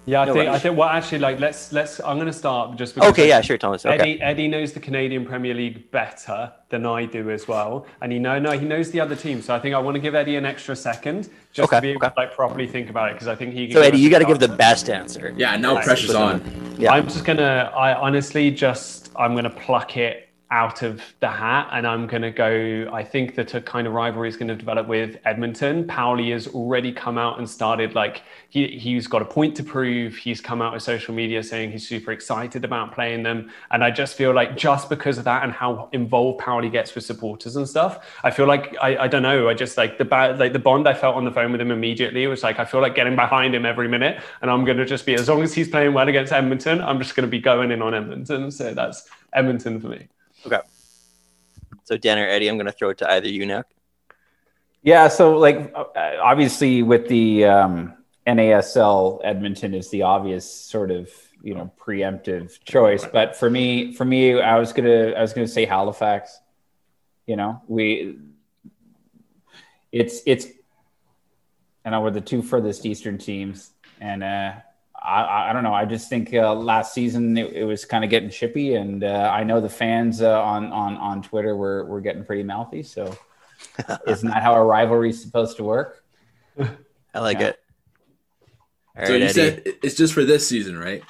Yeah, 0.06 0.22
I 0.22 0.26
no 0.26 0.34
think 0.34 0.50
I 0.50 0.58
think 0.58 0.78
well 0.78 0.89
actually 0.89 1.20
like 1.20 1.39
let's 1.39 1.72
let's 1.72 2.00
I'm 2.00 2.17
going 2.17 2.26
to 2.26 2.34
start 2.34 2.76
just 2.76 2.96
because 2.96 3.12
okay 3.12 3.28
yeah 3.28 3.39
sure 3.41 3.58
Thomas 3.58 3.86
okay. 3.86 3.98
Eddie 4.00 4.22
Eddie 4.22 4.48
knows 4.48 4.74
the 4.74 4.80
Canadian 4.80 5.26
Premier 5.26 5.54
League 5.54 5.91
better 5.91 6.52
than 6.70 6.88
I 6.88 7.06
do 7.06 7.30
as 7.30 7.48
well 7.48 7.86
and 8.02 8.12
he 8.12 8.17
know 8.17 8.39
no 8.39 8.52
he 8.58 8.65
knows 8.65 8.89
the 8.89 9.00
other 9.00 9.15
team 9.15 9.44
so 9.44 9.54
I 9.54 9.60
think 9.60 9.76
I 9.76 9.78
want 9.78 9.94
to 9.94 10.02
give 10.02 10.15
Eddie 10.15 10.38
an 10.38 10.46
extra 10.46 10.76
second 10.76 11.30
just 11.54 11.72
okay, 11.72 11.78
to 11.78 11.82
be 11.82 11.89
able 11.91 12.06
okay. 12.06 12.15
to 12.15 12.20
like 12.20 12.36
properly 12.36 12.67
think 12.67 12.89
about 12.89 13.12
it 13.12 13.13
because 13.13 13.28
I 13.28 13.36
think 13.36 13.54
he 13.54 13.72
so 13.72 13.82
Eddie 13.82 14.00
you 14.00 14.10
got 14.10 14.20
to 14.20 14.26
give 14.26 14.39
the 14.39 14.48
best 14.48 14.89
answer 14.89 15.36
yeah 15.38 15.56
no 15.56 15.76
right. 15.76 15.86
pressure's 15.86 16.15
on 16.15 16.41
yeah 16.80 16.94
I'm 16.94 17.08
just 17.08 17.24
gonna 17.24 17.72
I 17.76 17.94
honestly 17.94 18.50
just 18.50 19.12
I'm 19.15 19.36
gonna 19.36 19.52
pluck 19.52 19.98
it 19.98 20.31
out 20.52 20.84
of 20.84 21.02
the 21.22 21.30
hat 21.30 21.70
and 21.72 21.88
I'm 21.88 22.08
going 22.08 22.22
to 22.22 22.30
go. 22.30 22.90
I 22.92 23.04
think 23.04 23.36
that 23.36 23.54
a 23.54 23.62
kind 23.62 23.88
of 23.88 23.94
rivalry 23.94 24.28
is 24.28 24.36
going 24.36 24.50
to 24.50 24.56
develop 24.56 24.86
with 24.86 25.18
Edmonton. 25.24 25.86
Powley 25.86 26.34
has 26.34 26.48
already 26.48 26.92
come 26.92 27.18
out 27.18 27.40
and 27.40 27.50
started 27.50 27.96
like 27.96 28.24
he, 28.50 28.68
he's 28.78 29.08
got 29.08 29.22
a 29.22 29.26
point 29.26 29.56
to 29.56 29.64
prove. 29.64 30.18
He's 30.18 30.42
come 30.42 30.62
out 30.62 30.74
with 30.74 30.84
social 30.84 31.16
media 31.16 31.42
saying 31.42 31.72
he's 31.72 31.88
super 31.88 32.12
excited 32.12 32.66
about 32.66 32.94
playing 32.94 33.24
them. 33.24 33.50
And 33.72 33.82
I 33.82 33.92
just 33.92 34.16
feel 34.16 34.34
like 34.34 34.58
just 34.58 34.90
because 34.90 35.18
of 35.18 35.24
that 35.24 35.44
and 35.44 35.54
how 35.54 35.88
involved 35.94 36.42
Powley 36.42 36.70
gets 36.70 36.94
with 36.96 37.06
supporters 37.06 37.56
and 37.56 37.68
stuff, 37.68 38.20
I 38.24 38.30
feel 38.30 38.46
like 38.46 38.76
I, 38.82 39.06
I 39.06 39.08
don't 39.08 39.24
know. 39.24 39.48
I 39.48 39.54
just 39.54 39.78
like 39.78 39.98
the 39.98 40.36
like 40.38 40.52
the 40.52 40.60
bond 40.60 40.88
I 40.88 40.94
felt 40.94 41.16
on 41.16 41.24
the 41.24 41.32
phone 41.32 41.54
with 41.54 41.62
him 41.62 41.72
immediately 41.72 42.28
was 42.28 42.44
like 42.44 42.60
I 42.60 42.66
feel 42.66 42.82
like 42.82 42.94
getting 42.94 43.16
behind 43.16 43.56
him 43.56 43.66
every 43.66 43.88
minute. 43.88 44.22
And 44.42 44.52
I'm 44.52 44.66
going 44.66 44.78
to 44.78 44.86
just 44.86 45.06
be 45.06 45.14
as 45.14 45.30
long 45.30 45.44
as 45.44 45.54
he's 45.54 45.70
playing 45.70 45.94
well 45.94 46.10
against 46.10 46.34
Edmonton, 46.34 46.82
I'm 46.82 47.00
just 47.00 47.16
going 47.16 47.26
to 47.26 47.32
be 47.32 47.40
going 47.40 47.72
in 47.72 47.82
on 47.82 47.94
Edmonton. 47.94 48.52
So 48.52 48.74
that's 48.74 49.08
Edmonton 49.32 49.80
for 49.80 49.88
me. 49.88 50.10
Okay. 50.45 50.60
So 51.84 51.97
Dan 51.97 52.19
or 52.19 52.27
Eddie, 52.27 52.47
I'm 52.47 52.58
going 52.58 52.67
to 52.67 52.71
throw 52.71 52.89
it 52.89 52.97
to 52.99 53.12
either 53.12 53.27
you 53.27 53.45
now. 53.45 53.63
Yeah. 54.82 55.08
So 55.08 55.38
like, 55.38 55.73
uh, 55.75 55.86
obviously 56.21 56.84
with 56.84 57.08
the 57.08 57.45
um, 57.45 57.93
NASL, 58.25 59.21
Edmonton 59.23 59.73
is 59.73 59.89
the 59.89 60.04
obvious 60.04 60.49
sort 60.51 60.91
of 60.91 61.10
you 61.43 61.56
know 61.56 61.71
preemptive 61.80 62.63
choice. 62.63 63.06
But 63.06 63.36
for 63.36 63.49
me, 63.49 63.93
for 63.93 64.06
me, 64.06 64.39
I 64.39 64.60
was 64.60 64.73
gonna 64.73 65.12
I 65.12 65.21
was 65.21 65.34
gonna 65.34 65.47
say 65.47 65.65
Halifax. 65.65 66.39
You 67.25 67.36
know, 67.36 67.62
we 67.67 68.17
it's 69.91 70.21
it's 70.25 70.47
and 71.84 72.01
we're 72.01 72.12
the 72.12 72.21
two 72.21 72.41
furthest 72.41 72.86
eastern 72.86 73.17
teams, 73.17 73.71
and 73.99 74.23
uh, 74.23 74.54
I, 75.02 75.50
I, 75.50 75.54
don't 75.54 75.64
know. 75.64 75.74
I 75.74 75.86
just 75.86 76.10
think 76.10 76.34
uh, 76.34 76.54
last 76.54 76.94
season 76.94 77.36
it, 77.36 77.54
it 77.54 77.64
was 77.64 77.86
kind 77.86 78.04
of 78.04 78.10
getting 78.10 78.30
chippy, 78.30 78.76
and 78.76 79.04
uh, 79.04 79.32
I 79.34 79.44
know 79.44 79.60
the 79.60 79.70
fans 79.70 80.22
uh, 80.22 80.42
on 80.42 80.72
on 80.72 80.98
on 80.98 81.24
Twitter 81.24 81.56
were 81.56 81.86
were 81.86 82.02
getting 82.02 82.24
pretty 82.24 82.44
mouthy. 82.44 82.84
So, 82.84 83.18
isn't 84.08 84.30
that 84.30 84.44
how 84.44 84.54
a 84.54 84.64
rivalry 84.64 85.10
is 85.10 85.22
supposed 85.22 85.58
to 85.58 85.64
work? 85.64 86.04
I 86.60 87.20
like 87.20 87.40
yeah. 87.40 87.48
it. 87.48 87.60
All 88.98 89.06
so 89.06 89.14
right, 89.14 89.20
you 89.20 89.26
Eddie. 89.26 89.34
said 89.34 89.64
it's 89.82 89.96
just 89.96 90.14
for 90.14 90.24
this 90.24 90.48
season, 90.48 90.78
right? 90.78 91.04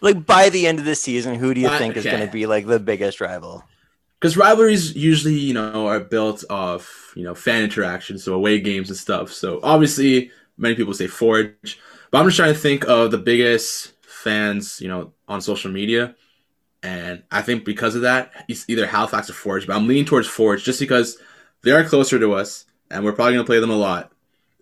Like 0.00 0.26
by 0.26 0.48
the 0.48 0.66
end 0.66 0.80
of 0.80 0.84
the 0.84 0.94
season, 0.94 1.36
who 1.36 1.54
do 1.54 1.60
you 1.60 1.68
think 1.68 1.92
okay. 1.96 2.00
is 2.00 2.04
going 2.06 2.26
to 2.26 2.32
be 2.32 2.46
like 2.46 2.66
the 2.66 2.80
biggest 2.80 3.20
rival? 3.20 3.62
Because 4.18 4.36
rivalries 4.36 4.96
usually, 4.96 5.38
you 5.38 5.54
know, 5.54 5.86
are 5.86 6.00
built 6.00 6.42
off 6.50 7.12
you 7.14 7.22
know 7.22 7.34
fan 7.34 7.62
interaction, 7.62 8.18
so 8.18 8.34
away 8.34 8.58
games 8.60 8.88
and 8.88 8.98
stuff. 8.98 9.32
So 9.32 9.60
obviously, 9.62 10.32
many 10.56 10.74
people 10.74 10.94
say 10.94 11.06
Forge. 11.06 11.78
But 12.10 12.18
I'm 12.18 12.26
just 12.26 12.36
trying 12.36 12.54
to 12.54 12.58
think 12.58 12.86
of 12.86 13.10
the 13.10 13.18
biggest 13.18 13.92
fans, 14.02 14.80
you 14.80 14.88
know, 14.88 15.12
on 15.26 15.40
social 15.40 15.70
media. 15.70 16.14
And 16.82 17.22
I 17.30 17.42
think 17.42 17.64
because 17.64 17.94
of 17.94 18.02
that, 18.02 18.32
it's 18.48 18.64
either 18.68 18.86
Halifax 18.86 19.28
or 19.28 19.34
Forge. 19.34 19.66
But 19.66 19.76
I'm 19.76 19.86
leaning 19.86 20.04
towards 20.04 20.28
Forge 20.28 20.64
just 20.64 20.80
because 20.80 21.18
they 21.62 21.72
are 21.72 21.84
closer 21.84 22.18
to 22.18 22.34
us 22.34 22.64
and 22.90 23.04
we're 23.04 23.12
probably 23.12 23.34
going 23.34 23.44
to 23.44 23.48
play 23.48 23.60
them 23.60 23.70
a 23.70 23.76
lot. 23.76 24.12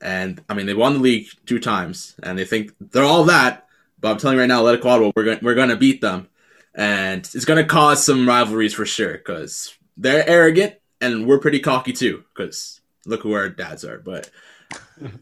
And 0.01 0.43
I 0.49 0.55
mean, 0.55 0.67
they 0.67 0.75
won 0.75 0.95
the 0.95 1.01
league 1.01 1.29
two 1.47 1.59
times 1.59 2.15
and 2.23 2.39
they 2.39 2.45
think 2.45 2.73
they're 2.81 3.05
all 3.05 3.25
that. 3.25 3.67
But 4.01 4.13
I'm 4.13 4.19
telling 4.19 4.37
you 4.37 4.41
right 4.41 4.47
now, 4.47 4.63
Let 4.63 4.85
Ottawa, 4.85 5.13
we're 5.15 5.25
going 5.25 5.39
we're 5.43 5.55
going 5.55 5.71
to 5.71 5.77
beat 5.77 6.01
them. 6.01 6.29
And 6.75 7.21
it's 7.21 7.47
going 7.47 7.63
to 7.63 7.69
cause 7.69 8.05
some 8.05 8.29
rivalries 8.29 8.75
for 8.75 8.85
sure 8.85 9.15
because 9.15 9.75
they're 9.97 10.29
arrogant 10.29 10.75
and 11.01 11.27
we're 11.27 11.38
pretty 11.38 11.61
cocky 11.61 11.92
too 11.92 12.25
because 12.35 12.81
look 13.07 13.23
who 13.23 13.33
our 13.33 13.49
dads 13.49 13.85
are. 13.85 13.99
But 13.99 14.31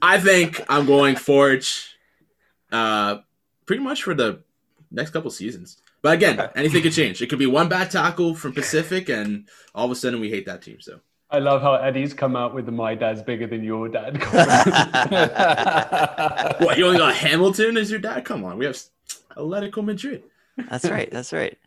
I 0.02 0.18
think 0.18 0.60
I'm 0.68 0.86
going 0.86 1.14
Forge 1.14 1.93
uh, 2.72 3.18
pretty 3.66 3.82
much 3.82 4.02
for 4.02 4.14
the 4.14 4.40
next 4.90 5.10
couple 5.10 5.30
seasons. 5.30 5.78
But 6.02 6.14
again, 6.14 6.38
okay. 6.38 6.52
anything 6.54 6.82
could 6.82 6.92
change. 6.92 7.22
It 7.22 7.28
could 7.28 7.38
be 7.38 7.46
one 7.46 7.68
bad 7.68 7.90
tackle 7.90 8.34
from 8.34 8.52
Pacific, 8.52 9.08
and 9.08 9.48
all 9.74 9.86
of 9.86 9.90
a 9.90 9.94
sudden 9.94 10.20
we 10.20 10.30
hate 10.30 10.46
that 10.46 10.62
team. 10.62 10.80
So 10.80 11.00
I 11.30 11.38
love 11.38 11.62
how 11.62 11.74
Eddie's 11.74 12.12
come 12.12 12.36
out 12.36 12.54
with 12.54 12.66
the 12.66 12.72
"my 12.72 12.94
dad's 12.94 13.22
bigger 13.22 13.46
than 13.46 13.64
your 13.64 13.88
dad." 13.88 14.22
what 16.60 16.76
you 16.76 16.86
only 16.86 16.98
got 16.98 17.14
Hamilton 17.14 17.76
as 17.76 17.90
your 17.90 18.00
dad? 18.00 18.24
Come 18.24 18.44
on, 18.44 18.58
we 18.58 18.66
have 18.66 18.78
Atletico 19.36 19.82
Madrid. 19.82 20.24
That's 20.70 20.84
right. 20.84 21.10
That's 21.10 21.32
right. 21.32 21.58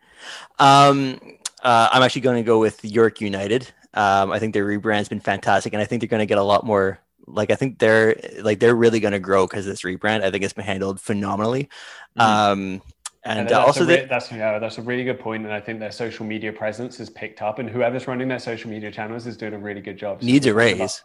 Um, 0.60 1.20
uh, 1.64 1.90
I'm 1.92 2.04
actually 2.04 2.22
going 2.22 2.38
to 2.38 2.44
go 2.44 2.60
with 2.60 2.84
York 2.86 3.22
United. 3.22 3.72
Um, 3.94 4.32
I 4.32 4.40
think 4.40 4.54
their 4.54 4.66
rebrand's 4.66 5.10
been 5.10 5.20
fantastic, 5.20 5.74
and 5.74 5.82
I 5.82 5.86
think 5.86 6.02
they're 6.02 6.08
going 6.08 6.20
to 6.20 6.28
get 6.28 6.38
a 6.38 6.44
lot 6.44 6.66
more 6.66 7.00
like 7.28 7.52
I 7.52 7.56
think 7.56 7.80
they're 7.80 8.16
like 8.40 8.60
they're 8.60 8.76
really 8.76 9.00
going 9.00 9.12
to 9.12 9.20
grow 9.20 9.46
because 9.46 9.66
this 9.66 9.82
rebrand. 9.82 10.24
I 10.24 10.32
think 10.32 10.44
it's 10.44 10.54
been 10.54 10.66
handled 10.66 11.00
phenomenally. 11.00 11.70
Mm-hmm. 12.18 12.22
Um, 12.22 12.82
and, 13.24 13.52
uh, 13.52 13.60
also, 13.66 13.86
re- 13.86 14.06
that's 14.10 14.32
yeah, 14.32 14.58
that's 14.58 14.78
a 14.78 14.82
really 14.82 15.04
good 15.04 15.20
point, 15.20 15.44
and 15.44 15.52
I 15.54 15.60
think 15.60 15.80
their 15.80 15.92
social 15.92 16.26
media 16.26 16.54
presence 16.54 16.98
has 17.00 17.10
picked 17.10 17.42
up, 17.42 17.60
and 17.60 17.70
whoever's 17.70 18.08
running 18.08 18.30
their 18.30 18.40
social 18.40 18.70
media 18.70 18.90
channels 18.90 19.28
is 19.28 19.36
doing 19.36 19.54
a 19.54 19.58
really 19.58 19.82
good 19.82 19.98
job. 19.98 20.22
So 20.22 20.26
needs 20.26 20.46
a 20.46 20.54
raise, 20.54 21.04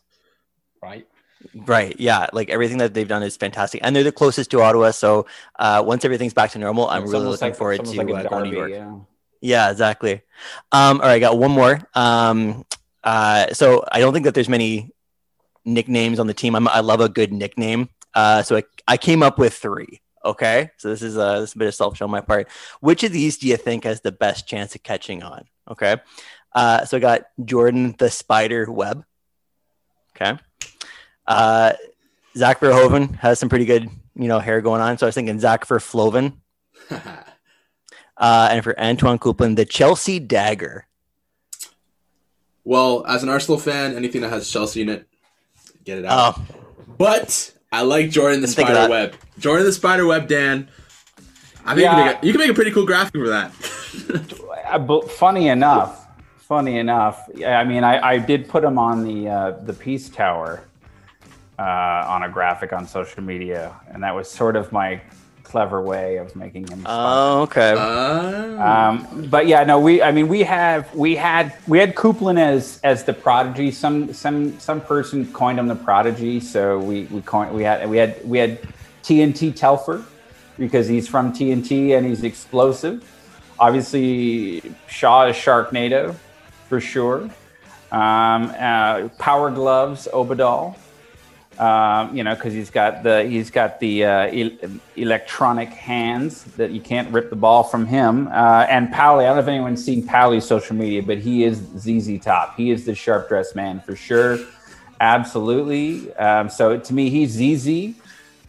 right? 0.80 1.06
Right. 1.54 1.96
Yeah. 1.98 2.28
Like 2.32 2.50
everything 2.50 2.78
that 2.78 2.94
they've 2.94 3.08
done 3.08 3.24
is 3.24 3.36
fantastic, 3.36 3.80
and 3.82 3.96
they're 3.96 4.04
the 4.04 4.12
closest 4.12 4.52
to 4.52 4.60
Ottawa. 4.60 4.92
So 4.92 5.26
uh, 5.58 5.82
once 5.84 6.04
everything's 6.04 6.34
back 6.34 6.52
to 6.52 6.58
normal, 6.60 6.88
I'm 6.88 7.02
It's 7.02 7.12
really 7.12 7.26
looking 7.26 7.48
like- 7.48 7.56
forward 7.56 7.84
to 7.84 7.90
like 7.96 8.08
uh, 8.08 8.28
going 8.28 8.44
to 8.44 8.50
New 8.50 8.56
York. 8.56 8.70
yeah. 8.70 8.94
Yeah, 9.44 9.72
exactly. 9.72 10.22
Um, 10.70 11.00
all 11.00 11.08
right, 11.08 11.14
I 11.14 11.18
got 11.18 11.36
one 11.36 11.50
more. 11.50 11.80
Um, 11.96 12.64
uh, 13.02 13.52
so 13.52 13.84
I 13.90 13.98
don't 13.98 14.12
think 14.12 14.26
that 14.26 14.34
there's 14.34 14.48
many 14.48 14.92
nicknames 15.64 16.18
on 16.18 16.26
the 16.26 16.34
team. 16.34 16.54
I'm, 16.54 16.68
I 16.68 16.80
love 16.80 17.00
a 17.00 17.08
good 17.08 17.32
nickname. 17.32 17.88
Uh, 18.14 18.42
so 18.42 18.56
I, 18.56 18.62
I 18.86 18.96
came 18.96 19.22
up 19.22 19.38
with 19.38 19.54
three. 19.54 20.00
Okay, 20.24 20.70
so 20.76 20.88
this 20.88 21.02
is 21.02 21.16
a, 21.16 21.40
this 21.40 21.50
is 21.50 21.54
a 21.56 21.58
bit 21.58 21.68
of 21.68 21.74
self 21.74 21.96
show 21.96 22.04
on 22.04 22.10
my 22.10 22.20
part. 22.20 22.48
Which 22.80 23.02
of 23.02 23.12
these 23.12 23.38
do 23.38 23.48
you 23.48 23.56
think 23.56 23.84
has 23.84 24.00
the 24.00 24.12
best 24.12 24.46
chance 24.46 24.74
of 24.74 24.82
catching 24.82 25.22
on? 25.22 25.46
Okay, 25.68 25.96
uh, 26.54 26.84
so 26.84 26.96
I 26.96 27.00
got 27.00 27.22
Jordan 27.44 27.96
the 27.98 28.08
Spider 28.08 28.70
Web. 28.70 29.04
Okay, 30.14 30.38
uh, 31.26 31.72
Zach 32.36 32.60
Verhoeven 32.60 33.16
has 33.16 33.40
some 33.40 33.48
pretty 33.48 33.64
good 33.64 33.88
you 34.14 34.28
know 34.28 34.38
hair 34.38 34.60
going 34.60 34.80
on. 34.80 34.96
So 34.96 35.06
I 35.06 35.08
was 35.08 35.14
thinking 35.16 35.40
Zach 35.40 35.66
Verfloven. 35.66 36.34
Uh, 38.14 38.48
and 38.52 38.62
for 38.62 38.78
Antoine 38.78 39.18
Coupland, 39.18 39.56
the 39.56 39.64
Chelsea 39.64 40.20
Dagger. 40.20 40.86
well, 42.62 43.04
as 43.06 43.24
an 43.24 43.28
Arsenal 43.28 43.58
fan, 43.58 43.96
anything 43.96 44.20
that 44.20 44.28
has 44.28 44.48
Chelsea 44.48 44.82
in 44.82 44.88
it, 44.88 45.08
get 45.84 45.98
it 45.98 46.04
out. 46.04 46.38
Oh, 46.38 46.44
But 46.98 47.52
I 47.70 47.82
like 47.82 48.10
Jordan 48.10 48.40
the 48.40 48.46
Didn't 48.46 48.56
think 48.56 48.68
of 48.70 48.76
Spider. 48.76 48.90
Web. 48.90 49.14
Jordan 49.38 49.66
the 49.66 49.72
Spider 49.72 50.06
Web, 50.06 50.28
Dan. 50.28 50.68
I 51.64 51.74
think 51.74 51.84
you, 51.84 51.90
can 51.90 52.06
make 52.06 52.16
a, 52.22 52.26
you 52.26 52.32
can 52.32 52.40
make 52.40 52.50
a 52.50 52.54
pretty 52.54 52.70
cool 52.72 52.86
graphic 52.86 53.14
for 53.14 53.28
that. 53.28 53.52
Uh, 54.72 54.78
but 54.78 55.10
funny 55.10 55.48
enough, 55.48 56.06
funny 56.38 56.78
enough, 56.78 57.28
yeah, 57.34 57.58
I 57.58 57.64
mean, 57.64 57.84
I, 57.84 58.12
I 58.12 58.18
did 58.18 58.48
put 58.48 58.64
him 58.64 58.78
on 58.78 59.04
the 59.04 59.28
uh, 59.28 59.50
the 59.50 59.74
Peace 59.74 60.08
Tower 60.08 60.64
uh, 61.58 62.06
on 62.08 62.22
a 62.22 62.28
graphic 62.30 62.72
on 62.72 62.86
social 62.86 63.22
media, 63.22 63.78
and 63.90 64.02
that 64.02 64.14
was 64.14 64.30
sort 64.30 64.56
of 64.56 64.72
my 64.72 64.98
clever 65.52 65.82
way 65.82 66.16
of 66.16 66.34
making 66.34 66.66
him. 66.66 66.82
oh, 66.86 67.42
okay. 67.42 67.72
Uh, 67.76 68.56
Um, 68.62 69.28
but 69.28 69.46
yeah, 69.46 69.64
no, 69.64 69.78
we. 69.78 70.02
I 70.02 70.10
mean, 70.10 70.28
we 70.28 70.42
have 70.44 70.92
we 70.94 71.14
had 71.14 71.54
we 71.68 71.78
had 71.78 71.94
Coupland 71.94 72.40
as 72.40 72.80
as 72.82 73.04
the 73.04 73.12
prodigy. 73.12 73.70
Some 73.70 74.14
some 74.14 74.58
some 74.58 74.80
person 74.80 75.30
coined 75.32 75.58
him 75.58 75.68
the 75.68 75.74
prodigy. 75.76 76.40
So 76.40 76.78
we 76.78 77.04
we 77.04 77.20
coined 77.20 77.54
we 77.54 77.64
had 77.64 77.88
we 77.88 77.98
had 77.98 78.26
we 78.26 78.38
had 78.38 78.58
TNT 79.02 79.54
Telfer 79.54 80.02
because 80.58 80.88
he's 80.88 81.06
from 81.06 81.32
TNT 81.32 81.96
and 81.96 82.06
he's 82.06 82.24
explosive. 82.24 83.04
Obviously, 83.60 84.62
Shaw 84.88 85.26
is 85.26 85.36
Sharknado 85.36 86.14
for 86.68 86.80
sure. 86.80 87.28
Um, 87.90 88.54
uh, 88.58 89.08
Power 89.18 89.50
Gloves 89.50 90.08
Obadal. 90.12 90.76
Um, 91.58 92.16
you 92.16 92.24
know, 92.24 92.34
because 92.34 92.54
he's 92.54 92.70
got 92.70 93.02
the 93.02 93.24
he's 93.24 93.50
got 93.50 93.78
the 93.78 94.04
uh, 94.04 94.26
el- 94.28 94.70
electronic 94.96 95.68
hands 95.68 96.44
that 96.56 96.70
you 96.70 96.80
can't 96.80 97.10
rip 97.12 97.28
the 97.30 97.36
ball 97.36 97.62
from 97.62 97.86
him. 97.86 98.28
Uh, 98.28 98.66
and 98.68 98.88
Powley, 98.88 99.24
I 99.24 99.26
don't 99.26 99.36
know 99.36 99.42
if 99.42 99.48
anyone's 99.48 99.84
seen 99.84 100.02
Powley's 100.02 100.44
social 100.46 100.74
media, 100.74 101.02
but 101.02 101.18
he 101.18 101.44
is 101.44 101.58
ZZ 101.78 102.18
Top. 102.24 102.56
He 102.56 102.70
is 102.70 102.84
the 102.86 102.94
sharp 102.94 103.28
dressed 103.28 103.54
man 103.54 103.80
for 103.80 103.94
sure, 103.94 104.38
absolutely. 105.00 106.12
Um, 106.14 106.48
so 106.48 106.78
to 106.78 106.94
me, 106.94 107.10
he's 107.10 107.32
ZZ. 107.32 107.94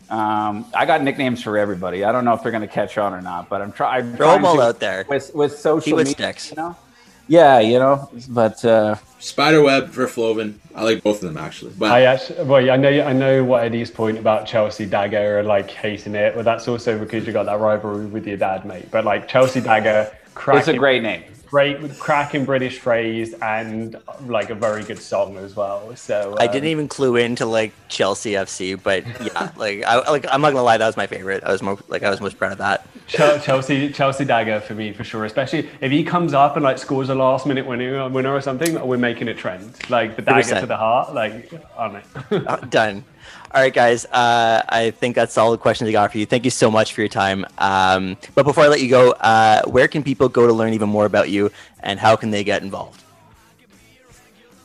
Um, 0.09 0.65
I 0.73 0.85
got 0.85 1.01
nicknames 1.01 1.41
for 1.43 1.57
everybody. 1.57 2.03
I 2.03 2.11
don't 2.11 2.23
know 2.25 2.33
if 2.33 2.43
they're 2.43 2.51
going 2.51 2.61
to 2.61 2.67
catch 2.67 2.97
on 2.97 3.13
or 3.13 3.21
not, 3.21 3.49
but 3.49 3.61
I'm, 3.61 3.71
try- 3.71 3.97
I'm 3.97 4.15
Throw 4.15 4.31
them 4.33 4.45
all 4.45 4.61
out 4.61 4.79
there. 4.79 5.05
with 5.09 5.33
with 5.33 5.57
social 5.57 5.97
media, 5.97 6.33
you 6.49 6.55
know. 6.55 6.75
Yeah, 7.27 7.59
you 7.59 7.79
know, 7.79 8.09
but 8.29 8.63
uh, 8.65 8.95
Spider 9.23 9.61
Web 9.61 9.91
for 9.91 10.05
Flovin. 10.05 10.55
I 10.75 10.83
like 10.83 11.01
both 11.01 11.23
of 11.23 11.33
them 11.33 11.37
actually. 11.37 11.71
But 11.77 11.93
I 11.93 12.01
actually, 12.01 12.43
well, 12.43 12.69
I 12.69 12.75
know, 12.75 12.89
I 12.89 13.13
know 13.13 13.41
what 13.45 13.63
Eddie's 13.63 13.89
point 13.89 14.17
about 14.17 14.45
Chelsea 14.45 14.85
Dagger 14.85 15.39
and 15.39 15.47
like 15.47 15.71
hating 15.71 16.13
it, 16.13 16.35
but 16.35 16.43
that's 16.43 16.67
also 16.67 16.99
because 16.99 17.25
you 17.25 17.31
got 17.31 17.45
that 17.45 17.61
rivalry 17.61 18.05
with 18.05 18.27
your 18.27 18.35
dad, 18.35 18.65
mate. 18.65 18.91
But 18.91 19.05
like 19.05 19.29
Chelsea 19.29 19.61
Dagger, 19.61 20.11
it's 20.47 20.67
a 20.67 20.77
great 20.77 21.03
name. 21.03 21.23
Great, 21.53 21.99
cracking 21.99 22.45
British 22.45 22.79
phrase 22.79 23.35
and 23.35 23.95
like 24.25 24.49
a 24.49 24.55
very 24.55 24.83
good 24.83 24.97
song 24.97 25.37
as 25.37 25.55
well. 25.55 25.95
So 25.95 26.35
I 26.39 26.47
um, 26.47 26.51
didn't 26.51 26.69
even 26.69 26.87
clue 26.87 27.15
into 27.15 27.45
like 27.45 27.73
Chelsea 27.89 28.31
FC, 28.31 28.81
but 28.81 29.05
yeah, 29.21 29.51
like 29.55 29.83
I 29.83 30.09
like 30.09 30.25
I'm 30.31 30.41
not 30.41 30.49
gonna 30.49 30.63
lie, 30.63 30.77
that 30.77 30.87
was 30.87 30.97
my 30.97 31.05
favorite. 31.05 31.43
I 31.43 31.51
was 31.51 31.61
more 31.61 31.77
like 31.89 32.01
I 32.01 32.09
was 32.09 32.19
most 32.19 32.39
proud 32.39 32.53
of 32.53 32.57
that. 32.57 32.87
Chelsea 33.07 33.91
Chelsea 33.91 34.25
Dagger 34.25 34.61
for 34.61 34.73
me 34.73 34.93
for 34.93 35.03
sure. 35.03 35.25
Especially 35.25 35.69
if 35.79 35.91
he 35.91 36.03
comes 36.03 36.33
up 36.33 36.55
and 36.55 36.63
like 36.63 36.79
scores 36.79 37.09
a 37.09 37.15
last 37.15 37.45
minute 37.45 37.67
winner, 37.67 38.09
winner 38.09 38.33
or 38.33 38.41
something, 38.41 38.73
we're 38.87 38.97
making 38.97 39.27
it 39.27 39.37
trend. 39.37 39.77
Like 39.91 40.15
the 40.15 40.23
dagger 40.23 40.55
100%. 40.55 40.61
to 40.61 40.65
the 40.65 40.77
heart, 40.77 41.13
like 41.13 41.53
on 41.77 41.97
it. 41.97 42.05
Uh, 42.31 42.57
done. 42.57 43.05
All 43.53 43.61
right, 43.61 43.73
guys. 43.73 44.05
Uh, 44.05 44.63
I 44.67 44.89
think 44.89 45.15
that's 45.15 45.37
all 45.37 45.51
the 45.51 45.59
questions 45.59 45.87
I 45.87 45.91
got 45.91 46.11
for 46.11 46.17
you. 46.17 46.25
Thank 46.25 46.43
you 46.43 46.49
so 46.49 46.71
much 46.71 46.93
for 46.93 47.01
your 47.01 47.07
time. 47.07 47.45
Um, 47.59 48.17
but 48.33 48.45
before 48.45 48.63
I 48.63 48.67
let 48.67 48.81
you 48.81 48.89
go, 48.89 49.11
uh, 49.11 49.61
where 49.65 49.87
can 49.87 50.01
people 50.01 50.27
go 50.27 50.47
to 50.47 50.53
learn 50.53 50.73
even 50.73 50.89
more 50.89 51.05
about 51.05 51.29
you, 51.29 51.51
and 51.81 51.99
how 51.99 52.15
can 52.15 52.31
they 52.31 52.43
get 52.43 52.63
involved? 52.63 53.03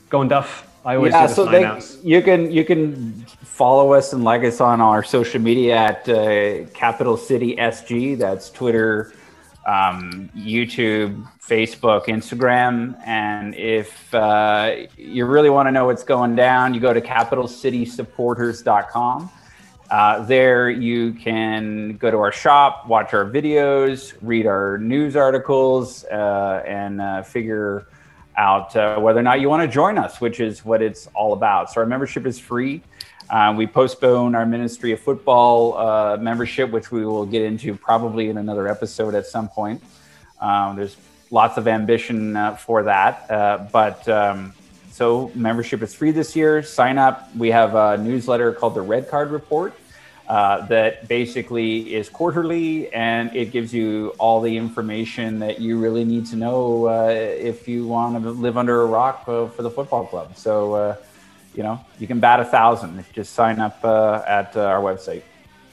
Go 0.08 0.20
on, 0.20 0.28
Duff. 0.28 0.66
I 0.86 0.96
always 0.96 1.12
yeah, 1.12 1.26
do 1.26 1.28
the 1.28 1.34
so 1.34 1.44
sign 1.44 1.52
they, 1.52 2.08
you 2.08 2.22
can 2.22 2.50
you 2.50 2.64
can 2.64 3.12
follow 3.42 3.92
us 3.92 4.14
and 4.14 4.24
like 4.24 4.42
us 4.42 4.58
on 4.58 4.80
our 4.80 5.02
social 5.02 5.38
media 5.38 5.76
at 5.76 6.08
uh, 6.08 6.64
Capital 6.72 7.18
City 7.18 7.56
SG. 7.56 8.16
That's 8.16 8.48
Twitter, 8.48 9.12
um, 9.68 10.30
YouTube, 10.34 11.28
Facebook, 11.46 12.06
Instagram. 12.06 12.98
And 13.06 13.54
if 13.54 14.12
uh, 14.14 14.86
you 14.96 15.26
really 15.26 15.50
want 15.50 15.68
to 15.68 15.72
know 15.72 15.84
what's 15.84 16.04
going 16.04 16.34
down, 16.34 16.72
you 16.72 16.80
go 16.80 16.94
to 16.94 17.02
capitalcitysupporters.com. 17.02 19.30
Uh, 19.90 20.22
there 20.24 20.70
you 20.70 21.12
can 21.14 21.96
go 21.98 22.10
to 22.10 22.16
our 22.16 22.32
shop, 22.32 22.88
watch 22.88 23.14
our 23.14 23.26
videos, 23.26 24.14
read 24.22 24.46
our 24.46 24.78
news 24.78 25.16
articles, 25.16 26.04
uh, 26.04 26.62
and 26.66 26.98
uh, 27.00 27.22
figure 27.22 27.86
out 28.36 28.76
uh, 28.76 28.98
whether 28.98 29.20
or 29.20 29.22
not 29.22 29.40
you 29.40 29.48
want 29.50 29.62
to 29.62 29.68
join 29.68 29.98
us, 29.98 30.20
which 30.20 30.40
is 30.40 30.64
what 30.64 30.80
it's 30.80 31.08
all 31.14 31.34
about. 31.34 31.70
So 31.70 31.80
our 31.80 31.86
membership 31.86 32.24
is 32.26 32.38
free. 32.38 32.82
Uh, 33.30 33.54
we 33.56 33.66
postpone 33.66 34.34
our 34.34 34.46
Ministry 34.46 34.92
of 34.92 35.00
Football 35.00 35.76
uh, 35.76 36.16
membership, 36.16 36.70
which 36.70 36.90
we 36.90 37.04
will 37.04 37.26
get 37.26 37.42
into 37.42 37.74
probably 37.74 38.30
in 38.30 38.38
another 38.38 38.68
episode 38.68 39.14
at 39.14 39.26
some 39.26 39.48
point. 39.48 39.82
Um, 40.40 40.76
there's 40.76 40.96
lots 41.30 41.58
of 41.58 41.68
ambition 41.68 42.36
uh, 42.36 42.56
for 42.56 42.84
that, 42.84 43.30
uh, 43.30 43.66
but 43.70 44.08
um, 44.08 44.54
so 44.90 45.30
membership 45.34 45.82
is 45.82 45.94
free 45.94 46.10
this 46.10 46.34
year. 46.34 46.62
Sign 46.62 46.96
up. 46.96 47.28
We 47.36 47.50
have 47.50 47.74
a 47.74 47.98
newsletter 47.98 48.52
called 48.52 48.74
the 48.74 48.80
Red 48.80 49.10
Card 49.10 49.30
Report 49.30 49.74
uh, 50.26 50.66
that 50.68 51.06
basically 51.06 51.94
is 51.94 52.08
quarterly 52.08 52.90
and 52.94 53.34
it 53.36 53.52
gives 53.52 53.74
you 53.74 54.14
all 54.18 54.40
the 54.40 54.56
information 54.56 55.38
that 55.40 55.60
you 55.60 55.78
really 55.78 56.04
need 56.04 56.24
to 56.26 56.36
know 56.36 56.86
uh, 56.86 57.08
if 57.08 57.68
you 57.68 57.86
want 57.86 58.22
to 58.22 58.30
live 58.30 58.56
under 58.56 58.80
a 58.82 58.86
rock 58.86 59.26
for 59.26 59.50
the 59.58 59.70
football 59.70 60.06
club. 60.06 60.34
So, 60.34 60.96
you 61.58 61.64
know, 61.64 61.80
you 61.98 62.06
can 62.06 62.20
bat 62.20 62.38
a 62.38 62.44
thousand. 62.44 62.96
if 63.00 63.08
you 63.08 63.14
Just 63.14 63.32
sign 63.32 63.58
up 63.58 63.80
uh, 63.82 64.22
at 64.28 64.56
uh, 64.56 64.60
our 64.60 64.80
website. 64.80 65.22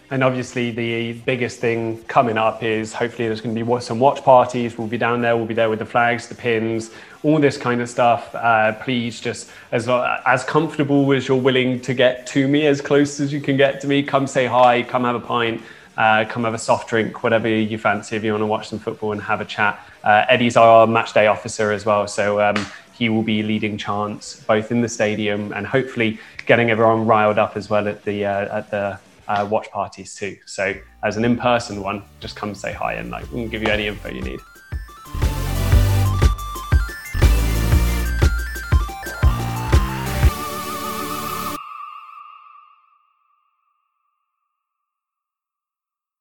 And 0.10 0.24
obviously, 0.24 0.72
the 0.72 1.14
biggest 1.14 1.60
thing 1.60 2.02
coming 2.06 2.40
up 2.40 2.64
is 2.64 2.92
hopefully 2.92 3.28
there's 3.28 3.40
going 3.42 3.56
to 3.56 3.64
be 3.64 3.82
some 3.82 4.00
watch 4.00 4.24
parties. 4.24 4.80
We'll 4.80 4.88
be 4.88 4.98
down 4.98 5.22
there. 5.22 5.38
We'll 5.38 5.46
be 5.46 5.54
there 5.54 5.70
with 5.70 5.80
the 5.80 5.86
flags, 5.86 6.28
the 6.28 6.34
pins, 6.34 6.90
all 7.22 7.40
this 7.40 7.56
kind 7.58 7.82
of 7.82 7.90
stuff. 7.90 8.34
Uh, 8.34 8.74
please, 8.74 9.22
just 9.22 9.52
as 9.72 9.88
as 9.88 10.44
comfortable 10.44 11.12
as 11.14 11.28
you're 11.28 11.38
willing 11.50 11.80
to 11.82 11.94
get 11.94 12.26
to 12.28 12.48
me, 12.48 12.66
as 12.66 12.82
close 12.82 13.20
as 13.20 13.32
you 13.32 13.42
can 13.42 13.56
get 13.56 13.80
to 13.82 13.88
me. 13.88 14.02
Come 14.02 14.26
say 14.26 14.48
hi. 14.48 14.82
Come 14.82 15.04
have 15.04 15.16
a 15.16 15.20
pint. 15.20 15.62
Uh, 15.98 16.26
come 16.28 16.44
have 16.44 16.54
a 16.54 16.60
soft 16.60 16.90
drink, 16.90 17.24
whatever 17.24 17.48
you 17.48 17.78
fancy. 17.78 18.16
If 18.16 18.24
you 18.24 18.32
want 18.32 18.42
to 18.42 18.48
watch 18.48 18.70
some 18.70 18.80
football 18.80 19.12
and 19.12 19.22
have 19.22 19.40
a 19.40 19.46
chat, 19.46 19.80
uh, 20.04 20.26
Eddie's 20.28 20.58
our 20.58 20.86
match 20.88 21.14
day 21.14 21.28
officer 21.28 21.72
as 21.72 21.86
well, 21.86 22.06
so 22.08 22.42
um, 22.42 22.58
he 22.98 23.10
will 23.10 23.24
be 23.24 23.44
leading 23.44 23.78
chants 23.78 24.44
both 24.44 24.72
in 24.72 24.82
the 24.82 24.90
stadium 24.90 25.52
and 25.54 25.68
hopefully 25.68 26.20
getting 26.46 26.70
everyone 26.70 27.06
riled 27.06 27.38
up 27.38 27.58
as 27.58 27.70
well 27.70 27.88
at 27.88 28.04
the 28.04 28.26
uh, 28.26 28.58
at 28.58 28.72
the 28.72 29.00
uh, 29.28 29.48
watch 29.50 29.70
parties 29.72 30.16
too. 30.16 30.38
So 30.46 30.74
as 31.04 31.18
an 31.18 31.26
in-person 31.26 31.82
one, 31.82 32.04
just 32.20 32.36
come 32.36 32.54
say 32.56 32.74
hi 32.74 32.94
and 32.94 33.10
like 33.10 33.30
we'll 33.32 33.48
give 33.48 33.62
you 33.62 33.70
any 33.70 33.88
info 33.88 34.10
you 34.10 34.22
need. 34.22 34.40